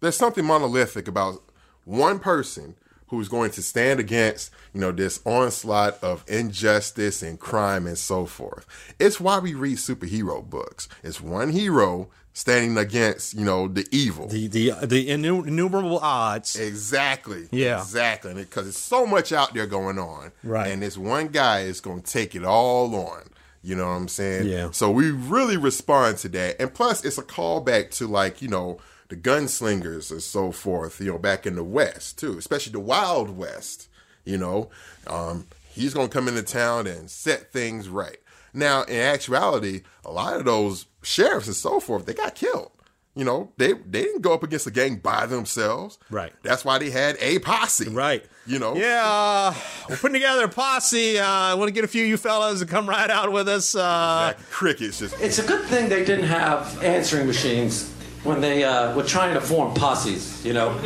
there's 0.00 0.16
something 0.16 0.44
monolithic 0.44 1.08
about 1.08 1.42
one 1.86 2.18
person 2.18 2.74
who's 3.08 3.28
going 3.28 3.50
to 3.52 3.62
stand 3.62 4.00
against, 4.00 4.50
you 4.72 4.80
know, 4.80 4.92
this 4.92 5.20
onslaught 5.24 6.02
of 6.02 6.24
injustice 6.28 7.22
and 7.22 7.38
crime 7.38 7.86
and 7.86 7.98
so 7.98 8.26
forth. 8.26 8.66
It's 8.98 9.20
why 9.20 9.38
we 9.38 9.54
read 9.54 9.78
superhero 9.78 10.48
books. 10.48 10.88
It's 11.02 11.20
one 11.20 11.50
hero 11.50 12.08
standing 12.32 12.78
against, 12.78 13.34
you 13.34 13.44
know, 13.44 13.66
the 13.66 13.86
evil. 13.90 14.28
the 14.28 14.46
the 14.46 14.72
the 14.86 15.08
innumerable 15.10 15.98
odds 15.98 16.54
Exactly. 16.54 17.48
Yeah. 17.50 17.80
Exactly. 17.80 18.34
Because 18.34 18.64
there's 18.64 18.76
so 18.76 19.06
much 19.06 19.32
out 19.32 19.54
there 19.54 19.66
going 19.66 19.98
on. 19.98 20.30
Right. 20.44 20.70
And 20.70 20.82
this 20.82 20.96
one 20.96 21.28
guy 21.28 21.60
is 21.60 21.80
going 21.80 22.02
to 22.02 22.12
take 22.12 22.34
it 22.34 22.44
all 22.44 22.94
on. 22.94 23.30
You 23.60 23.74
know 23.74 23.86
what 23.86 23.94
I'm 23.94 24.08
saying? 24.08 24.46
Yeah. 24.46 24.70
So 24.70 24.90
we 24.90 25.10
really 25.10 25.56
respond 25.56 26.18
to 26.18 26.28
that. 26.28 26.60
And 26.60 26.72
plus, 26.72 27.04
it's 27.04 27.18
a 27.18 27.24
callback 27.24 27.90
to, 27.96 28.06
like, 28.06 28.40
you 28.40 28.48
know, 28.48 28.78
the 29.08 29.16
gunslingers 29.16 30.10
and 30.10 30.22
so 30.22 30.52
forth, 30.52 31.00
you 31.00 31.10
know, 31.12 31.18
back 31.18 31.46
in 31.46 31.56
the 31.56 31.64
West, 31.64 32.18
too, 32.18 32.38
especially 32.38 32.72
the 32.72 32.80
Wild 32.80 33.36
West. 33.36 33.88
You 34.24 34.36
know, 34.36 34.68
um, 35.06 35.46
he's 35.70 35.94
going 35.94 36.08
to 36.08 36.12
come 36.12 36.28
into 36.28 36.42
town 36.42 36.86
and 36.86 37.10
set 37.10 37.50
things 37.50 37.88
right. 37.88 38.18
Now, 38.52 38.82
in 38.82 38.96
actuality, 38.96 39.82
a 40.04 40.10
lot 40.10 40.36
of 40.36 40.44
those 40.44 40.86
sheriffs 41.02 41.46
and 41.46 41.56
so 41.56 41.80
forth, 41.80 42.04
they 42.04 42.14
got 42.14 42.34
killed. 42.34 42.72
You 43.14 43.24
know, 43.24 43.50
they 43.56 43.72
they 43.72 44.02
didn't 44.02 44.22
go 44.22 44.32
up 44.32 44.44
against 44.44 44.68
a 44.68 44.70
gang 44.70 44.96
by 44.96 45.26
themselves. 45.26 45.98
Right. 46.08 46.32
That's 46.44 46.64
why 46.64 46.78
they 46.78 46.90
had 46.90 47.16
a 47.20 47.40
posse. 47.40 47.88
Right. 47.88 48.24
You 48.46 48.60
know. 48.60 48.76
Yeah, 48.76 49.02
uh, 49.04 49.54
we're 49.88 49.96
putting 49.96 50.14
together 50.14 50.44
a 50.44 50.48
posse. 50.48 51.18
Uh, 51.18 51.26
I 51.26 51.54
want 51.54 51.66
to 51.68 51.72
get 51.72 51.82
a 51.82 51.88
few 51.88 52.04
of 52.04 52.08
you 52.08 52.16
fellas 52.16 52.60
to 52.60 52.66
come 52.66 52.88
right 52.88 53.10
out 53.10 53.32
with 53.32 53.48
us. 53.48 53.74
Uh, 53.74 54.34
Crickets 54.52 55.00
just. 55.00 55.20
It's 55.20 55.40
a 55.40 55.46
good 55.46 55.64
thing 55.66 55.88
they 55.88 56.04
didn't 56.04 56.26
have 56.26 56.80
answering 56.80 57.26
machines 57.26 57.92
when 58.28 58.40
they 58.42 58.62
uh, 58.62 58.94
were 58.94 59.02
trying 59.02 59.32
to 59.32 59.40
form 59.40 59.72
posses, 59.72 60.44
you 60.44 60.52
know? 60.52 60.78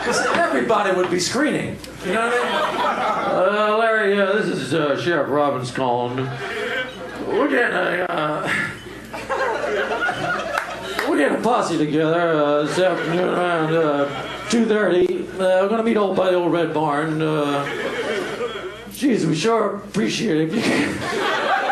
Because 0.00 0.20
everybody 0.34 0.94
would 0.94 1.10
be 1.10 1.18
screening, 1.18 1.78
you 2.04 2.12
know 2.12 2.26
what 2.26 2.34
I 2.34 2.42
mean? 2.42 3.54
Uh, 3.72 3.78
Larry, 3.78 4.20
uh, 4.20 4.32
this 4.34 4.46
is 4.48 4.74
uh, 4.74 5.00
Sheriff 5.00 5.30
Robbins 5.30 5.70
calling. 5.70 6.16
we're 7.26 7.48
getting 7.48 7.74
a, 7.74 8.04
uh, 8.10 8.52
we're 11.08 11.16
getting 11.16 11.38
a 11.38 11.42
posse 11.42 11.78
together 11.78 12.34
uh, 12.34 12.62
this 12.64 12.78
afternoon 12.78 13.28
around 13.30 13.74
uh, 13.74 14.26
2.30. 14.50 15.20
Uh, 15.20 15.36
we're 15.38 15.68
going 15.68 15.78
to 15.78 15.84
meet 15.84 15.96
old 15.96 16.16
by 16.16 16.30
the 16.30 16.36
old 16.36 16.52
Red 16.52 16.74
Barn. 16.74 17.22
Uh, 17.22 17.64
geez, 18.92 19.26
we 19.26 19.34
sure 19.34 19.76
appreciate 19.76 20.52
it 20.52 21.69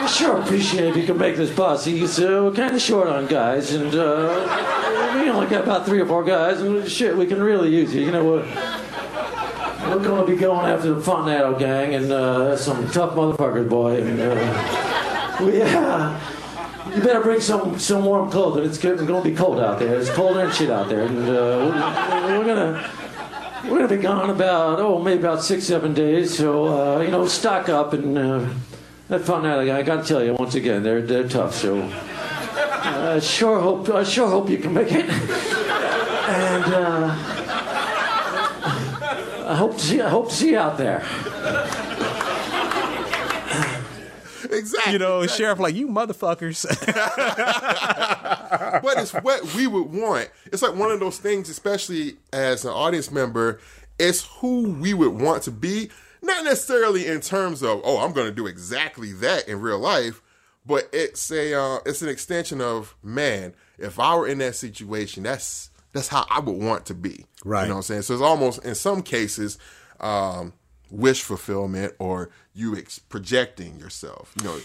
we 0.00 0.08
sure 0.08 0.40
appreciate 0.40 0.84
if 0.88 0.96
you 0.96 1.04
can 1.04 1.18
make 1.18 1.36
this 1.36 1.54
posse. 1.54 2.06
So 2.06 2.46
we're 2.46 2.54
kind 2.54 2.74
of 2.74 2.80
short 2.80 3.08
on 3.08 3.26
guys, 3.26 3.72
and 3.72 3.94
uh, 3.94 5.20
we 5.20 5.28
only 5.28 5.46
got 5.46 5.64
about 5.64 5.86
three 5.86 6.00
or 6.00 6.06
four 6.06 6.24
guys, 6.24 6.60
and 6.60 6.88
shit, 6.88 7.16
we 7.16 7.26
can 7.26 7.42
really 7.42 7.70
use 7.70 7.94
you. 7.94 8.02
You 8.02 8.10
know 8.10 8.24
what? 8.24 8.44
We're 9.88 10.04
going 10.04 10.24
to 10.24 10.32
be 10.32 10.38
going 10.38 10.70
after 10.70 10.94
the 10.94 11.00
Fontanado 11.00 11.58
gang 11.58 11.94
and 11.94 12.12
uh, 12.12 12.56
some 12.56 12.88
tough 12.90 13.14
motherfuckers, 13.14 13.68
boy. 13.68 14.00
And, 14.00 14.20
uh, 14.20 15.38
we, 15.44 15.62
uh, 15.62 16.20
you 16.94 17.02
better 17.02 17.20
bring 17.20 17.40
some 17.40 17.78
some 17.78 18.04
warm 18.04 18.30
clothing. 18.30 18.64
It's, 18.64 18.82
it's 18.82 19.02
going 19.02 19.22
to 19.22 19.28
be 19.28 19.34
cold 19.34 19.60
out 19.60 19.78
there. 19.78 19.98
It's 19.98 20.10
colder 20.10 20.46
than 20.46 20.52
shit 20.52 20.70
out 20.70 20.88
there, 20.88 21.04
and 21.06 21.28
uh, 21.28 22.22
we're, 22.26 22.38
we're 22.38 22.44
gonna 22.44 22.90
we're 23.64 23.78
gonna 23.78 23.88
be 23.88 24.02
gone 24.02 24.30
about 24.30 24.80
oh 24.80 25.00
maybe 25.00 25.20
about 25.20 25.42
six 25.42 25.64
seven 25.64 25.94
days. 25.94 26.36
So 26.36 26.66
uh, 26.66 27.00
you 27.00 27.10
know 27.10 27.26
stock 27.26 27.68
up 27.68 27.92
and 27.92 28.18
uh, 28.18 28.48
that 29.10 29.20
Fontanado 29.20 29.66
gang. 29.66 29.76
I 29.76 29.82
got 29.82 30.02
to 30.02 30.08
tell 30.08 30.24
you 30.24 30.34
once 30.34 30.54
again 30.54 30.82
they're 30.82 31.02
they're 31.02 31.28
tough. 31.28 31.54
So 31.54 31.82
I 31.82 33.18
sure 33.20 33.60
hope 33.60 33.88
I 33.90 34.04
sure 34.04 34.28
hope 34.28 34.48
you 34.48 34.58
can 34.58 34.72
make 34.72 34.90
it. 34.90 35.08
And. 35.10 36.64
Uh, 36.74 37.36
I 39.50 39.56
hope 39.56 39.72
to 39.78 39.80
see. 39.80 40.00
I 40.00 40.08
hope 40.08 40.28
to 40.28 40.34
see 40.34 40.50
you 40.50 40.58
out 40.58 40.78
there. 40.78 41.04
Exactly. 44.52 44.92
You 44.92 44.98
know, 45.00 45.26
sheriff, 45.26 45.58
like 45.58 45.74
you 45.74 45.88
motherfuckers. 45.88 46.64
but 48.82 48.98
it's 48.98 49.12
what 49.12 49.54
we 49.54 49.66
would 49.66 49.92
want. 49.92 50.30
It's 50.46 50.62
like 50.62 50.76
one 50.76 50.92
of 50.92 51.00
those 51.00 51.18
things, 51.18 51.48
especially 51.48 52.16
as 52.32 52.64
an 52.64 52.70
audience 52.70 53.10
member, 53.10 53.60
it's 53.98 54.24
who 54.38 54.70
we 54.70 54.94
would 54.94 55.20
want 55.20 55.42
to 55.44 55.50
be. 55.50 55.90
Not 56.22 56.44
necessarily 56.44 57.06
in 57.06 57.20
terms 57.20 57.62
of, 57.62 57.80
oh, 57.84 57.98
I'm 57.98 58.12
going 58.12 58.26
to 58.26 58.34
do 58.34 58.46
exactly 58.46 59.12
that 59.14 59.48
in 59.48 59.60
real 59.60 59.78
life, 59.78 60.22
but 60.66 60.88
it's 60.92 61.30
a 61.30 61.54
uh, 61.54 61.78
it's 61.86 62.02
an 62.02 62.08
extension 62.08 62.60
of, 62.60 62.94
man, 63.02 63.54
if 63.78 63.98
I 63.98 64.14
were 64.14 64.26
in 64.28 64.38
that 64.38 64.56
situation, 64.56 65.22
that's 65.22 65.70
that's 65.92 66.08
how 66.08 66.26
I 66.30 66.40
would 66.40 66.56
want 66.56 66.86
to 66.86 66.94
be. 66.94 67.24
Right. 67.44 67.62
You 67.62 67.68
know 67.68 67.74
what 67.74 67.78
I'm 67.78 67.82
saying? 67.84 68.02
So 68.02 68.14
it's 68.14 68.22
almost 68.22 68.64
in 68.64 68.74
some 68.74 69.02
cases 69.02 69.58
um, 70.00 70.52
wish 70.90 71.22
fulfillment 71.22 71.94
or 71.98 72.30
you 72.54 72.76
ex- 72.76 72.98
projecting 72.98 73.78
yourself. 73.78 74.32
You 74.38 74.44
know, 74.44 74.58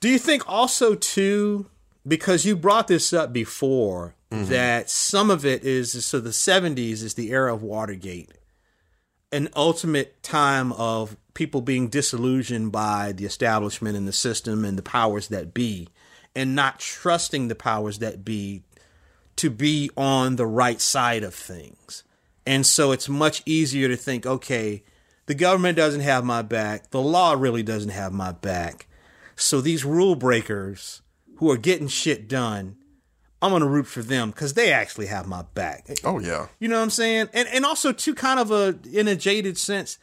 Do 0.00 0.08
you 0.08 0.18
think 0.18 0.48
also 0.48 0.94
too, 0.94 1.66
because 2.06 2.44
you 2.44 2.56
brought 2.56 2.88
this 2.88 3.12
up 3.12 3.32
before, 3.32 4.14
Mhm. 4.32 4.48
that 4.48 4.90
some 4.90 5.30
of 5.30 5.44
it 5.46 5.62
is 5.64 6.04
so 6.04 6.18
the 6.18 6.30
'70s 6.32 7.02
is 7.04 7.14
the 7.14 7.30
era 7.30 7.54
of 7.54 7.62
Watergate, 7.62 8.30
an 9.34 9.48
ultimate 9.56 10.22
time 10.22 10.72
of 10.74 11.16
people 11.34 11.60
being 11.60 11.88
disillusioned 11.88 12.70
by 12.70 13.10
the 13.10 13.24
establishment 13.24 13.96
and 13.96 14.06
the 14.06 14.12
system 14.12 14.64
and 14.64 14.78
the 14.78 14.82
powers 14.82 15.26
that 15.28 15.52
be, 15.52 15.88
and 16.36 16.54
not 16.54 16.78
trusting 16.78 17.48
the 17.48 17.54
powers 17.56 17.98
that 17.98 18.24
be 18.24 18.62
to 19.34 19.50
be 19.50 19.90
on 19.96 20.36
the 20.36 20.46
right 20.46 20.80
side 20.80 21.24
of 21.24 21.34
things. 21.34 22.04
And 22.46 22.64
so 22.64 22.92
it's 22.92 23.08
much 23.08 23.42
easier 23.44 23.88
to 23.88 23.96
think, 23.96 24.24
okay, 24.24 24.84
the 25.26 25.34
government 25.34 25.76
doesn't 25.76 26.02
have 26.02 26.24
my 26.24 26.42
back. 26.42 26.90
The 26.90 27.00
law 27.00 27.32
really 27.32 27.64
doesn't 27.64 27.90
have 27.90 28.12
my 28.12 28.30
back. 28.30 28.86
So 29.34 29.60
these 29.60 29.84
rule 29.84 30.14
breakers 30.14 31.02
who 31.38 31.50
are 31.50 31.56
getting 31.56 31.88
shit 31.88 32.28
done, 32.28 32.76
I'm 33.44 33.60
to 33.60 33.66
root 33.66 33.86
for 33.86 34.02
them 34.02 34.30
because 34.30 34.54
they 34.54 34.72
actually 34.72 35.06
have 35.06 35.26
my 35.26 35.42
back. 35.54 35.86
Oh, 36.02 36.18
yeah. 36.18 36.46
You 36.58 36.68
know 36.68 36.76
what 36.76 36.82
I'm 36.84 36.90
saying? 36.90 37.28
And 37.34 37.46
and 37.48 37.64
also 37.66 37.92
too 37.92 38.14
kind 38.14 38.40
of 38.40 38.50
a 38.50 38.78
in 38.90 39.06
a 39.06 39.14
jaded 39.14 39.58
sense, 39.58 39.98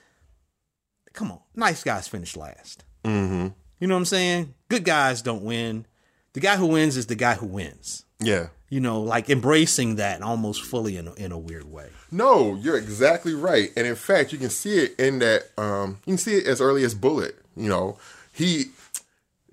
come 1.14 1.32
on, 1.32 1.40
nice 1.56 1.84
guys 1.84 2.08
finish 2.08 2.38
last. 2.38 2.84
Mm-hmm. 3.04 3.48
You 3.80 3.88
know 3.88 3.96
what 3.96 4.00
I'm 4.00 4.06
saying? 4.06 4.54
Good 4.70 4.84
guys 4.84 5.24
don't 5.24 5.44
win. 5.44 5.88
The 6.34 6.40
guy 6.40 6.56
who 6.56 6.68
wins 6.68 6.98
is 6.98 7.08
the 7.08 7.16
guy 7.16 7.34
who 7.34 7.48
wins. 7.48 8.06
Yeah. 8.20 8.50
You 8.70 8.80
know, 8.80 9.02
like 9.02 9.30
embracing 9.30 9.96
that 9.96 10.22
almost 10.22 10.62
fully 10.62 10.96
in 10.96 11.08
a, 11.08 11.14
in 11.16 11.32
a 11.32 11.38
weird 11.38 11.70
way. 11.70 11.90
No, 12.12 12.56
you're 12.56 12.78
exactly 12.78 13.34
right. 13.34 13.72
And 13.76 13.88
in 13.88 13.96
fact, 13.96 14.32
you 14.32 14.38
can 14.38 14.52
see 14.52 14.78
it 14.78 15.00
in 15.00 15.18
that 15.20 15.50
um 15.58 15.98
you 16.06 16.12
can 16.12 16.18
see 16.20 16.36
it 16.36 16.46
as 16.46 16.62
early 16.62 16.84
as 16.84 16.94
Bullitt. 16.94 17.40
You 17.56 17.70
know, 17.70 17.98
he 18.32 18.66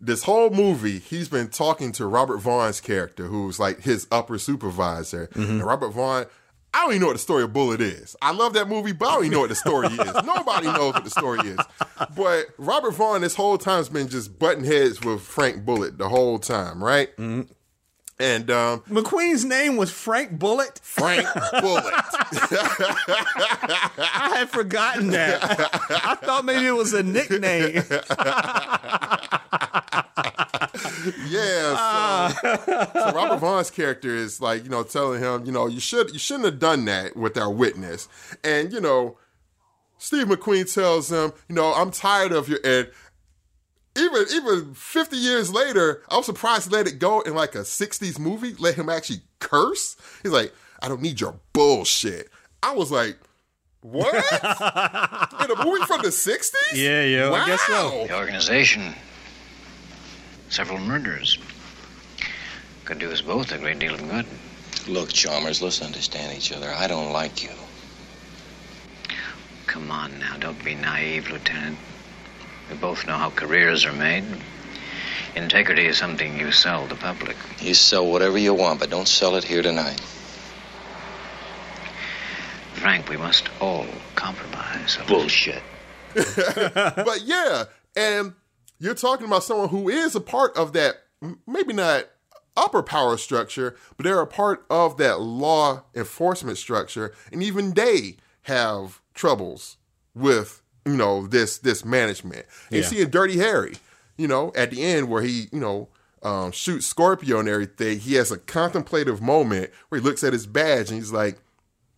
this 0.00 0.22
whole 0.22 0.50
movie, 0.50 0.98
he's 0.98 1.28
been 1.28 1.48
talking 1.48 1.92
to 1.92 2.06
Robert 2.06 2.38
Vaughn's 2.38 2.80
character, 2.80 3.26
who's 3.26 3.58
like 3.58 3.82
his 3.82 4.06
upper 4.10 4.38
supervisor. 4.38 5.28
Mm-hmm. 5.28 5.50
And 5.50 5.64
Robert 5.64 5.90
Vaughn, 5.90 6.26
I 6.72 6.82
don't 6.82 6.90
even 6.90 7.00
know 7.00 7.06
what 7.08 7.14
the 7.14 7.18
story 7.18 7.42
of 7.44 7.52
Bullitt 7.52 7.80
is. 7.80 8.14
I 8.22 8.32
love 8.32 8.52
that 8.54 8.68
movie, 8.68 8.92
but 8.92 9.08
I 9.08 9.14
don't 9.14 9.24
even 9.24 9.32
know 9.32 9.40
what 9.40 9.48
the 9.48 9.56
story 9.56 9.88
is. 9.88 10.14
Nobody 10.24 10.66
knows 10.66 10.94
what 10.94 11.04
the 11.04 11.10
story 11.10 11.40
is. 11.40 11.58
But 12.14 12.46
Robert 12.58 12.92
Vaughn 12.92 13.22
this 13.22 13.34
whole 13.34 13.58
time 13.58 13.78
has 13.78 13.88
been 13.88 14.08
just 14.08 14.38
butting 14.38 14.64
heads 14.64 15.00
with 15.00 15.22
Frank 15.22 15.64
Bullitt 15.64 15.98
the 15.98 16.08
whole 16.08 16.38
time, 16.38 16.82
right? 16.84 17.10
Mm-hmm. 17.16 17.52
And 18.20 18.50
um, 18.50 18.80
McQueen's 18.80 19.44
name 19.44 19.76
was 19.76 19.92
Frank 19.92 20.38
Bullitt. 20.38 20.80
Frank 20.82 21.26
Bullitt. 21.60 21.84
I 23.96 24.34
had 24.36 24.50
forgotten 24.50 25.10
that. 25.10 25.40
I 26.04 26.16
thought 26.16 26.44
maybe 26.44 26.66
it 26.66 26.72
was 26.72 26.94
a 26.94 27.04
nickname. 27.04 27.84
yeah. 31.28 31.70
So, 31.70 31.76
ah. 31.78 32.90
so 32.92 33.12
Robert 33.12 33.38
Vaughn's 33.38 33.70
character 33.70 34.14
is 34.14 34.40
like, 34.40 34.64
you 34.64 34.70
know, 34.70 34.82
telling 34.82 35.20
him, 35.20 35.44
you 35.44 35.52
know, 35.52 35.66
you 35.66 35.80
should 35.80 36.12
you 36.12 36.18
shouldn't 36.18 36.46
have 36.46 36.58
done 36.58 36.84
that 36.86 37.16
with 37.16 37.36
our 37.36 37.50
witness. 37.50 38.08
And, 38.44 38.72
you 38.72 38.80
know, 38.80 39.16
Steve 39.98 40.26
McQueen 40.26 40.72
tells 40.72 41.10
him, 41.10 41.32
you 41.48 41.54
know, 41.54 41.72
I'm 41.74 41.90
tired 41.90 42.32
of 42.32 42.48
your 42.48 42.60
and 42.64 42.88
even 43.96 44.24
even 44.32 44.74
50 44.74 45.16
years 45.16 45.52
later, 45.52 46.02
I'm 46.08 46.22
surprised 46.22 46.70
to 46.70 46.76
let 46.76 46.86
it 46.86 46.98
go 46.98 47.20
in 47.20 47.34
like 47.34 47.54
a 47.54 47.60
60s 47.60 48.18
movie, 48.18 48.54
let 48.58 48.74
him 48.74 48.88
actually 48.88 49.22
curse. 49.40 49.96
He's 50.22 50.32
like, 50.32 50.52
I 50.80 50.88
don't 50.88 51.02
need 51.02 51.20
your 51.20 51.38
bullshit. 51.52 52.30
I 52.62 52.74
was 52.74 52.90
like, 52.90 53.18
what? 53.80 54.14
in 55.44 55.50
a 55.50 55.64
movie 55.64 55.84
from 55.86 56.02
the 56.02 56.08
60s? 56.08 56.52
Yeah, 56.74 57.02
yeah, 57.04 57.30
I 57.30 57.46
guess 57.46 57.60
so. 57.62 58.06
The 58.08 58.16
organization, 58.16 58.94
several 60.48 60.78
murders. 60.78 61.38
Could 62.84 62.98
do 62.98 63.10
us 63.10 63.20
both 63.20 63.52
a 63.52 63.58
great 63.58 63.78
deal 63.78 63.94
of 63.94 64.08
good. 64.08 64.26
Look, 64.86 65.12
Chalmers, 65.12 65.60
let's 65.60 65.82
understand 65.82 66.36
each 66.36 66.52
other. 66.52 66.70
I 66.70 66.86
don't 66.86 67.12
like 67.12 67.42
you. 67.42 67.50
Come 69.66 69.90
on 69.90 70.18
now, 70.18 70.36
don't 70.38 70.62
be 70.64 70.74
naive, 70.74 71.30
Lieutenant. 71.30 71.76
We 72.70 72.76
both 72.76 73.06
know 73.06 73.16
how 73.16 73.30
careers 73.30 73.84
are 73.84 73.92
made. 73.92 74.24
Integrity 75.36 75.86
is 75.86 75.98
something 75.98 76.38
you 76.38 76.50
sell 76.52 76.82
to 76.82 76.88
the 76.88 76.94
public. 76.94 77.36
You 77.60 77.74
sell 77.74 78.10
whatever 78.10 78.38
you 78.38 78.54
want, 78.54 78.80
but 78.80 78.90
don't 78.90 79.06
sell 79.06 79.36
it 79.36 79.44
here 79.44 79.62
tonight. 79.62 80.00
Frank, 82.72 83.08
we 83.08 83.16
must 83.16 83.48
all 83.60 83.86
compromise. 84.14 84.98
Bullshit. 85.06 85.62
but 86.14 87.22
yeah, 87.24 87.64
and 87.96 88.32
you're 88.78 88.94
talking 88.94 89.26
about 89.26 89.44
someone 89.44 89.68
who 89.68 89.88
is 89.88 90.14
a 90.14 90.20
part 90.20 90.56
of 90.56 90.72
that, 90.74 90.96
maybe 91.46 91.72
not 91.72 92.04
upper 92.56 92.82
power 92.82 93.16
structure, 93.16 93.76
but 93.96 94.04
they're 94.04 94.20
a 94.20 94.26
part 94.26 94.64
of 94.70 94.96
that 94.98 95.20
law 95.20 95.82
enforcement 95.94 96.58
structure, 96.58 97.12
and 97.32 97.42
even 97.42 97.72
they 97.74 98.16
have 98.42 99.00
troubles 99.14 99.76
with 100.14 100.62
you 100.84 100.96
know 100.96 101.26
this 101.26 101.58
this 101.58 101.84
management. 101.84 102.46
You 102.70 102.80
Yeah. 102.80 102.86
see 102.86 103.00
in 103.00 103.10
Dirty 103.10 103.38
Harry, 103.38 103.76
you 104.16 104.26
know, 104.26 104.52
at 104.56 104.70
the 104.70 104.82
end 104.82 105.08
where 105.08 105.22
he 105.22 105.48
you 105.52 105.60
know 105.60 105.88
um, 106.22 106.50
shoots 106.50 106.84
Scorpio 106.86 107.38
and 107.38 107.48
everything, 107.48 108.00
he 108.00 108.14
has 108.14 108.32
a 108.32 108.38
contemplative 108.38 109.20
moment 109.22 109.70
where 109.88 110.00
he 110.00 110.04
looks 110.04 110.24
at 110.24 110.32
his 110.32 110.46
badge 110.48 110.88
and 110.90 110.98
he's 110.98 111.12
like, 111.12 111.38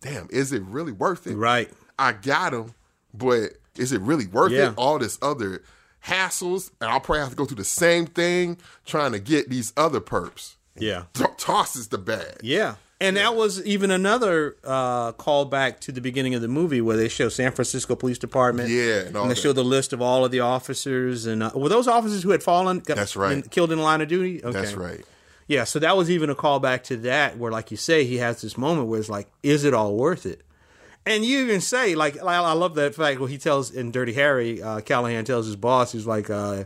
"Damn, 0.01 0.27
is 0.29 0.51
it 0.51 0.61
really 0.63 0.91
worth 0.91 1.25
it?" 1.25 1.35
Right. 1.35 1.71
I 1.97 2.11
got 2.13 2.53
him, 2.53 2.75
but 3.13 3.53
is 3.77 3.91
it 3.91 4.01
really 4.01 4.27
worth 4.27 4.51
Yeah. 4.51 4.69
it? 4.69 4.73
All 4.77 4.99
this 4.99 5.17
other 5.23 5.63
hassles, 6.05 6.71
and 6.81 6.89
I'll 6.89 6.99
probably 6.99 7.21
have 7.21 7.29
to 7.29 7.35
go 7.35 7.45
through 7.45 7.57
the 7.57 7.63
same 7.63 8.05
thing 8.05 8.57
trying 8.85 9.11
to 9.11 9.19
get 9.19 9.49
these 9.49 9.73
other 9.77 9.99
perps. 10.01 10.55
Yeah. 10.77 11.03
T- 11.13 11.25
tosses 11.37 11.89
the 11.89 11.97
bag. 11.97 12.37
Yeah. 12.41 12.75
And 12.99 13.17
that 13.17 13.35
was 13.35 13.63
even 13.65 13.89
another 13.89 14.55
uh, 14.63 15.11
callback 15.13 15.79
to 15.81 15.91
the 15.91 16.01
beginning 16.01 16.35
of 16.35 16.41
the 16.43 16.47
movie 16.47 16.81
where 16.81 16.95
they 16.97 17.07
show 17.09 17.29
San 17.29 17.51
Francisco 17.51 17.95
Police 17.95 18.19
Department. 18.19 18.69
Yeah, 18.69 18.99
and 19.07 19.15
all 19.17 19.23
they 19.23 19.29
that. 19.29 19.39
show 19.39 19.53
the 19.53 19.63
list 19.63 19.91
of 19.91 20.03
all 20.03 20.23
of 20.23 20.29
the 20.31 20.39
officers. 20.41 21.25
And 21.25 21.41
uh, 21.41 21.49
were 21.55 21.67
those 21.69 21.87
officers 21.87 22.21
who 22.21 22.29
had 22.29 22.43
fallen? 22.43 22.79
got- 22.79 22.97
That's 22.97 23.15
right. 23.15 23.31
and 23.33 23.49
killed 23.49 23.71
in 23.71 23.79
the 23.79 23.83
line 23.83 24.01
of 24.01 24.07
duty? 24.07 24.43
Okay. 24.43 24.51
That's 24.51 24.73
right. 24.73 25.03
Yeah, 25.47 25.63
so 25.65 25.79
that 25.79 25.97
was 25.97 26.09
even 26.11 26.29
a 26.29 26.35
callback 26.35 26.83
to 26.83 26.97
that 26.97 27.37
where, 27.37 27.51
like 27.51 27.71
you 27.71 27.77
say, 27.77 28.05
he 28.05 28.17
has 28.17 28.41
this 28.41 28.57
moment 28.57 28.87
where 28.87 28.99
it's 28.99 29.09
like, 29.09 29.27
is 29.43 29.63
it 29.65 29.73
all 29.73 29.95
worth 29.95 30.25
it? 30.27 30.41
And 31.05 31.25
you 31.25 31.39
even 31.41 31.61
say, 31.61 31.95
like, 31.95 32.21
I 32.21 32.35
I 32.35 32.53
love 32.53 32.75
that 32.75 32.93
fact 32.95 33.19
where 33.19 33.29
he 33.29 33.37
tells 33.37 33.71
in 33.71 33.91
Dirty 33.91 34.13
Harry, 34.13 34.61
uh, 34.61 34.81
Callahan 34.81 35.25
tells 35.25 35.47
his 35.47 35.55
boss, 35.55 35.91
he's 35.91 36.05
like, 36.05 36.29
uh, 36.29 36.65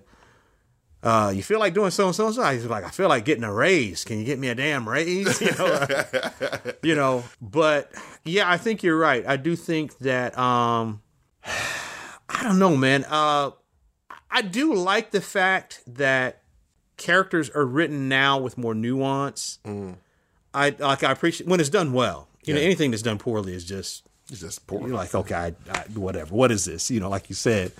uh, 1.04 1.32
you 1.34 1.44
feel 1.44 1.60
like 1.60 1.74
doing 1.74 1.92
so 1.92 2.08
and 2.08 2.16
so 2.16 2.26
and 2.26 2.36
so. 2.36 2.44
He's 2.52 2.66
like, 2.66 2.84
I 2.84 2.90
feel 2.90 3.08
like 3.08 3.26
getting 3.26 3.44
a 3.44 3.54
raise. 3.54 4.04
Can 4.04 4.18
you 4.20 4.26
get 4.26 4.40
me 4.40 4.48
a 4.50 4.56
damn 4.56 4.90
raise? 4.90 5.40
You 5.42 5.52
know, 5.58 5.88
you 6.84 6.96
know. 6.96 7.24
But 7.40 7.92
yeah, 8.24 8.50
I 8.50 8.58
think 8.58 8.82
you're 8.84 8.98
right. 8.98 9.26
I 9.26 9.38
do 9.38 9.56
think 9.56 9.98
that. 10.00 10.38
um 10.38 11.02
I 12.28 12.44
don't 12.44 12.58
know, 12.60 12.76
man. 12.76 13.06
Uh, 13.08 13.52
I 14.32 14.42
do 14.42 14.74
like 14.74 15.12
the 15.12 15.22
fact 15.22 15.82
that 15.88 16.42
characters 16.98 17.50
are 17.52 17.66
written 17.66 18.10
now 18.10 18.40
with 18.40 18.58
more 18.58 18.74
nuance. 18.74 19.60
I 20.54 20.76
like. 20.80 21.04
I 21.04 21.12
appreciate 21.12 21.48
when 21.48 21.60
it's 21.60 21.70
done 21.70 21.94
well. 21.94 22.28
You 22.44 22.56
know, 22.56 22.60
anything 22.60 22.92
that's 22.92 23.04
done 23.04 23.18
poorly 23.20 23.54
is 23.54 23.64
just 23.64 24.04
It's 24.32 24.41
just 24.41 24.65
poor. 24.67 24.82
you're 24.88 24.95
like, 24.95 25.13
okay, 25.13 25.36
I, 25.36 25.53
I, 25.71 25.80
whatever. 25.93 26.34
What 26.34 26.51
is 26.51 26.65
this? 26.65 26.89
You 26.89 26.99
know, 26.99 27.09
like 27.09 27.30
you 27.30 27.36
said. 27.36 27.71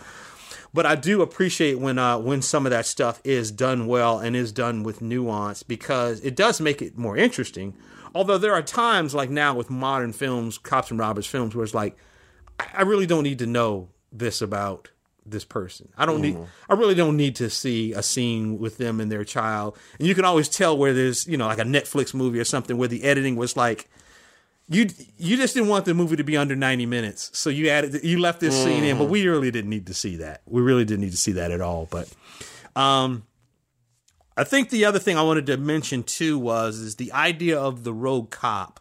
But 0.74 0.86
I 0.86 0.96
do 0.96 1.22
appreciate 1.22 1.80
when 1.80 1.98
uh, 1.98 2.20
when 2.20 2.42
some 2.42 2.66
of 2.66 2.70
that 2.72 2.86
stuff 2.86 3.22
is 3.24 3.50
done 3.52 3.88
well 3.88 4.20
and 4.20 4.36
is 4.36 4.52
done 4.52 4.84
with 4.84 5.02
nuance 5.02 5.64
because 5.64 6.20
it 6.22 6.36
does 6.36 6.60
make 6.60 6.82
it 6.82 6.98
more 6.98 7.16
interesting. 7.18 7.74
Although 8.14 8.38
there 8.38 8.54
are 8.54 8.62
times 8.62 9.16
like 9.16 9.30
now 9.30 9.56
with 9.56 9.70
modern 9.70 10.14
films, 10.14 10.58
cops 10.58 10.92
and 10.92 11.00
robbers 11.00 11.26
films, 11.26 11.56
where 11.56 11.64
it's 11.64 11.74
like, 11.74 11.98
I, 12.60 12.68
I 12.76 12.82
really 12.84 13.06
don't 13.06 13.24
need 13.24 13.40
to 13.40 13.46
know 13.46 13.90
this 14.12 14.42
about 14.42 14.90
this 15.26 15.44
person. 15.46 15.90
I 15.98 16.06
don't 16.06 16.22
need. 16.22 16.36
Mhm. 16.36 16.46
I 16.70 16.74
really 16.76 16.94
don't 16.94 17.18
need 17.18 17.36
to 17.38 17.50
see 17.50 17.94
a 17.94 18.04
scene 18.04 18.60
with 18.60 18.78
them 18.78 19.00
and 19.00 19.12
their 19.12 19.24
child. 19.24 19.78
And 19.98 20.08
you 20.08 20.14
can 20.14 20.26
always 20.26 20.48
tell 20.50 20.78
where 20.78 20.94
there's 20.94 21.26
you 21.26 21.38
know 21.38 21.48
like 21.48 21.58
a 21.60 21.64
Netflix 21.64 22.14
movie 22.14 22.40
or 22.40 22.44
something 22.46 22.78
where 22.78 22.90
the 22.90 23.04
editing 23.04 23.36
was 23.38 23.56
like 23.58 23.90
you 24.68 24.88
you 25.18 25.38
just 25.38 25.54
didn't 25.54 25.70
want 25.70 25.86
the 25.86 25.94
movie 25.94 26.16
to 26.16 26.24
be 26.24 26.36
under 26.38 26.56
90 26.56 26.86
minutes 26.86 27.30
so 27.34 27.50
you 27.50 27.70
added 27.70 28.04
you 28.04 28.20
left 28.20 28.40
this 28.40 28.56
scene 28.56 28.84
in 28.84 28.98
but 28.98 29.06
we 29.06 29.28
really 29.28 29.52
didn't 29.52 29.70
need 29.70 29.88
to 29.88 29.94
see 29.94 30.18
that. 30.18 30.42
We 30.46 30.62
really 30.62 30.86
didn't 30.86 31.02
need 31.02 31.12
to 31.12 31.18
see 31.18 31.34
that 31.34 31.52
at 31.52 31.62
all 31.62 31.88
but 31.90 32.12
um 32.76 33.24
i 34.36 34.44
think 34.44 34.72
the 34.72 34.86
other 34.86 35.00
thing 35.00 35.18
i 35.18 35.22
wanted 35.22 35.46
to 35.46 35.58
mention 35.58 36.02
too 36.04 36.40
was 36.40 36.80
is 36.80 36.96
the 36.96 37.12
idea 37.12 37.60
of 37.60 37.84
the 37.84 37.94
rogue 37.94 38.32
cop 38.32 38.80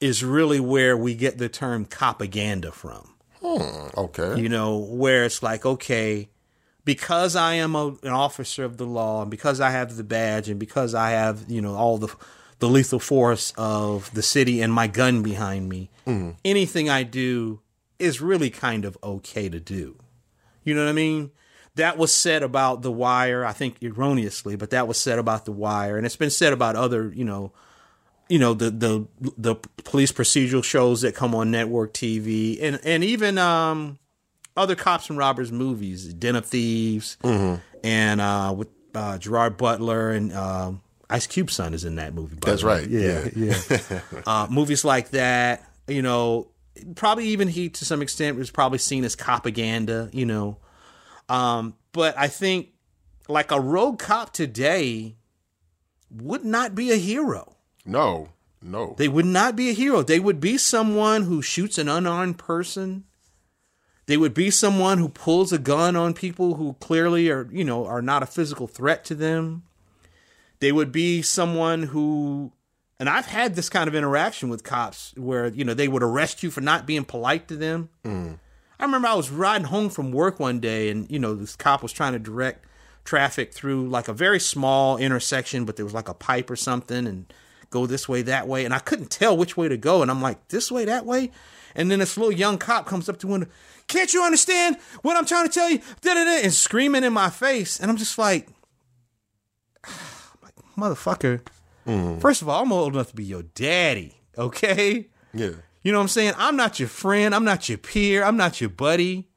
is 0.00 0.22
really 0.22 0.60
where 0.60 0.96
we 0.96 1.14
get 1.14 1.38
the 1.38 1.48
term 1.48 1.84
propaganda 1.84 2.70
from. 2.72 3.14
Hmm, 3.42 3.88
okay. 3.96 4.40
you 4.40 4.48
know, 4.48 4.78
where 4.78 5.24
it's 5.24 5.42
like, 5.42 5.64
okay, 5.64 6.28
because 6.84 7.36
I 7.36 7.54
am 7.54 7.74
a, 7.74 7.88
an 8.02 8.10
officer 8.10 8.64
of 8.64 8.76
the 8.76 8.86
law, 8.86 9.22
and 9.22 9.30
because 9.30 9.60
I 9.60 9.70
have 9.70 9.96
the 9.96 10.04
badge, 10.04 10.48
and 10.48 10.58
because 10.58 10.94
I 10.94 11.10
have, 11.10 11.44
you 11.48 11.60
know, 11.60 11.74
all 11.74 11.98
the 11.98 12.14
the 12.58 12.68
lethal 12.68 12.98
force 12.98 13.52
of 13.56 14.10
the 14.14 14.22
city 14.22 14.60
and 14.62 14.72
my 14.72 14.86
gun 14.86 15.22
behind 15.22 15.68
me, 15.68 15.90
Mhm. 16.06 16.36
anything 16.44 16.88
I 16.88 17.02
do 17.02 17.60
is 17.98 18.20
really 18.20 18.50
kind 18.50 18.84
of 18.84 18.96
okay 19.02 19.48
to 19.48 19.60
do. 19.60 19.96
You 20.64 20.74
know 20.74 20.84
what 20.84 20.90
I 20.90 20.94
mean? 20.94 21.30
That 21.74 21.98
was 21.98 22.12
said 22.12 22.42
about 22.42 22.80
The 22.82 22.90
Wire, 22.90 23.44
I 23.44 23.52
think 23.52 23.76
erroneously, 23.82 24.56
but 24.56 24.70
that 24.70 24.88
was 24.88 24.96
said 24.98 25.18
about 25.18 25.44
The 25.44 25.52
Wire, 25.52 25.96
and 25.98 26.06
it's 26.06 26.16
been 26.16 26.30
said 26.30 26.52
about 26.54 26.76
other, 26.76 27.12
you 27.14 27.24
know, 27.24 27.52
you 28.28 28.38
know 28.40 28.54
the 28.54 28.70
the 28.70 29.06
the 29.38 29.54
police 29.84 30.10
procedural 30.10 30.64
shows 30.64 31.02
that 31.02 31.14
come 31.14 31.34
on 31.34 31.50
network 31.50 31.92
TV, 31.92 32.58
and 32.60 32.80
and 32.82 33.04
even 33.04 33.38
um 33.38 33.98
other 34.56 34.74
cops 34.74 35.08
and 35.10 35.18
robbers 35.18 35.52
movies, 35.52 36.12
Den 36.14 36.34
of 36.34 36.44
Thieves, 36.46 37.18
Mhm. 37.22 37.60
and 37.84 38.20
uh 38.20 38.52
with 38.56 38.68
uh, 38.94 39.18
Gerard 39.18 39.56
Butler 39.58 40.10
and 40.10 40.32
um 40.32 40.80
Ice 41.08 41.26
Cube 41.26 41.50
son 41.50 41.74
is 41.74 41.84
in 41.84 41.96
that 41.96 42.14
movie. 42.14 42.36
by 42.36 42.50
That's 42.50 42.62
right, 42.62 42.88
Yeah, 42.88 43.28
yeah. 43.34 43.58
yeah. 43.70 44.00
uh, 44.26 44.46
movies 44.50 44.84
like 44.84 45.10
that, 45.10 45.64
you 45.86 46.02
know, 46.02 46.48
probably 46.94 47.26
even 47.28 47.48
he 47.48 47.68
to 47.70 47.84
some 47.84 48.02
extent 48.02 48.36
was 48.36 48.50
probably 48.50 48.78
seen 48.78 49.04
as 49.04 49.16
propaganda, 49.16 50.10
you 50.12 50.26
know. 50.26 50.58
Um, 51.28 51.74
but 51.92 52.16
I 52.18 52.28
think 52.28 52.70
like 53.28 53.50
a 53.52 53.60
rogue 53.60 53.98
cop 53.98 54.32
today 54.32 55.16
would 56.10 56.44
not 56.44 56.74
be 56.74 56.90
a 56.92 56.96
hero. 56.96 57.56
No, 57.84 58.30
no. 58.62 58.94
They 58.98 59.08
would 59.08 59.26
not 59.26 59.56
be 59.56 59.70
a 59.70 59.74
hero. 59.74 60.02
They 60.02 60.20
would 60.20 60.40
be 60.40 60.58
someone 60.58 61.22
who 61.22 61.42
shoots 61.42 61.78
an 61.78 61.88
unarmed 61.88 62.38
person. 62.38 63.04
They 64.06 64.16
would 64.16 64.34
be 64.34 64.50
someone 64.50 64.98
who 64.98 65.08
pulls 65.08 65.52
a 65.52 65.58
gun 65.58 65.96
on 65.96 66.14
people 66.14 66.54
who 66.54 66.74
clearly 66.80 67.28
are, 67.28 67.48
you 67.50 67.64
know, 67.64 67.86
are 67.86 68.02
not 68.02 68.22
a 68.22 68.26
physical 68.26 68.68
threat 68.68 69.04
to 69.06 69.14
them. 69.14 69.64
They 70.60 70.72
would 70.72 70.92
be 70.92 71.22
someone 71.22 71.84
who 71.84 72.52
and 72.98 73.08
I've 73.08 73.26
had 73.26 73.54
this 73.54 73.68
kind 73.68 73.88
of 73.88 73.94
interaction 73.94 74.48
with 74.48 74.64
cops 74.64 75.12
where, 75.16 75.48
you 75.48 75.64
know, 75.64 75.74
they 75.74 75.88
would 75.88 76.02
arrest 76.02 76.42
you 76.42 76.50
for 76.50 76.62
not 76.62 76.86
being 76.86 77.04
polite 77.04 77.48
to 77.48 77.56
them. 77.56 77.90
Mm. 78.04 78.38
I 78.78 78.84
remember 78.84 79.08
I 79.08 79.14
was 79.14 79.30
riding 79.30 79.66
home 79.66 79.90
from 79.90 80.12
work 80.12 80.40
one 80.40 80.60
day 80.60 80.88
and, 80.90 81.10
you 81.10 81.18
know, 81.18 81.34
this 81.34 81.56
cop 81.56 81.82
was 81.82 81.92
trying 81.92 82.14
to 82.14 82.18
direct 82.18 82.64
traffic 83.04 83.52
through 83.52 83.88
like 83.88 84.08
a 84.08 84.12
very 84.12 84.40
small 84.40 84.96
intersection, 84.96 85.64
but 85.64 85.76
there 85.76 85.84
was 85.84 85.94
like 85.94 86.08
a 86.08 86.14
pipe 86.14 86.50
or 86.50 86.56
something 86.56 87.06
and 87.06 87.32
go 87.70 87.86
this 87.86 88.08
way, 88.08 88.22
that 88.22 88.48
way. 88.48 88.64
And 88.64 88.72
I 88.72 88.78
couldn't 88.78 89.10
tell 89.10 89.36
which 89.36 89.56
way 89.56 89.68
to 89.68 89.76
go. 89.76 90.00
And 90.00 90.10
I'm 90.10 90.22
like, 90.22 90.48
this 90.48 90.72
way, 90.72 90.86
that 90.86 91.04
way. 91.04 91.30
And 91.74 91.90
then 91.90 91.98
this 91.98 92.16
little 92.16 92.32
young 92.32 92.56
cop 92.56 92.86
comes 92.86 93.08
up 93.08 93.18
to 93.18 93.26
window. 93.26 93.48
Can't 93.88 94.12
you 94.14 94.24
understand 94.24 94.78
what 95.02 95.16
I'm 95.16 95.26
trying 95.26 95.46
to 95.46 95.52
tell 95.52 95.68
you? 95.68 95.78
Da-da-da, 96.00 96.42
and 96.42 96.52
screaming 96.52 97.04
in 97.04 97.12
my 97.12 97.28
face. 97.28 97.78
And 97.78 97.90
I'm 97.90 97.98
just 97.98 98.16
like, 98.16 98.48
motherfucker. 100.76 101.40
Mm. 101.86 102.20
First 102.20 102.42
of 102.42 102.48
all, 102.48 102.62
I'm 102.62 102.72
old 102.72 102.94
enough 102.94 103.10
to 103.10 103.16
be 103.16 103.24
your 103.24 103.42
daddy. 103.42 104.20
Okay. 104.36 105.08
Yeah. 105.32 105.50
You 105.82 105.92
know 105.92 105.98
what 105.98 106.02
I'm 106.02 106.08
saying? 106.08 106.34
I'm 106.36 106.56
not 106.56 106.80
your 106.80 106.88
friend. 106.88 107.34
I'm 107.34 107.44
not 107.44 107.68
your 107.68 107.78
peer. 107.78 108.24
I'm 108.24 108.36
not 108.36 108.60
your 108.60 108.70
buddy. 108.70 109.28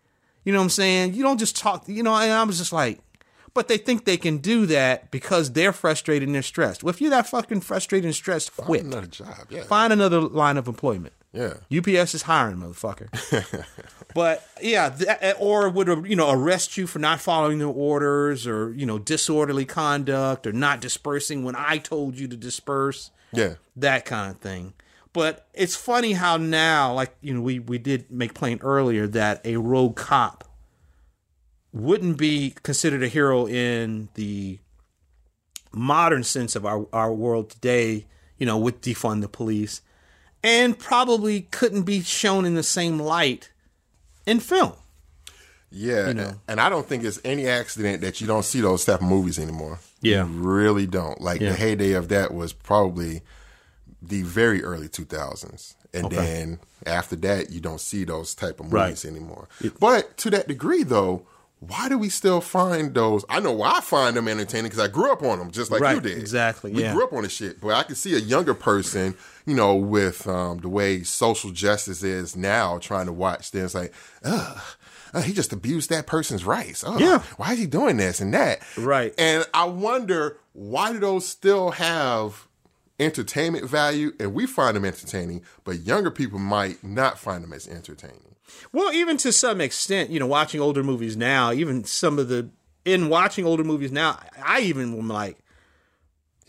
You 0.44 0.54
know 0.54 0.60
what 0.60 0.64
I'm 0.64 0.70
saying? 0.72 1.14
You 1.14 1.22
don't 1.22 1.38
just 1.38 1.56
talk, 1.56 1.88
you 1.88 2.02
know, 2.02 2.16
and 2.16 2.32
I 2.32 2.44
was 2.44 2.58
just 2.58 2.74
like, 2.74 3.00
but 3.54 3.68
they 3.68 3.78
think 3.78 4.06
they 4.06 4.18
can 4.18 4.38
do 4.38 4.66
that 4.68 5.12
because 5.12 5.52
they're 5.52 5.74
frustrated 5.74 6.28
and 6.28 6.36
they're 6.36 6.42
stressed. 6.42 6.84
Well, 6.84 6.90
if 6.90 7.02
you're 7.02 7.10
that 7.12 7.28
fucking 7.28 7.62
frustrated 7.62 8.06
and 8.06 8.16
stressed, 8.16 8.56
quit. 8.56 8.82
Find 8.82 8.94
Another 8.94 9.08
job. 9.08 9.48
Yeah. 9.50 9.64
Find 9.64 9.94
another 9.94 10.22
line 10.22 10.58
of 10.58 10.68
employment. 10.68 11.14
Yeah. 11.32 11.56
UPS 11.76 12.16
is 12.16 12.24
hiring, 12.24 12.58
motherfucker. 12.58 13.10
but 14.16 14.48
yeah, 14.62 14.90
that, 14.90 15.24
eh, 15.24 15.34
or 15.40 15.70
would 15.70 15.88
uh, 15.88 16.02
you 16.04 16.16
know 16.16 16.32
arrest 16.32 16.76
you 16.76 16.88
for 16.88 16.98
not 17.00 17.22
following 17.22 17.60
their 17.60 17.68
orders, 17.68 18.48
or 18.48 18.74
you 18.74 18.86
know 18.86 18.98
disorderly 18.98 19.66
conduct, 19.66 20.48
or 20.48 20.52
not 20.52 20.82
dispersing 20.82 21.44
when 21.44 21.56
I 21.56 21.78
told 21.78 22.18
you 22.18 22.28
to 22.28 22.36
disperse. 22.36 23.12
Yeah. 23.32 23.56
that 23.76 24.06
kind 24.06 24.32
of 24.32 24.40
thing. 24.42 24.74
But 25.14 25.48
it's 25.54 25.76
funny 25.76 26.14
how 26.14 26.38
now, 26.38 26.94
like 26.94 27.16
you 27.22 27.34
know, 27.34 27.42
we 27.42 27.60
we 27.60 27.78
did 27.78 28.10
make 28.10 28.34
plain 28.34 28.60
earlier 28.62 29.08
that 29.08 29.46
a 29.46 29.58
rogue 29.58 29.96
cop 29.96 30.46
wouldn't 31.72 32.18
be 32.18 32.56
considered 32.64 33.04
a 33.04 33.08
hero 33.08 33.48
in 33.48 34.10
the 34.16 34.58
modern 35.72 36.24
sense 36.24 36.56
of 36.56 36.66
our 36.66 36.88
our 36.92 37.14
world 37.14 37.52
today. 37.52 38.08
You 38.40 38.46
know, 38.48 38.58
with 38.58 38.82
defund 38.82 39.22
the 39.22 39.28
police, 39.28 39.82
and 40.44 40.78
probably 40.78 41.42
couldn't 41.42 41.84
be 41.84 42.02
shown 42.02 42.46
in 42.46 42.56
the 42.56 42.64
same 42.64 43.00
light 43.00 43.50
in 44.26 44.40
film. 44.40 44.74
Yeah, 45.72 46.08
You 46.08 46.14
know. 46.16 46.34
and 46.48 46.60
I 46.60 46.68
don't 46.70 46.88
think 46.88 47.04
it's 47.04 47.20
any 47.24 47.48
accident 47.48 48.02
that 48.02 48.20
you 48.20 48.26
don't 48.28 48.44
see 48.44 48.60
those 48.62 48.84
type 48.86 49.02
of 49.02 49.08
movies 49.08 49.38
anymore. 49.38 49.80
Yeah. 50.02 50.26
You 50.26 50.32
really 50.32 50.88
don't. 50.88 51.22
Like 51.22 51.42
Yeah. 51.42 51.50
the 51.52 51.56
heyday 51.58 51.92
of 51.92 52.08
that 52.10 52.34
was 52.34 52.54
probably 52.54 53.22
the 54.02 54.24
very 54.24 54.64
early 54.64 54.88
2000s. 54.88 55.76
And 55.94 56.06
Okay. 56.06 56.16
then 56.16 56.60
after 56.88 57.16
that, 57.18 57.52
you 57.52 57.60
don't 57.60 57.82
see 57.82 58.04
those 58.04 58.34
type 58.34 58.60
of 58.60 58.72
Right. 58.74 58.86
movies 58.90 59.06
anymore. 59.06 59.48
But 59.80 60.18
to 60.20 60.30
that 60.32 60.48
degree, 60.48 60.84
though, 60.84 61.28
why 61.60 61.90
do 61.90 61.98
we 61.98 62.08
still 62.10 62.40
find 62.40 62.94
those? 62.94 63.26
I 63.30 63.40
know 63.42 63.52
why 63.52 63.78
I 63.78 63.82
find 63.82 64.16
them 64.16 64.28
entertaining 64.28 64.66
because 64.66 64.80
I 64.80 64.88
grew 64.88 65.12
up 65.12 65.22
on 65.24 65.40
them 65.40 65.52
just 65.52 65.72
like 65.72 65.82
you 65.94 66.02
did. 66.02 66.18
exactly, 66.18 66.72
We 66.72 66.84
yeah. 66.84 66.94
grew 66.94 67.04
up 67.04 67.12
on 67.14 67.24
the 67.24 67.30
shit. 67.30 67.60
But 67.60 67.76
I 67.76 67.84
can 67.84 67.96
see 67.96 68.16
a 68.16 68.20
younger 68.20 68.54
person, 68.54 69.16
you 69.46 69.56
know, 69.56 69.76
with 69.76 70.26
um, 70.28 70.60
the 70.60 70.70
way 70.70 71.04
social 71.04 71.52
justice 71.52 72.02
is 72.02 72.36
now, 72.38 72.78
trying 72.78 73.08
to 73.08 73.14
watch 73.14 73.52
this, 73.52 73.76
like, 73.76 73.94
ugh. 74.24 74.62
uh, 75.14 75.22
he 75.22 75.34
just 75.34 75.52
abused 75.52 75.90
that 75.90 76.08
person's 76.08 76.46
rights. 76.46 76.84
Oh, 76.88 76.98
Yeah. 76.98 77.20
Why 77.36 77.54
is 77.54 77.60
he 77.60 77.66
doing 77.66 77.98
this 77.98 78.22
and 78.22 78.34
that? 78.34 78.60
Right. 78.78 79.14
And 79.18 79.46
I 79.54 79.66
wonder 79.66 80.38
why 80.54 80.94
do 80.94 81.00
those 81.00 81.28
still 81.28 81.72
have 81.72 82.48
entertainment 83.00 83.70
value 83.70 84.12
and 84.20 84.34
we 84.34 84.46
find 84.46 84.76
them 84.76 84.86
entertaining, 84.86 85.44
but 85.64 85.82
younger 85.82 86.12
people 86.12 86.40
might 86.40 86.84
not 86.84 87.18
find 87.18 87.44
them 87.44 87.54
as 87.54 87.68
entertaining. 87.68 88.36
Well, 88.72 88.92
even 88.94 89.18
to 89.18 89.32
some 89.32 89.62
extent, 89.62 90.10
you 90.10 90.20
know, 90.20 90.28
watching 90.28 90.60
older 90.60 90.84
movies 90.84 91.16
now, 91.16 91.52
even 91.52 91.84
some 91.84 92.20
of 92.20 92.28
the 92.30 92.50
in 92.86 93.10
watching 93.10 93.46
older 93.46 93.64
movies 93.64 93.92
now, 93.92 94.20
I 94.44 94.62
even 94.62 94.98
am 94.98 95.08
like, 95.08 95.38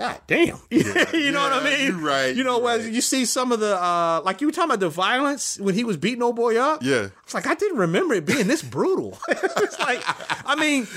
God 0.00 0.18
damn, 0.26 0.56
you 0.70 0.82
know 1.30 1.42
what 1.42 1.52
I 1.52 1.62
mean? 1.62 1.86
you 1.88 2.06
right. 2.08 2.34
You 2.34 2.42
know, 2.42 2.58
when 2.58 2.90
you 2.90 3.02
see 3.02 3.26
some 3.26 3.52
of 3.52 3.60
the 3.60 3.76
uh 3.76 4.22
like 4.24 4.40
you 4.40 4.46
were 4.46 4.50
talking 4.50 4.70
about 4.70 4.80
the 4.80 4.88
violence 4.88 5.60
when 5.60 5.74
he 5.74 5.84
was 5.84 5.98
beating 5.98 6.22
old 6.22 6.36
boy 6.36 6.56
up. 6.56 6.82
Yeah. 6.82 7.08
It's 7.24 7.34
like 7.34 7.46
I 7.46 7.54
didn't 7.54 7.76
remember 7.76 8.14
it 8.14 8.24
being 8.24 8.46
this 8.46 8.62
brutal. 8.62 9.18
it's 9.28 9.78
like 9.78 10.02
I 10.46 10.56
mean, 10.56 10.88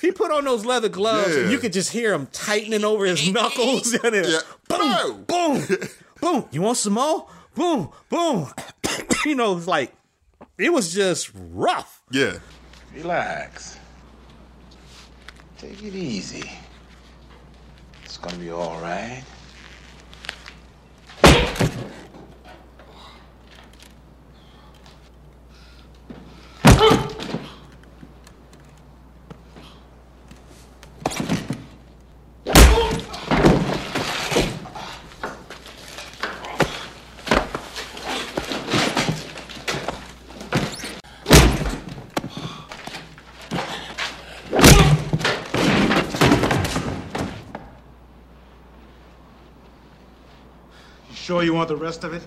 he 0.00 0.10
put 0.10 0.32
on 0.32 0.44
those 0.46 0.64
leather 0.64 0.88
gloves 0.88 1.36
and 1.36 1.52
you 1.52 1.58
could 1.58 1.72
just 1.72 1.92
hear 1.92 2.12
him 2.12 2.26
tightening 2.32 2.82
over 2.82 3.04
his 3.04 3.30
knuckles 3.32 3.92
and 3.94 4.16
it, 4.16 4.44
boom, 4.68 5.24
boom, 5.28 5.62
boom. 6.20 6.44
You 6.50 6.62
want 6.62 6.78
some 6.78 6.94
more? 6.94 7.28
Boom, 7.54 7.90
boom. 8.08 8.48
you 9.24 9.36
know, 9.36 9.58
it's 9.58 9.68
like 9.68 9.94
it 10.58 10.72
was 10.72 10.92
just 10.92 11.30
rough. 11.36 12.02
Yeah. 12.10 12.38
Relax. 12.96 13.78
Take 15.56 15.84
it 15.84 15.94
easy. 15.94 16.50
Gonna 18.22 18.36
be 18.36 18.50
all 18.50 18.78
right. 18.80 19.24
Sure 51.30 51.44
you 51.44 51.54
want 51.54 51.68
the 51.68 51.76
rest 51.76 52.02
of 52.02 52.12
it? 52.12 52.26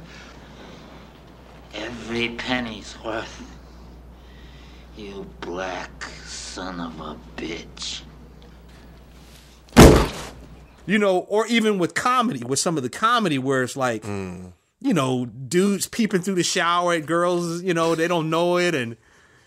Every 1.73 2.29
penny's 2.29 2.95
worth. 3.03 3.43
You 4.95 5.29
black 5.41 6.05
son 6.25 6.79
of 6.79 6.97
a 7.01 7.17
bitch. 7.35 8.03
You 10.85 10.97
know, 10.99 11.17
or 11.17 11.45
even 11.47 11.79
with 11.79 11.95
comedy, 11.95 12.45
with 12.45 12.59
some 12.59 12.77
of 12.77 12.83
the 12.83 12.89
comedy 12.89 13.37
where 13.37 13.63
it's 13.63 13.75
like, 13.75 14.03
mm. 14.03 14.53
you 14.79 14.93
know, 14.93 15.25
dudes 15.25 15.85
peeping 15.85 16.21
through 16.21 16.35
the 16.35 16.43
shower 16.43 16.93
at 16.93 17.05
girls, 17.05 17.61
you 17.61 17.73
know, 17.73 17.95
they 17.95 18.07
don't 18.07 18.29
know 18.29 18.57
it, 18.57 18.73
and 18.73 18.95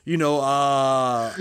you 0.06 0.16
know, 0.16 0.40
uh, 0.40 1.34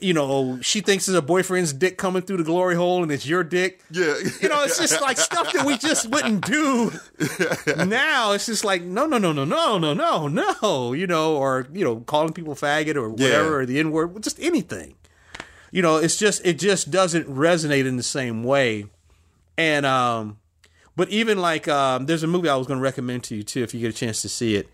you 0.00 0.12
know, 0.12 0.58
she 0.60 0.80
thinks 0.80 1.08
it's 1.08 1.14
her 1.14 1.22
boyfriend's 1.22 1.72
dick 1.72 1.96
coming 1.96 2.20
through 2.22 2.36
the 2.38 2.44
glory 2.44 2.74
hole, 2.74 3.02
and 3.02 3.10
it's 3.10 3.26
your 3.26 3.42
dick. 3.44 3.80
Yeah, 3.90 4.14
you 4.42 4.48
know, 4.50 4.64
it's 4.64 4.76
just 4.78 5.00
like 5.08 5.16
stuff 5.18 5.52
that 5.54 5.64
we 5.64 5.78
just 5.78 6.10
wouldn't 6.10 6.44
do. 6.44 6.90
now 7.86 8.32
it's 8.32 8.46
just 8.46 8.64
like, 8.64 8.82
no, 8.82 9.06
no, 9.06 9.18
no, 9.18 9.32
no, 9.32 9.44
no, 9.44 9.78
no, 9.78 9.94
no, 9.94 10.28
no, 10.28 10.92
you 10.92 11.06
know, 11.06 11.36
or 11.36 11.66
you 11.72 11.84
know, 11.84 12.00
calling 12.00 12.32
people 12.32 12.54
faggot 12.54 12.96
or 12.96 13.08
whatever, 13.08 13.48
Yeah. 13.50 13.54
or 13.56 13.66
the 13.66 13.78
N 13.78 13.90
word, 13.90 14.22
just 14.22 14.38
anything. 14.40 14.94
You 15.70 15.82
know, 15.82 15.96
it's 15.96 16.16
just 16.16 16.44
it 16.46 16.58
just 16.58 16.90
doesn't 16.90 17.26
resonate 17.28 17.86
in 17.86 17.96
the 17.96 18.02
same 18.02 18.42
way. 18.42 18.86
And 19.56 19.84
um, 19.84 20.38
but 20.96 21.08
even 21.10 21.38
like 21.38 21.68
um, 21.68 22.06
there's 22.06 22.22
a 22.22 22.26
movie 22.26 22.48
I 22.48 22.56
was 22.56 22.66
going 22.66 22.78
to 22.78 22.82
recommend 22.82 23.24
to 23.24 23.36
you 23.36 23.42
too 23.42 23.62
if 23.62 23.74
you 23.74 23.80
get 23.80 23.90
a 23.94 23.96
chance 23.96 24.22
to 24.22 24.28
see 24.28 24.54
it. 24.56 24.68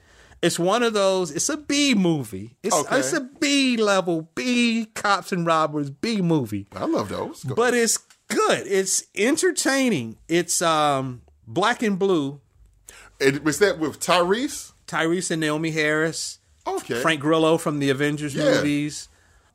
It's 0.45 0.59
one 0.59 0.83
of 0.83 0.93
those. 0.93 1.31
It's 1.31 1.49
a 1.49 1.57
B 1.57 1.95
movie. 1.95 2.57
It's 2.63 2.75
Okay. 2.77 2.99
it's 2.99 3.13
a 3.13 3.21
B 3.41 3.77
level 3.77 4.29
B 4.35 4.87
cops 4.95 5.33
and 5.33 5.47
robbers 5.47 5.91
B 5.91 6.21
movie. 6.21 6.67
I 6.75 6.85
love 6.85 7.09
those. 7.09 7.43
Go- 7.45 7.55
But 7.55 7.75
it's 7.75 7.97
good. 8.29 8.67
It's 8.67 9.05
entertaining. 9.17 10.17
It's 10.29 10.61
um 10.63 11.23
black 11.47 11.83
and 11.83 11.99
blue. 11.99 12.41
It, 13.21 13.45
was 13.45 13.59
that 13.61 13.79
with 13.79 14.01
Tyrese? 14.01 14.73
Tyrese 14.87 15.31
and 15.31 15.43
Naomie 15.43 15.73
Harris. 15.73 16.39
Okay. 16.67 17.01
Frank 17.01 17.21
Grillo 17.21 17.59
from 17.59 17.79
the 17.79 17.91
Avengers 17.91 18.35
Yeah. 18.35 18.45
movies. 18.57 19.09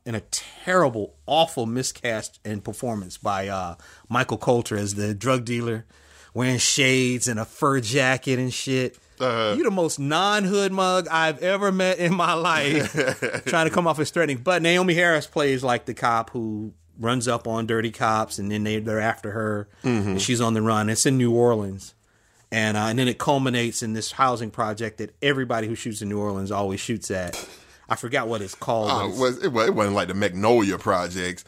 And 0.06 0.16
a 0.16 0.22
terrible, 0.32 1.14
awful 1.28 1.66
miscast 1.68 2.40
and 2.44 2.64
performance 2.64 3.18
by 3.18 3.48
uh, 3.48 3.76
Michael 4.08 4.38
Colter 4.38 4.76
as 4.78 4.96
the 4.96 5.14
drug 5.14 5.46
dealer, 5.46 5.86
wearing 6.34 6.58
shades 6.58 7.28
and 7.28 7.40
a 7.40 7.46
fur 7.46 7.80
jacket 7.80 8.40
and 8.40 8.52
shit. 8.52 8.98
Uh-huh. 9.20 9.56
You 9.58 9.64
the 9.64 9.72
most 9.72 10.00
non-hood 10.00 10.72
mug 10.72 11.08
I've 11.10 11.40
ever 11.44 11.72
met 11.72 12.00
in 12.00 12.14
my 12.16 12.34
life. 12.34 12.94
trying 13.46 13.68
to 13.68 13.74
come 13.74 13.88
off 13.88 14.00
as 14.00 14.10
threatening. 14.12 14.38
But 14.38 14.62
Naomie 14.62 14.94
Harris 14.96 15.28
plays 15.28 15.64
like 15.64 15.86
the 15.86 15.94
cop 15.94 16.30
who 16.32 16.74
runs 17.00 17.28
up 17.28 17.48
on 17.48 17.66
dirty 17.68 17.92
cops, 17.92 18.40
and 18.40 18.52
then 18.52 18.64
they 18.64 18.80
they're 18.80 19.00
after 19.00 19.32
her, 19.32 19.70
Mhm. 19.84 20.06
and 20.08 20.22
she's 20.22 20.42
on 20.42 20.54
the 20.54 20.62
run. 20.62 20.90
It's 20.90 21.06
in 21.06 21.18
New 21.18 21.32
Orleans, 21.34 21.96
and 22.52 22.76
uh, 22.76 22.82
and 22.88 23.00
then 23.00 23.08
it 23.08 23.18
culminates 23.18 23.82
in 23.84 23.94
this 23.94 24.12
housing 24.14 24.52
project 24.52 24.98
that 24.98 25.16
everybody 25.22 25.68
who 25.68 25.76
shoots 25.76 26.02
in 26.02 26.10
New 26.10 26.20
Orleans 26.20 26.52
always 26.52 26.80
shoots 26.80 27.10
at. 27.12 27.36
I 27.92 27.96
forgot 27.96 28.28
what 28.28 28.42
it's 28.42 28.54
called. 28.54 28.92
Uh, 28.92 29.08
it, 29.16 29.18
was, 29.20 29.38
it, 29.40 29.46
it 29.56 29.74
wasn't 29.74 29.96
like 29.96 30.10
the 30.10 30.14
Magnolia 30.14 30.78
projects. 30.78 31.44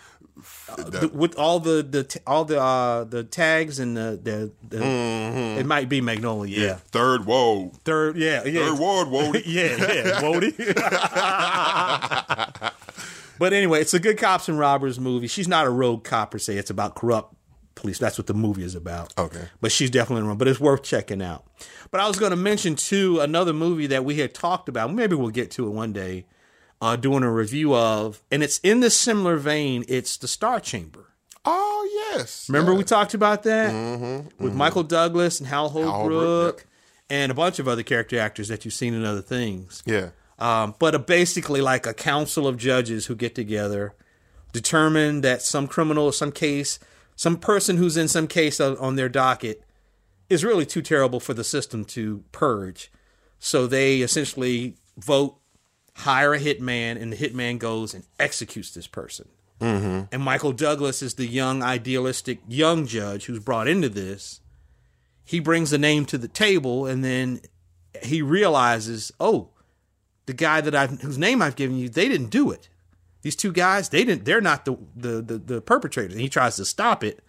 The- 0.78 1.10
with 1.14 1.38
all 1.38 1.60
the 1.60 1.84
the 1.84 2.04
t- 2.04 2.20
all 2.26 2.46
the 2.46 2.60
uh 2.62 3.04
the 3.04 3.24
tags 3.24 3.80
and 3.80 3.96
the 3.98 4.20
the, 4.22 4.52
the 4.68 4.78
Mhm. 4.84 5.58
it 5.58 5.66
might 5.66 5.90
be 5.90 6.02
Magnolia. 6.02 6.60
Yeah. 6.60 6.76
Third 6.92 7.26
whoa. 7.26 7.72
Third, 7.86 8.18
yeah, 8.18 8.44
yeah. 8.46 8.70
Third 8.70 8.80
ward, 8.80 9.08
Wody. 9.10 9.44
yeah, 9.46 9.76
yeah, 9.78 10.22
Wody. 10.22 10.56
but 13.40 13.54
anyway, 13.54 13.82
it's 13.82 13.94
a 13.94 14.00
good 14.00 14.18
cops 14.18 14.48
and 14.50 14.58
robbers 14.60 15.00
movie. 15.00 15.28
She's 15.28 15.48
not 15.48 15.66
a 15.66 15.70
rogue 15.70 16.04
cop 16.04 16.32
per 16.32 16.40
se. 16.40 16.58
It's 16.58 16.70
about 16.70 16.96
corrupt 16.96 17.34
police. 17.76 17.98
That's 17.98 18.18
what 18.18 18.28
the 18.28 18.34
movie 18.34 18.64
is 18.64 18.76
about. 18.76 19.14
Okay. 19.18 19.48
But 19.62 19.72
she's 19.72 19.90
definitely 19.90 20.28
wrong. 20.28 20.38
But 20.38 20.48
it's 20.48 20.60
worth 20.60 20.84
checking 20.84 21.22
out. 21.22 21.46
But 21.90 22.02
I 22.02 22.08
was 22.08 22.20
going 22.20 22.32
to 22.32 22.36
mention 22.38 22.76
too 22.76 23.20
another 23.20 23.54
movie 23.54 23.88
that 23.88 24.06
we 24.06 24.20
had 24.20 24.34
talked 24.34 24.70
about. 24.70 24.94
Maybe 24.94 25.16
we'll 25.16 25.30
get 25.30 25.52
to 25.52 25.68
it 25.68 25.72
one 25.72 25.94
day. 25.94 26.26
Uh, 26.82 26.96
doing 26.96 27.22
a 27.22 27.32
review 27.32 27.76
of, 27.76 28.24
and 28.32 28.42
it's 28.42 28.58
in 28.64 28.80
this 28.80 28.98
similar 28.98 29.38
vein. 29.38 29.86
It's 29.88 30.18
the 30.18 30.28
Star 30.28 30.60
Chamber. 30.60 31.14
Oh 31.46 31.88
yes. 32.12 32.50
Remember 32.50 32.74
we 32.74 32.84
talked 32.84 33.14
about 33.14 33.44
that 33.44 33.72
Mm-hmm. 33.72 34.44
with 34.44 34.56
Michael 34.56 34.82
Douglas 34.84 35.40
and 35.40 35.48
Hal 35.48 35.70
Holbrook, 35.70 35.92
Holbrook, 35.94 36.66
and 37.10 37.32
a 37.32 37.36
bunch 37.36 37.60
of 37.60 37.68
other 37.68 37.84
character 37.84 38.20
actors 38.20 38.48
that 38.48 38.66
you've 38.66 38.74
seen 38.74 38.94
in 38.96 39.06
other 39.06 39.22
things. 39.22 39.84
Yeah. 39.86 40.10
Um, 40.40 40.74
but 40.80 40.96
uh, 40.96 40.98
basically, 40.98 41.62
like 41.62 41.86
a 41.86 41.94
council 41.94 42.48
of 42.48 42.58
judges 42.58 43.06
who 43.06 43.16
get 43.16 43.36
together, 43.36 43.94
determine 44.54 45.22
that 45.22 45.44
some 45.44 45.68
criminal 45.68 46.06
or 46.06 46.14
some 46.14 46.32
case, 46.32 46.80
some 47.16 47.38
person 47.38 47.78
who's 47.78 47.96
in 47.96 48.08
some 48.08 48.28
case 48.28 48.60
on, 48.60 48.76
on 48.78 48.96
their 48.96 49.10
docket 49.10 49.64
is 50.30 50.44
really 50.44 50.66
too 50.66 50.82
terrible 50.82 51.20
for 51.20 51.36
the 51.36 51.44
system 51.44 51.86
to 51.86 52.24
purge. 52.32 52.92
So 53.38 53.68
they 53.68 54.02
essentially 54.02 54.78
vote, 54.98 55.38
hire 56.02 56.34
a 56.34 56.40
hitman, 56.40 57.02
and 57.02 57.12
the 57.12 57.18
hitman 57.18 57.58
goes 57.58 57.94
and 57.94 58.04
executes 58.20 58.72
this 58.72 58.88
person. 58.88 59.28
Mm-hmm. 59.60 60.06
And 60.12 60.24
Michael 60.24 60.54
Douglas 60.54 61.02
is 61.02 61.16
the 61.16 61.28
young, 61.28 61.62
idealistic 61.62 62.40
young 62.48 62.88
judge 62.88 63.26
who's 63.26 63.40
brought 63.40 63.68
into 63.68 63.90
this. 63.90 64.42
He 65.24 65.40
brings 65.40 65.70
the 65.70 65.78
name 65.78 66.06
to 66.06 66.18
the 66.18 66.28
table, 66.28 66.88
and 66.88 67.04
then 67.04 67.42
he 68.04 68.22
realizes, 68.22 69.12
oh, 69.20 69.50
the 70.26 70.34
guy 70.34 70.62
that 70.62 70.76
I've 70.76 71.02
whose 71.02 71.18
name 71.18 71.42
I've 71.42 71.56
given 71.56 71.78
you, 71.78 71.90
they 71.90 72.08
didn't 72.10 72.30
do 72.30 72.52
it. 72.52 72.70
These 73.22 73.36
two 73.36 73.52
guys, 73.52 73.90
they 73.90 74.04
didn't. 74.04 74.26
They're 74.26 74.42
not 74.42 74.66
the 74.66 74.78
the 74.96 75.22
the, 75.22 75.38
the 75.38 75.62
perpetrators. 75.62 76.14
And 76.14 76.22
he 76.22 76.30
tries 76.30 76.56
to 76.56 76.66
stop 76.66 77.04
it, 77.04 77.24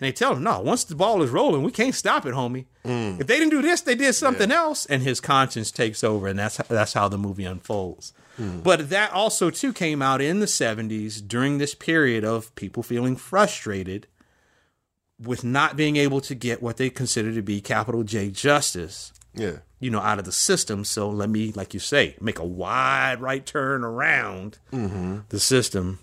and 0.00 0.06
they 0.08 0.12
tell 0.12 0.34
him, 0.34 0.42
no. 0.42 0.60
Once 0.60 0.84
the 0.84 0.94
ball 0.96 1.22
is 1.22 1.30
rolling, 1.30 1.62
we 1.62 1.70
can't 1.70 1.94
stop 1.94 2.26
it, 2.26 2.34
homie. 2.34 2.66
If 2.84 3.26
they 3.26 3.38
didn't 3.38 3.50
do 3.50 3.62
this, 3.62 3.80
they 3.80 3.94
did 3.94 4.12
something 4.14 4.50
else, 4.50 4.84
and 4.86 5.02
his 5.02 5.20
conscience 5.20 5.70
takes 5.70 6.02
over, 6.04 6.26
and 6.28 6.38
that's 6.38 6.56
that's 6.68 6.92
how 6.94 7.08
the 7.08 7.16
movie 7.18 7.44
unfolds. 7.44 8.12
But 8.38 8.90
that 8.90 9.12
also 9.12 9.50
too 9.50 9.72
came 9.72 10.02
out 10.02 10.20
in 10.20 10.40
the 10.40 10.46
70s 10.46 11.26
during 11.26 11.58
this 11.58 11.74
period 11.74 12.24
of 12.24 12.52
people 12.56 12.82
feeling 12.82 13.14
frustrated 13.16 14.08
with 15.20 15.44
not 15.44 15.76
being 15.76 15.96
able 15.96 16.20
to 16.22 16.34
get 16.34 16.60
what 16.60 16.76
they 16.76 16.90
consider 16.90 17.32
to 17.32 17.42
be 17.42 17.60
capital 17.60 18.02
J 18.02 18.30
justice. 18.30 19.12
Yeah. 19.32 19.58
You 19.80 19.90
know, 19.90 20.00
out 20.00 20.18
of 20.18 20.24
the 20.24 20.32
system. 20.32 20.84
So 20.84 21.08
let 21.08 21.30
me, 21.30 21.52
like 21.52 21.74
you 21.74 21.80
say, 21.80 22.16
make 22.20 22.38
a 22.40 22.44
wide 22.44 23.20
right 23.20 23.44
turn 23.46 23.84
around 23.84 24.58
Mm-hmm. 24.72 25.18
the 25.28 25.38
system 25.40 26.00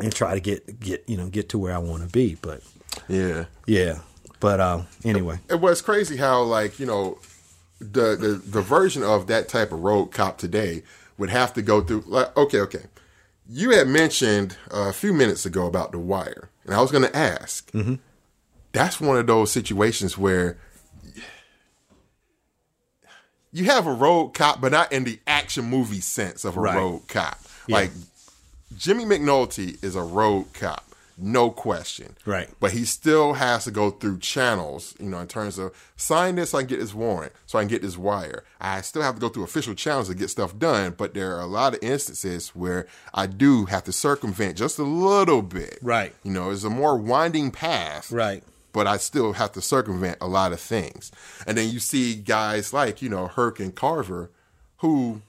and 0.00 0.14
try 0.14 0.34
to 0.34 0.40
get 0.40 0.80
get 0.80 1.04
you 1.06 1.16
know 1.16 1.28
get 1.28 1.48
to 1.50 1.58
where 1.58 1.74
I 1.74 1.78
want 1.78 2.02
to 2.02 2.08
be. 2.08 2.36
But 2.40 2.62
Yeah. 3.08 3.44
yeah. 3.66 3.98
But 4.40 4.60
uh, 4.60 4.82
anyway, 5.04 5.38
It 5.48 5.60
was 5.60 5.80
crazy 5.82 6.16
how 6.16 6.42
like 6.42 6.78
you 6.78 6.86
know 6.86 7.18
the 7.80 8.16
the 8.16 8.40
the 8.44 8.62
version 8.62 9.02
of 9.02 9.26
that 9.28 9.48
type 9.48 9.72
of 9.72 9.80
rogue 9.80 10.12
cop 10.12 10.38
today 10.38 10.82
would 11.18 11.30
have 11.30 11.52
to 11.54 11.62
go 11.62 11.80
through 11.80 12.04
like 12.06 12.34
okay 12.36 12.60
okay 12.60 12.84
you 13.48 13.70
had 13.70 13.86
mentioned 13.86 14.56
a 14.70 14.92
few 14.92 15.12
minutes 15.12 15.46
ago 15.46 15.66
about 15.66 15.92
the 15.92 15.98
wire 15.98 16.48
and 16.64 16.74
I 16.74 16.80
was 16.80 16.90
going 16.90 17.04
to 17.04 17.16
ask 17.16 17.70
Mhm. 17.72 17.98
that's 18.72 19.00
one 19.00 19.16
of 19.18 19.26
those 19.26 19.50
situations 19.52 20.16
where 20.18 20.56
you 23.52 23.64
have 23.66 23.86
a 23.86 23.92
rogue 23.92 24.34
cop 24.34 24.60
but 24.60 24.72
not 24.72 24.92
in 24.92 25.04
the 25.04 25.18
action 25.26 25.64
movie 25.64 26.00
sense 26.00 26.44
of 26.44 26.56
a 26.56 26.60
Right. 26.60 26.76
rogue 26.76 27.06
cop 27.08 27.38
Yeah. 27.66 27.76
like 27.76 27.90
Jimmy 28.76 29.04
McNulty 29.04 29.82
is 29.82 29.94
a 29.96 30.02
rogue 30.02 30.52
cop 30.52 30.84
no 31.18 31.50
question 31.50 32.14
Right. 32.26 32.48
but 32.60 32.72
he 32.72 32.84
still 32.84 33.32
has 33.34 33.64
to 33.64 33.70
go 33.70 33.90
through 33.90 34.18
channels, 34.18 34.94
you 35.00 35.06
know, 35.08 35.18
in 35.20 35.26
terms 35.26 35.58
of 35.58 35.72
sign 35.96 36.34
this 36.36 36.50
so 36.50 36.58
I 36.58 36.62
can 36.62 36.68
get 36.68 36.80
this 36.80 36.92
warrant, 36.94 37.32
so 37.46 37.58
I 37.58 37.62
can 37.62 37.68
get 37.68 37.80
this 37.82 37.96
wire. 37.96 38.44
I 38.60 38.82
still 38.82 39.02
have 39.02 39.14
to 39.14 39.20
go 39.20 39.28
through 39.30 39.44
official 39.44 39.74
channels 39.74 40.08
to 40.08 40.14
get 40.14 40.28
stuff 40.28 40.58
done, 40.58 40.94
but 40.96 41.14
there 41.14 41.34
are 41.36 41.40
a 41.40 41.46
lot 41.46 41.74
of 41.74 41.82
instances 41.82 42.50
where 42.50 42.86
I 43.14 43.26
do 43.26 43.64
have 43.66 43.84
to 43.84 43.92
circumvent 43.92 44.58
just 44.58 44.78
a 44.78 44.82
little 44.82 45.40
bit. 45.42 45.78
Right. 45.80 46.14
You 46.22 46.32
know, 46.32 46.50
it's 46.50 46.64
a 46.64 46.70
more 46.70 46.96
winding 46.98 47.50
path. 47.50 48.12
Right. 48.12 48.42
But 48.72 48.86
I 48.86 48.98
still 48.98 49.32
have 49.32 49.52
to 49.52 49.62
circumvent 49.62 50.18
a 50.20 50.26
lot 50.26 50.52
of 50.52 50.60
things. 50.60 51.10
And 51.46 51.56
then 51.56 51.70
you 51.70 51.80
see 51.80 52.14
guys 52.14 52.74
like, 52.74 53.00
you 53.00 53.08
know, 53.08 53.26
Herc 53.26 53.58
and 53.58 53.74
Carver 53.74 54.30
who 54.80 55.22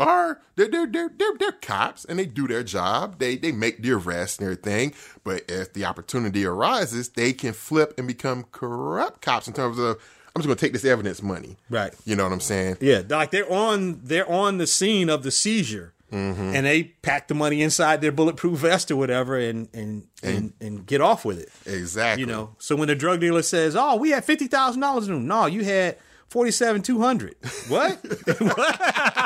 are 0.00 0.40
they're 0.56 0.68
they're 0.68 0.86
they're 0.86 1.10
they're, 1.16 1.34
they're 1.38 1.52
cops 1.52 2.04
and 2.04 2.18
they 2.18 2.26
do 2.26 2.48
their 2.48 2.62
job. 2.64 3.18
They 3.18 3.36
they 3.36 3.52
make 3.52 3.82
the 3.82 3.92
arrest 3.92 4.40
and 4.40 4.46
everything. 4.50 4.94
But 5.24 5.44
if 5.48 5.72
the 5.72 5.84
opportunity 5.84 6.44
arises, 6.44 7.10
they 7.10 7.32
can 7.32 7.52
flip 7.52 7.94
and 7.98 8.06
become 8.08 8.46
corrupt 8.50 9.20
cops 9.22 9.46
in 9.46 9.54
terms 9.54 9.78
of 9.78 9.96
I'm 10.34 10.40
just 10.42 10.46
gonna 10.48 10.56
take 10.56 10.72
this 10.72 10.84
evidence 10.84 11.22
money. 11.22 11.56
Right. 11.68 11.92
You 12.04 12.16
know 12.16 12.24
what 12.24 12.32
I'm 12.32 12.40
saying? 12.40 12.78
Yeah, 12.80 13.02
like 13.08 13.30
they're 13.30 13.50
on 13.52 14.00
they're 14.04 14.28
on 14.30 14.58
the 14.58 14.66
scene 14.66 15.08
of 15.10 15.22
the 15.24 15.30
seizure, 15.30 15.92
Mhm. 16.12 16.54
and 16.54 16.66
they 16.66 16.84
pack 17.02 17.26
the 17.28 17.34
money 17.34 17.62
inside 17.62 18.00
their 18.00 18.12
bulletproof 18.12 18.58
vest 18.60 18.90
or 18.90 18.96
whatever, 18.96 19.36
and 19.38 19.68
and 19.74 20.06
and, 20.22 20.52
and 20.60 20.86
get 20.86 21.00
off 21.00 21.24
with 21.24 21.38
it. 21.40 21.50
Exactly. 21.66 22.20
You 22.20 22.26
know, 22.26 22.54
so 22.58 22.76
when 22.76 22.88
the 22.88 22.94
drug 22.94 23.20
dealer 23.20 23.42
says, 23.42 23.74
"Oh, 23.76 23.96
we 23.96 24.10
had 24.10 24.24
fifty 24.24 24.46
thousand 24.46 24.80
dollars 24.80 25.08
in 25.08 25.14
them," 25.14 25.26
no, 25.26 25.46
you 25.46 25.64
had 25.64 25.96
forty 26.30 26.50
seven 26.50 26.80
two 26.80 27.00
hundred. 27.00 27.34
What? 27.68 28.00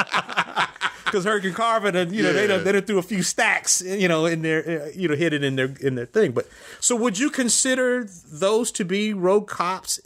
Because 1.04 1.26
Herc 1.26 1.44
and 1.44 1.54
Carver, 1.54 1.92
done- 1.92 2.12
you 2.12 2.24
know, 2.24 2.32
they 2.32 2.48
done, 2.48 2.58
Yeah. 2.60 2.64
they 2.64 2.72
done 2.72 2.82
threw 2.82 2.98
a 2.98 3.02
few 3.02 3.22
stacks, 3.22 3.80
you 3.80 4.08
know, 4.08 4.26
in 4.26 4.42
their, 4.42 4.86
uh, 4.86 4.88
you 4.96 5.06
know, 5.06 5.14
hit 5.14 5.32
it 5.32 5.44
in 5.44 5.54
their 5.54 5.72
in 5.80 5.94
their 5.94 6.06
thing. 6.06 6.32
But 6.32 6.48
so, 6.80 6.96
would 6.96 7.18
you 7.20 7.30
consider 7.30 8.04
those 8.32 8.72
to 8.72 8.84
be 8.84 9.14
rogue 9.14 9.46
cops, 9.46 10.00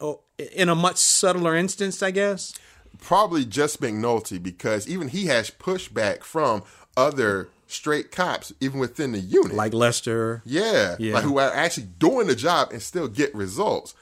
oh, 0.00 0.20
in 0.38 0.70
a 0.70 0.74
much 0.74 0.96
subtler 0.96 1.54
instance? 1.54 2.02
I 2.02 2.12
guess. 2.12 2.54
Probably 2.98 3.44
just 3.44 3.82
McNulty 3.82 4.42
because 4.42 4.88
even 4.88 5.08
he 5.08 5.26
has 5.26 5.50
pushback 5.50 6.22
from 6.24 6.62
other 6.96 7.48
straight 7.66 8.10
cops, 8.10 8.50
even 8.58 8.78
within 8.80 9.12
the 9.12 9.20
unit. 9.20 9.52
Like 9.54 9.74
Lester. 9.74 10.40
Yeah, 10.46 10.96
Yeah. 10.98 11.12
like 11.14 11.24
who 11.24 11.38
are 11.38 11.52
actually 11.52 11.88
doing 11.98 12.26
the 12.26 12.34
job 12.34 12.70
and 12.72 12.80
still 12.82 13.08
get 13.08 13.34
results. 13.34 13.94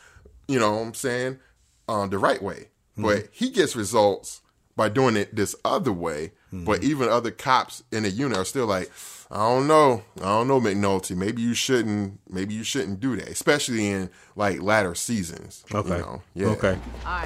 You 0.46 0.60
know 0.60 0.76
what 0.76 0.82
I'm 0.86 0.94
saying? 0.94 1.40
Um, 1.88 2.10
the 2.10 2.18
right 2.18 2.42
way. 2.42 2.68
But 2.96 3.28
he 3.32 3.50
gets 3.50 3.76
results 3.76 4.40
by 4.74 4.88
doing 4.88 5.16
it 5.16 5.36
this 5.36 5.54
other 5.64 5.92
way. 5.92 6.32
But 6.52 6.82
even 6.82 7.08
other 7.10 7.30
cops 7.30 7.82
in 7.92 8.04
the 8.04 8.10
unit 8.10 8.38
are 8.38 8.44
still 8.44 8.64
like, 8.66 8.90
I 9.30 9.36
don't 9.36 9.66
know, 9.66 10.02
I 10.18 10.24
don't 10.24 10.48
know, 10.48 10.58
McNulty. 10.60 11.14
Maybe 11.14 11.42
you 11.42 11.52
shouldn't. 11.52 12.18
Maybe 12.30 12.54
you 12.54 12.62
shouldn't 12.62 13.00
do 13.00 13.14
that, 13.16 13.28
especially 13.28 13.88
in 13.88 14.08
like 14.36 14.62
latter 14.62 14.94
seasons. 14.94 15.64
you 15.70 15.78
Okay. 15.80 15.98
know? 15.98 16.22
Yeah. 16.34 16.46
Okay. 16.48 16.74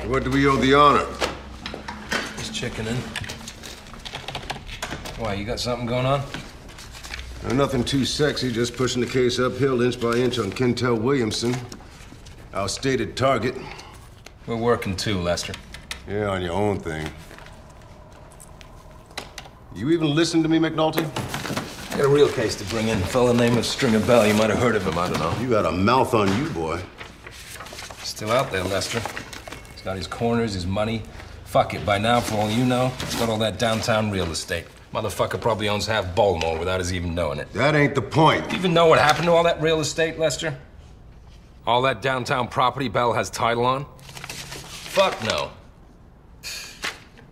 What 0.08 0.24
do 0.24 0.30
we 0.30 0.46
owe 0.48 0.56
the 0.56 0.74
honor? 0.74 1.06
Just 2.38 2.52
checking 2.54 2.86
in. 2.86 2.96
Why, 5.18 5.34
you 5.34 5.44
got 5.44 5.60
something 5.60 5.86
going 5.86 6.06
on? 6.06 6.22
Uh, 7.46 7.52
nothing 7.52 7.84
too 7.84 8.04
sexy, 8.04 8.50
just 8.50 8.76
pushing 8.76 9.00
the 9.00 9.06
case 9.06 9.38
uphill 9.38 9.80
inch 9.82 10.00
by 10.00 10.12
inch 10.14 10.38
on 10.38 10.50
Kentel 10.50 11.00
Williamson. 11.00 11.54
Our 12.52 12.68
stated 12.68 13.16
target. 13.16 13.54
We're 14.46 14.56
working 14.56 14.96
too, 14.96 15.20
Lester. 15.20 15.54
Yeah, 16.08 16.30
on 16.30 16.42
your 16.42 16.52
own 16.52 16.78
thing. 16.80 17.08
You 19.74 19.90
even 19.90 20.14
listen 20.14 20.42
to 20.42 20.48
me, 20.48 20.58
McNulty? 20.58 21.04
I 21.92 21.96
Got 21.98 22.06
a 22.06 22.08
real 22.08 22.28
case 22.28 22.56
to 22.56 22.64
bring 22.64 22.88
in. 22.88 22.98
A 22.98 23.06
fella 23.06 23.34
named 23.34 23.64
Stringer 23.64 24.00
Bell. 24.00 24.26
You 24.26 24.34
might 24.34 24.50
have 24.50 24.58
heard 24.58 24.74
of 24.74 24.86
him. 24.86 24.98
I 24.98 25.08
don't 25.08 25.20
know. 25.20 25.34
You 25.40 25.50
got 25.50 25.66
a 25.66 25.72
mouth 25.72 26.14
on 26.14 26.28
you, 26.38 26.48
boy. 26.50 26.80
Still 28.02 28.30
out 28.32 28.50
there, 28.50 28.64
Lester. 28.64 29.00
He's 29.72 29.82
got 29.82 29.96
his 29.96 30.06
corners, 30.06 30.54
his 30.54 30.66
money. 30.66 31.02
Fuck 31.44 31.74
it. 31.74 31.84
By 31.84 31.98
now, 31.98 32.20
for 32.20 32.36
all 32.36 32.50
you 32.50 32.64
know, 32.64 32.88
he's 33.00 33.16
got 33.16 33.28
all 33.28 33.38
that 33.38 33.58
downtown 33.58 34.10
real 34.10 34.30
estate. 34.30 34.64
Motherfucker 34.92 35.40
probably 35.40 35.68
owns 35.68 35.86
half 35.86 36.14
Baltimore 36.14 36.58
without 36.58 36.80
us 36.80 36.90
even 36.90 37.14
knowing 37.14 37.38
it. 37.38 37.52
That 37.52 37.76
ain't 37.76 37.94
the 37.94 38.02
point. 38.02 38.44
Do 38.48 38.52
you 38.52 38.58
even 38.58 38.74
know 38.74 38.86
what 38.86 38.98
happened 38.98 39.26
to 39.26 39.32
all 39.32 39.44
that 39.44 39.60
real 39.62 39.80
estate, 39.80 40.18
Lester? 40.18 40.58
All 41.66 41.82
that 41.82 42.02
downtown 42.02 42.48
property 42.48 42.88
Bell 42.88 43.12
has 43.12 43.30
title 43.30 43.64
on? 43.64 43.86
Fuck 44.90 45.22
no. 45.22 45.52
He's 46.42 46.80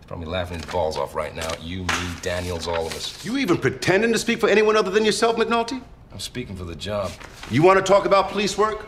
probably 0.07 0.27
laughing 0.27 0.59
his 0.59 0.65
balls 0.71 0.95
off 0.95 1.13
right 1.13 1.35
now 1.35 1.49
you, 1.61 1.83
me, 1.83 1.93
Daniels, 2.21 2.69
all 2.69 2.87
of 2.87 2.95
us. 2.95 3.23
You 3.25 3.37
even 3.37 3.57
pretending 3.57 4.13
to 4.13 4.17
speak 4.17 4.39
for 4.39 4.47
anyone 4.47 4.77
other 4.77 4.89
than 4.89 5.03
yourself, 5.03 5.35
McNulty? 5.35 5.81
I'm 6.13 6.21
speaking 6.21 6.55
for 6.55 6.63
the 6.63 6.73
job. 6.73 7.11
You 7.51 7.61
want 7.61 7.77
to 7.77 7.83
talk 7.83 8.05
about 8.05 8.29
police 8.29 8.57
work? 8.57 8.87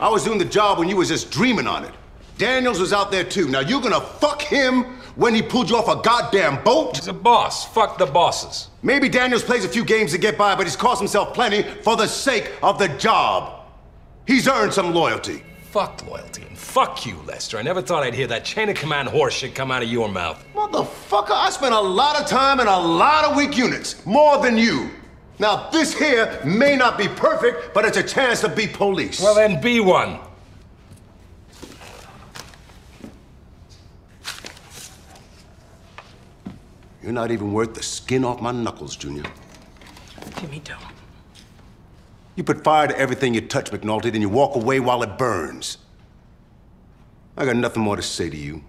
I 0.00 0.08
was 0.08 0.24
doing 0.24 0.38
the 0.38 0.46
job 0.46 0.78
when 0.78 0.88
you 0.88 0.96
was 0.96 1.08
just 1.08 1.30
dreaming 1.30 1.66
on 1.66 1.84
it. 1.84 1.92
Daniels 2.38 2.80
was 2.80 2.94
out 2.94 3.10
there 3.10 3.24
too. 3.24 3.46
Now 3.48 3.60
you're 3.60 3.82
gonna 3.82 4.00
fuck 4.00 4.40
him 4.40 4.84
when 5.16 5.34
he 5.34 5.42
pulled 5.42 5.68
you 5.68 5.76
off 5.76 5.86
a 5.86 6.02
goddamn 6.02 6.64
boat? 6.64 6.96
He's 6.96 7.08
a 7.08 7.12
boss. 7.12 7.70
Fuck 7.74 7.98
the 7.98 8.06
bosses. 8.06 8.70
Maybe 8.82 9.10
Daniels 9.10 9.42
plays 9.42 9.66
a 9.66 9.68
few 9.68 9.84
games 9.84 10.12
to 10.12 10.18
get 10.18 10.38
by, 10.38 10.54
but 10.54 10.64
he's 10.64 10.76
cost 10.76 10.98
himself 10.98 11.34
plenty 11.34 11.62
for 11.62 11.94
the 11.94 12.06
sake 12.06 12.52
of 12.62 12.78
the 12.78 12.88
job. 12.88 13.66
He's 14.26 14.48
earned 14.48 14.72
some 14.72 14.94
loyalty. 14.94 15.42
Fuck 15.72 16.06
loyalty 16.06 16.42
and 16.42 16.58
fuck 16.58 17.06
you, 17.06 17.16
Lester. 17.26 17.56
I 17.56 17.62
never 17.62 17.80
thought 17.80 18.02
I'd 18.02 18.12
hear 18.12 18.26
that 18.26 18.44
chain 18.44 18.68
of 18.68 18.76
command 18.76 19.08
horse 19.08 19.32
shit 19.32 19.54
come 19.54 19.70
out 19.70 19.82
of 19.82 19.88
your 19.88 20.06
mouth. 20.06 20.44
Motherfucker, 20.54 21.30
I 21.30 21.48
spent 21.48 21.72
a 21.72 21.80
lot 21.80 22.20
of 22.20 22.26
time 22.26 22.60
in 22.60 22.66
a 22.66 22.78
lot 22.78 23.24
of 23.24 23.36
weak 23.38 23.56
units. 23.56 24.04
More 24.04 24.36
than 24.42 24.58
you. 24.58 24.90
Now, 25.38 25.70
this 25.70 25.98
here 25.98 26.38
may 26.44 26.76
not 26.76 26.98
be 26.98 27.08
perfect, 27.08 27.72
but 27.72 27.86
it's 27.86 27.96
a 27.96 28.02
chance 28.02 28.42
to 28.42 28.50
be 28.50 28.66
police. 28.66 29.18
Well, 29.18 29.34
then 29.34 29.62
be 29.62 29.80
one. 29.80 30.18
You're 37.02 37.12
not 37.12 37.30
even 37.30 37.54
worth 37.54 37.72
the 37.72 37.82
skin 37.82 38.26
off 38.26 38.42
my 38.42 38.52
knuckles, 38.52 38.94
Junior. 38.94 39.24
Jimmy, 40.38 40.60
don't. 40.62 40.91
You 42.34 42.44
put 42.44 42.64
fire 42.64 42.88
to 42.88 42.98
everything 42.98 43.34
you 43.34 43.42
touch, 43.42 43.70
McNulty, 43.70 44.10
then 44.10 44.22
you 44.22 44.28
walk 44.28 44.56
away 44.56 44.80
while 44.80 45.02
it 45.02 45.18
burns. 45.18 45.78
I 47.36 47.44
got 47.44 47.56
nothing 47.56 47.82
more 47.82 47.96
to 47.96 48.02
say 48.02 48.30
to 48.30 48.36
you. 48.36 48.64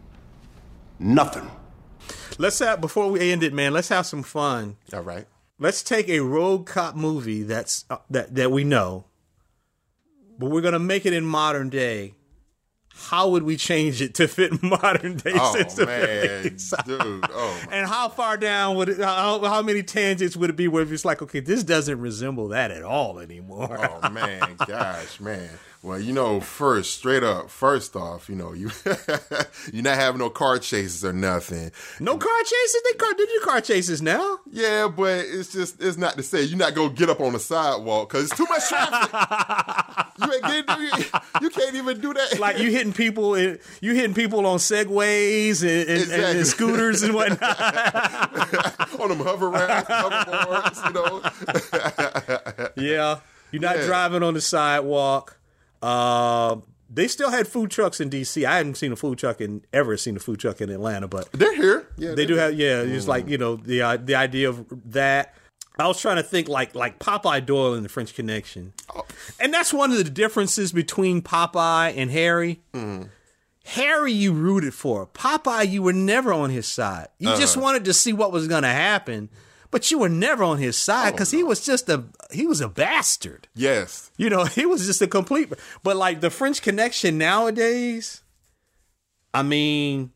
Nothing. 0.99 1.49
Let's 2.38 2.59
have 2.59 2.82
before 2.82 3.09
we 3.09 3.32
end 3.32 3.43
it, 3.43 3.53
man. 3.53 3.74
Let's 3.74 3.89
have 3.89 4.05
some 4.05 4.24
fun. 4.24 4.78
All 4.93 5.01
right. 5.01 5.28
Let's 5.59 5.84
take 5.84 6.09
a 6.09 6.20
rogue 6.22 6.66
cop 6.66 6.95
movie 6.95 7.43
that's 7.43 7.86
uh, 7.89 7.97
that 8.09 8.36
that 8.36 8.51
we 8.51 8.64
know, 8.64 9.05
but 10.39 10.49
we're 10.49 10.61
gonna 10.61 10.80
make 10.80 11.05
it 11.05 11.14
in 11.14 11.26
modern 11.26 11.70
day. 11.70 12.16
How 12.95 13.27
would 13.29 13.43
we 13.43 13.57
change 13.57 14.01
it 14.01 14.13
to 14.15 14.27
fit 14.27 14.61
modern 14.63 15.17
day 15.17 15.33
Oh 15.35 15.53
man, 15.53 15.69
sensibilities? 15.69 16.73
dude. 16.85 17.25
Oh 17.31 17.61
and 17.71 17.87
how 17.87 18.09
far 18.09 18.37
down 18.37 18.75
would 18.77 18.89
it? 18.89 18.99
How, 18.99 19.43
how 19.43 19.61
many 19.61 19.83
tangents 19.83 20.37
would 20.37 20.49
it 20.49 20.55
be 20.55 20.67
where 20.67 20.83
it's 20.83 21.05
like, 21.05 21.21
okay, 21.21 21.39
this 21.39 21.63
doesn't 21.63 21.99
resemble 21.99 22.49
that 22.49 22.71
at 22.71 22.83
all 22.83 23.19
anymore? 23.19 23.77
Oh 24.03 24.09
man, 24.09 24.55
gosh, 24.67 25.19
man. 25.19 25.49
Well, 25.84 25.99
you 25.99 26.13
know, 26.13 26.39
first, 26.39 26.93
straight 26.97 27.23
up, 27.23 27.49
first 27.49 27.97
off, 27.97 28.29
you 28.29 28.36
know, 28.36 28.53
you 28.53 28.71
you're 29.73 29.84
not 29.84 29.95
having 29.97 30.19
no 30.19 30.29
car 30.29 30.57
chases 30.57 31.03
or 31.03 31.11
nothing. 31.11 31.73
No 31.99 32.17
car 32.17 32.39
chases. 32.39 32.81
They 32.89 32.93
car 32.97 33.13
do 33.17 33.27
car 33.43 33.59
chases 33.59 34.01
now. 34.01 34.39
Yeah, 34.49 34.88
but 34.88 35.25
it's 35.27 35.51
just 35.51 35.81
it's 35.84 35.97
not 35.97 36.15
to 36.15 36.23
say 36.23 36.41
you're 36.43 36.57
not 36.57 36.73
gonna 36.73 36.93
get 36.93 37.09
up 37.09 37.19
on 37.19 37.34
the 37.34 37.39
sidewalk 37.39 38.07
because 38.09 38.31
it's 38.31 38.38
too 38.38 38.45
much 38.49 38.65
traffic. 38.69 39.11
you 40.21 40.34
ain't 40.34 40.67
getting 40.67 40.81
you, 40.86 41.03
you 41.41 41.49
can't 41.49 41.75
even 41.75 41.99
do 41.99 42.13
that. 42.13 42.39
Like 42.39 42.59
you 42.59 42.71
hitting 42.71 42.93
people, 42.93 43.36
in, 43.36 43.59
you 43.81 43.93
hitting 43.93 44.13
people 44.13 44.45
on 44.47 44.59
segways 44.59 45.63
and, 45.63 45.89
and, 45.89 46.11
and- 46.13 46.38
and 46.38 46.47
scooters 46.47 47.03
and 47.03 47.13
whatnot. 47.13 47.59
on 49.01 49.09
them 49.09 49.19
hover 49.19 49.49
rounds, 49.49 49.86
hoverboards, 49.89 50.88
you 50.88 50.93
know. 50.93 52.71
yeah, 52.81 53.19
you're 53.51 53.61
not 53.61 53.75
Yeah. 53.79 53.86
driving 53.86 54.23
on 54.23 54.34
the 54.34 54.39
sidewalk. 54.41 55.38
Uh, 55.84 56.57
they 56.89 57.07
still 57.07 57.31
had 57.31 57.47
food 57.47 57.71
trucks 57.71 57.99
in 57.99 58.09
DC. 58.09 58.45
I 58.45 58.57
haven't 58.57 58.75
seen 58.75 58.91
a 58.91 58.95
food 58.95 59.17
truck 59.17 59.41
in 59.41 59.63
ever 59.73 59.97
seen 59.97 60.15
a 60.15 60.19
food 60.19 60.39
truck 60.39 60.61
in 60.61 60.69
Atlanta, 60.69 61.07
but 61.07 61.31
they're 61.31 61.55
here. 61.55 61.88
Yeah, 61.97 62.13
they 62.13 62.25
do 62.25 62.36
have. 62.36 62.53
Yeah, 62.53 62.81
it's 62.81 63.07
like 63.07 63.27
you 63.27 63.38
know 63.38 63.55
the 63.55 63.81
uh, 63.81 63.97
the 63.97 64.15
idea 64.15 64.49
of 64.49 64.65
that. 64.91 65.34
I 65.79 65.88
was 65.88 65.99
trying 65.99 66.17
to 66.17 66.23
think 66.23 66.47
like 66.47 66.75
like 66.75 66.99
Popeye 66.99 67.43
Doyle 67.45 67.73
in 67.73 67.81
the 67.84 67.89
French 67.89 68.13
Connection, 68.13 68.73
and 69.39 69.51
that's 69.53 69.73
one 69.73 69.91
of 69.91 69.97
the 69.97 70.03
differences 70.03 70.71
between 70.71 71.21
Popeye 71.23 71.93
and 71.97 72.11
Harry. 72.11 72.61
Harry, 73.65 74.11
you 74.11 74.34
rooted 74.34 74.73
for. 74.73 75.07
Popeye, 75.07 75.67
you 75.69 75.81
were 75.81 75.93
never 75.93 76.34
on 76.34 76.49
his 76.49 76.67
side. 76.67 77.07
You 77.17 77.29
just 77.38 77.55
Uh-huh. 77.55 77.63
wanted 77.63 77.86
to 77.86 77.93
see 77.93 78.11
what 78.11 78.31
was 78.34 78.47
going 78.47 78.63
to 78.63 78.67
happen, 78.69 79.29
but 79.74 79.89
you 79.89 79.97
were 79.97 80.07
never 80.07 80.43
on 80.43 80.59
his 80.59 80.78
side 80.78 81.13
because 81.13 81.32
he 81.32 81.41
was 81.43 81.65
just 81.65 81.89
a 81.89 82.03
he 82.32 82.45
was 82.45 82.61
a 82.61 82.69
bastard. 82.69 83.47
Yes. 83.55 84.11
You 84.17 84.30
know, 84.30 84.45
he 84.59 84.67
was 84.67 84.86
just 84.86 85.01
a 85.01 85.07
complete. 85.07 85.51
But 85.82 85.97
like 85.97 86.21
the 86.21 86.30
French 86.30 86.61
Connection 86.61 87.17
nowadays, 87.17 88.21
I 89.34 89.41
mean, 89.41 90.11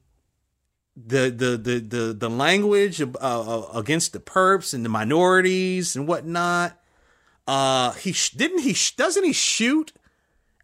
the 0.96 1.32
the 1.32 1.58
the 1.58 1.80
the 1.80 2.14
the 2.14 2.30
language 2.30 3.02
uh, 3.02 3.08
uh, 3.20 3.68
against 3.74 4.14
the 4.14 4.20
perps 4.20 4.76
and 4.76 4.86
the 4.86 4.90
minorities 4.90 5.96
and 5.96 6.08
whatnot. 6.08 6.80
Uh, 7.48 7.94
he 7.94 8.12
sh- 8.12 8.30
didn't 8.32 8.60
he 8.60 8.74
sh- 8.74 8.96
doesn't 8.96 9.24
he 9.24 9.34
shoot 9.34 9.92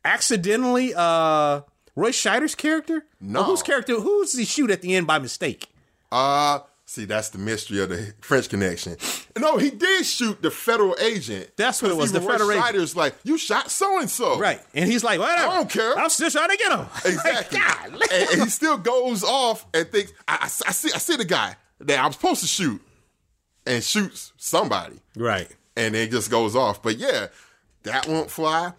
accidentally? 0.05 0.93
Uh, 0.95 1.61
Roy 1.95 2.11
Scheider's 2.11 2.53
character. 2.53 3.05
No. 3.19 3.39
Or 3.41 3.43
whose 3.45 3.63
character? 3.63 3.95
Who 3.95 4.21
does 4.23 4.37
he 4.37 4.45
shoot 4.45 4.69
at 4.69 4.83
the 4.83 4.95
end 4.95 5.07
by 5.07 5.17
mistake? 5.17 5.69
Uh 6.11 6.59
see, 6.93 7.05
that's 7.05 7.29
the 7.29 7.37
mystery 7.37 7.81
of 7.81 7.89
the 7.89 8.13
French 8.21 8.49
connection. 8.49 8.95
No, 9.37 9.57
he 9.57 9.69
did 9.71 10.05
shoot 10.05 10.41
the 10.41 10.51
federal 10.51 10.95
agent. 11.01 11.49
That's 11.57 11.81
what 11.81 11.91
it 11.91 11.97
was, 11.97 12.11
the 12.11 12.21
federal 12.21 12.51
agent. 12.51 12.95
Like, 12.95 13.15
you 13.23 13.37
shot 13.37 13.71
so 13.71 13.99
and 13.99 14.09
so. 14.09 14.37
Right, 14.39 14.61
and 14.73 14.89
he's 14.89 15.03
like, 15.03 15.19
whatever. 15.19 15.47
I 15.49 15.55
don't 15.57 15.69
care. 15.69 15.97
I'm 15.97 16.09
still 16.09 16.29
trying 16.29 16.49
to 16.49 16.57
get 16.57 16.71
him. 16.71 16.85
Exactly. 17.05 17.59
and, 18.11 18.29
and 18.31 18.41
he 18.43 18.49
still 18.49 18.77
goes 18.77 19.23
off 19.23 19.65
and 19.73 19.87
thinks, 19.91 20.13
I, 20.27 20.35
I- 20.41 20.69
I 20.69 20.71
see, 20.71 20.89
I 20.93 20.97
see 20.99 21.15
the 21.15 21.25
guy. 21.25 21.55
that 21.81 22.03
I'm 22.03 22.11
supposed 22.11 22.41
to 22.41 22.47
shoot 22.47 22.81
and 23.65 23.83
shoots 23.83 24.33
somebody. 24.37 24.99
Right. 25.15 25.47
And 25.75 25.95
it 25.95 26.11
just 26.11 26.29
goes 26.29 26.55
off. 26.55 26.81
But 26.83 26.97
yeah, 26.97 27.27
that 27.83 28.07
won't 28.07 28.29
fly. 28.29 28.73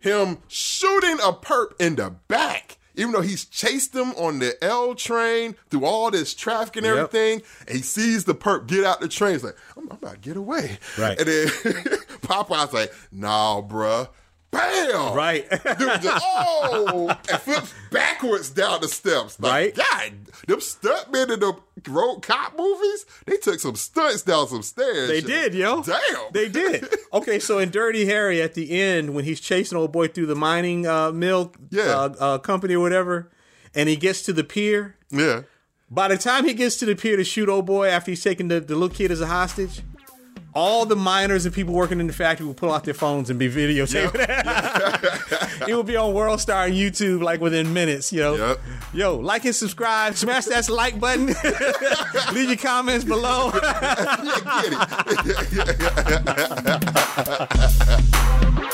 Him 0.00 0.38
shooting 0.48 1.18
a 1.22 1.32
perp 1.32 1.80
in 1.80 1.94
the 1.94 2.10
back, 2.28 2.76
even 2.96 3.12
though 3.12 3.20
he's 3.20 3.44
chased 3.44 3.94
him 3.94 4.10
on 4.12 4.38
the 4.38 4.56
L 4.62 4.94
train 4.94 5.56
through 5.70 5.84
all 5.84 6.10
this 6.10 6.34
traffic 6.34 6.76
and 6.76 6.86
Yep. 6.86 6.96
everything, 6.96 7.42
and 7.66 7.76
he 7.76 7.82
sees 7.82 8.24
the 8.24 8.34
perp 8.34 8.66
get 8.66 8.84
out 8.84 9.00
the 9.00 9.08
train. 9.08 9.32
He's 9.32 9.44
like, 9.44 9.56
I'm, 9.76 9.84
I'm 9.90 9.96
about 9.96 10.14
to 10.14 10.18
get 10.20 10.36
away. 10.36 10.78
Right. 10.98 11.18
And 11.18 11.26
then 11.28 11.46
Popeye's 12.22 12.72
like, 12.72 12.92
nah, 13.10 13.60
bruh. 13.62 14.08
Bam! 14.52 15.14
Right. 15.14 15.48
Dude 15.50 16.02
just, 16.02 16.24
oh, 16.24 17.08
and 17.30 17.40
flips 17.40 17.74
backwards 17.90 18.50
down 18.50 18.82
the 18.82 18.88
steps. 18.88 19.40
Like, 19.40 19.74
God, 19.74 20.12
them 20.46 20.60
stuntmen 20.60 21.32
in 21.32 21.40
the 21.40 21.56
rogue 21.88 22.22
cop 22.22 22.56
movies, 22.56 23.06
they 23.24 23.38
took 23.38 23.58
some 23.60 23.76
stunts 23.76 24.22
down 24.22 24.46
some 24.48 24.62
stairs. 24.62 25.08
They 25.08 25.20
yo. 25.20 25.26
did, 25.26 25.54
yo. 25.54 25.82
Damn. 25.82 26.32
They 26.32 26.48
did. 26.48 26.86
Okay, 27.12 27.38
so 27.40 27.58
in 27.58 27.68
Dirty 27.68 28.06
Harry, 28.06 28.40
at 28.40 28.54
the 28.54 28.80
end, 28.80 29.14
when 29.14 29.26
he's 29.26 29.38
chasing 29.38 29.76
old 29.76 29.92
boy 29.92 30.08
through 30.08 30.24
the 30.24 30.34
mining 30.34 30.86
uh, 30.86 31.12
mill 31.12 31.52
uh, 31.76 32.08
uh, 32.18 32.38
company 32.38 32.72
or 32.72 32.80
whatever, 32.80 33.30
and 33.74 33.86
he 33.86 33.96
gets 33.96 34.22
to 34.22 34.32
the 34.32 34.42
pier. 34.42 34.96
Yeah. 35.10 35.42
By 35.90 36.08
the 36.08 36.16
time 36.16 36.46
he 36.46 36.54
gets 36.54 36.76
to 36.76 36.86
the 36.86 36.94
pier 36.94 37.18
to 37.18 37.24
shoot 37.24 37.50
old 37.50 37.66
boy 37.66 37.88
after 37.88 38.10
he's 38.12 38.24
taking 38.24 38.48
the, 38.48 38.60
the 38.60 38.74
little 38.74 38.94
kid 38.94 39.10
as 39.10 39.20
a 39.20 39.26
hostage, 39.26 39.82
all 40.54 40.84
the 40.84 40.96
miners 40.96 41.46
and 41.46 41.54
people 41.54 41.72
working 41.74 42.00
in 42.00 42.06
the 42.06 42.12
factory 42.12 42.46
will 42.46 42.54
pull 42.54 42.72
out 42.72 42.84
their 42.84 42.94
phones 42.94 43.30
and 43.30 43.38
be 43.38 43.48
videotaping 43.48 44.26
it. 44.28 45.68
it 45.68 45.74
will 45.74 45.82
be 45.82 45.96
on 45.96 46.12
World 46.12 46.40
Star 46.40 46.66
and 46.66 46.74
YouTube 46.74 47.22
like 47.22 47.40
within 47.40 47.72
minutes, 47.72 48.12
You 48.12 48.20
yo. 48.22 48.56
Yo, 48.92 49.16
like 49.16 49.44
and 49.44 49.54
subscribe, 49.54 50.16
smash 50.16 50.44
that 50.46 50.68
like 50.68 51.00
button, 51.00 51.26
leave 52.34 52.48
your 52.48 52.58
comments 52.58 53.04
below. 53.04 53.50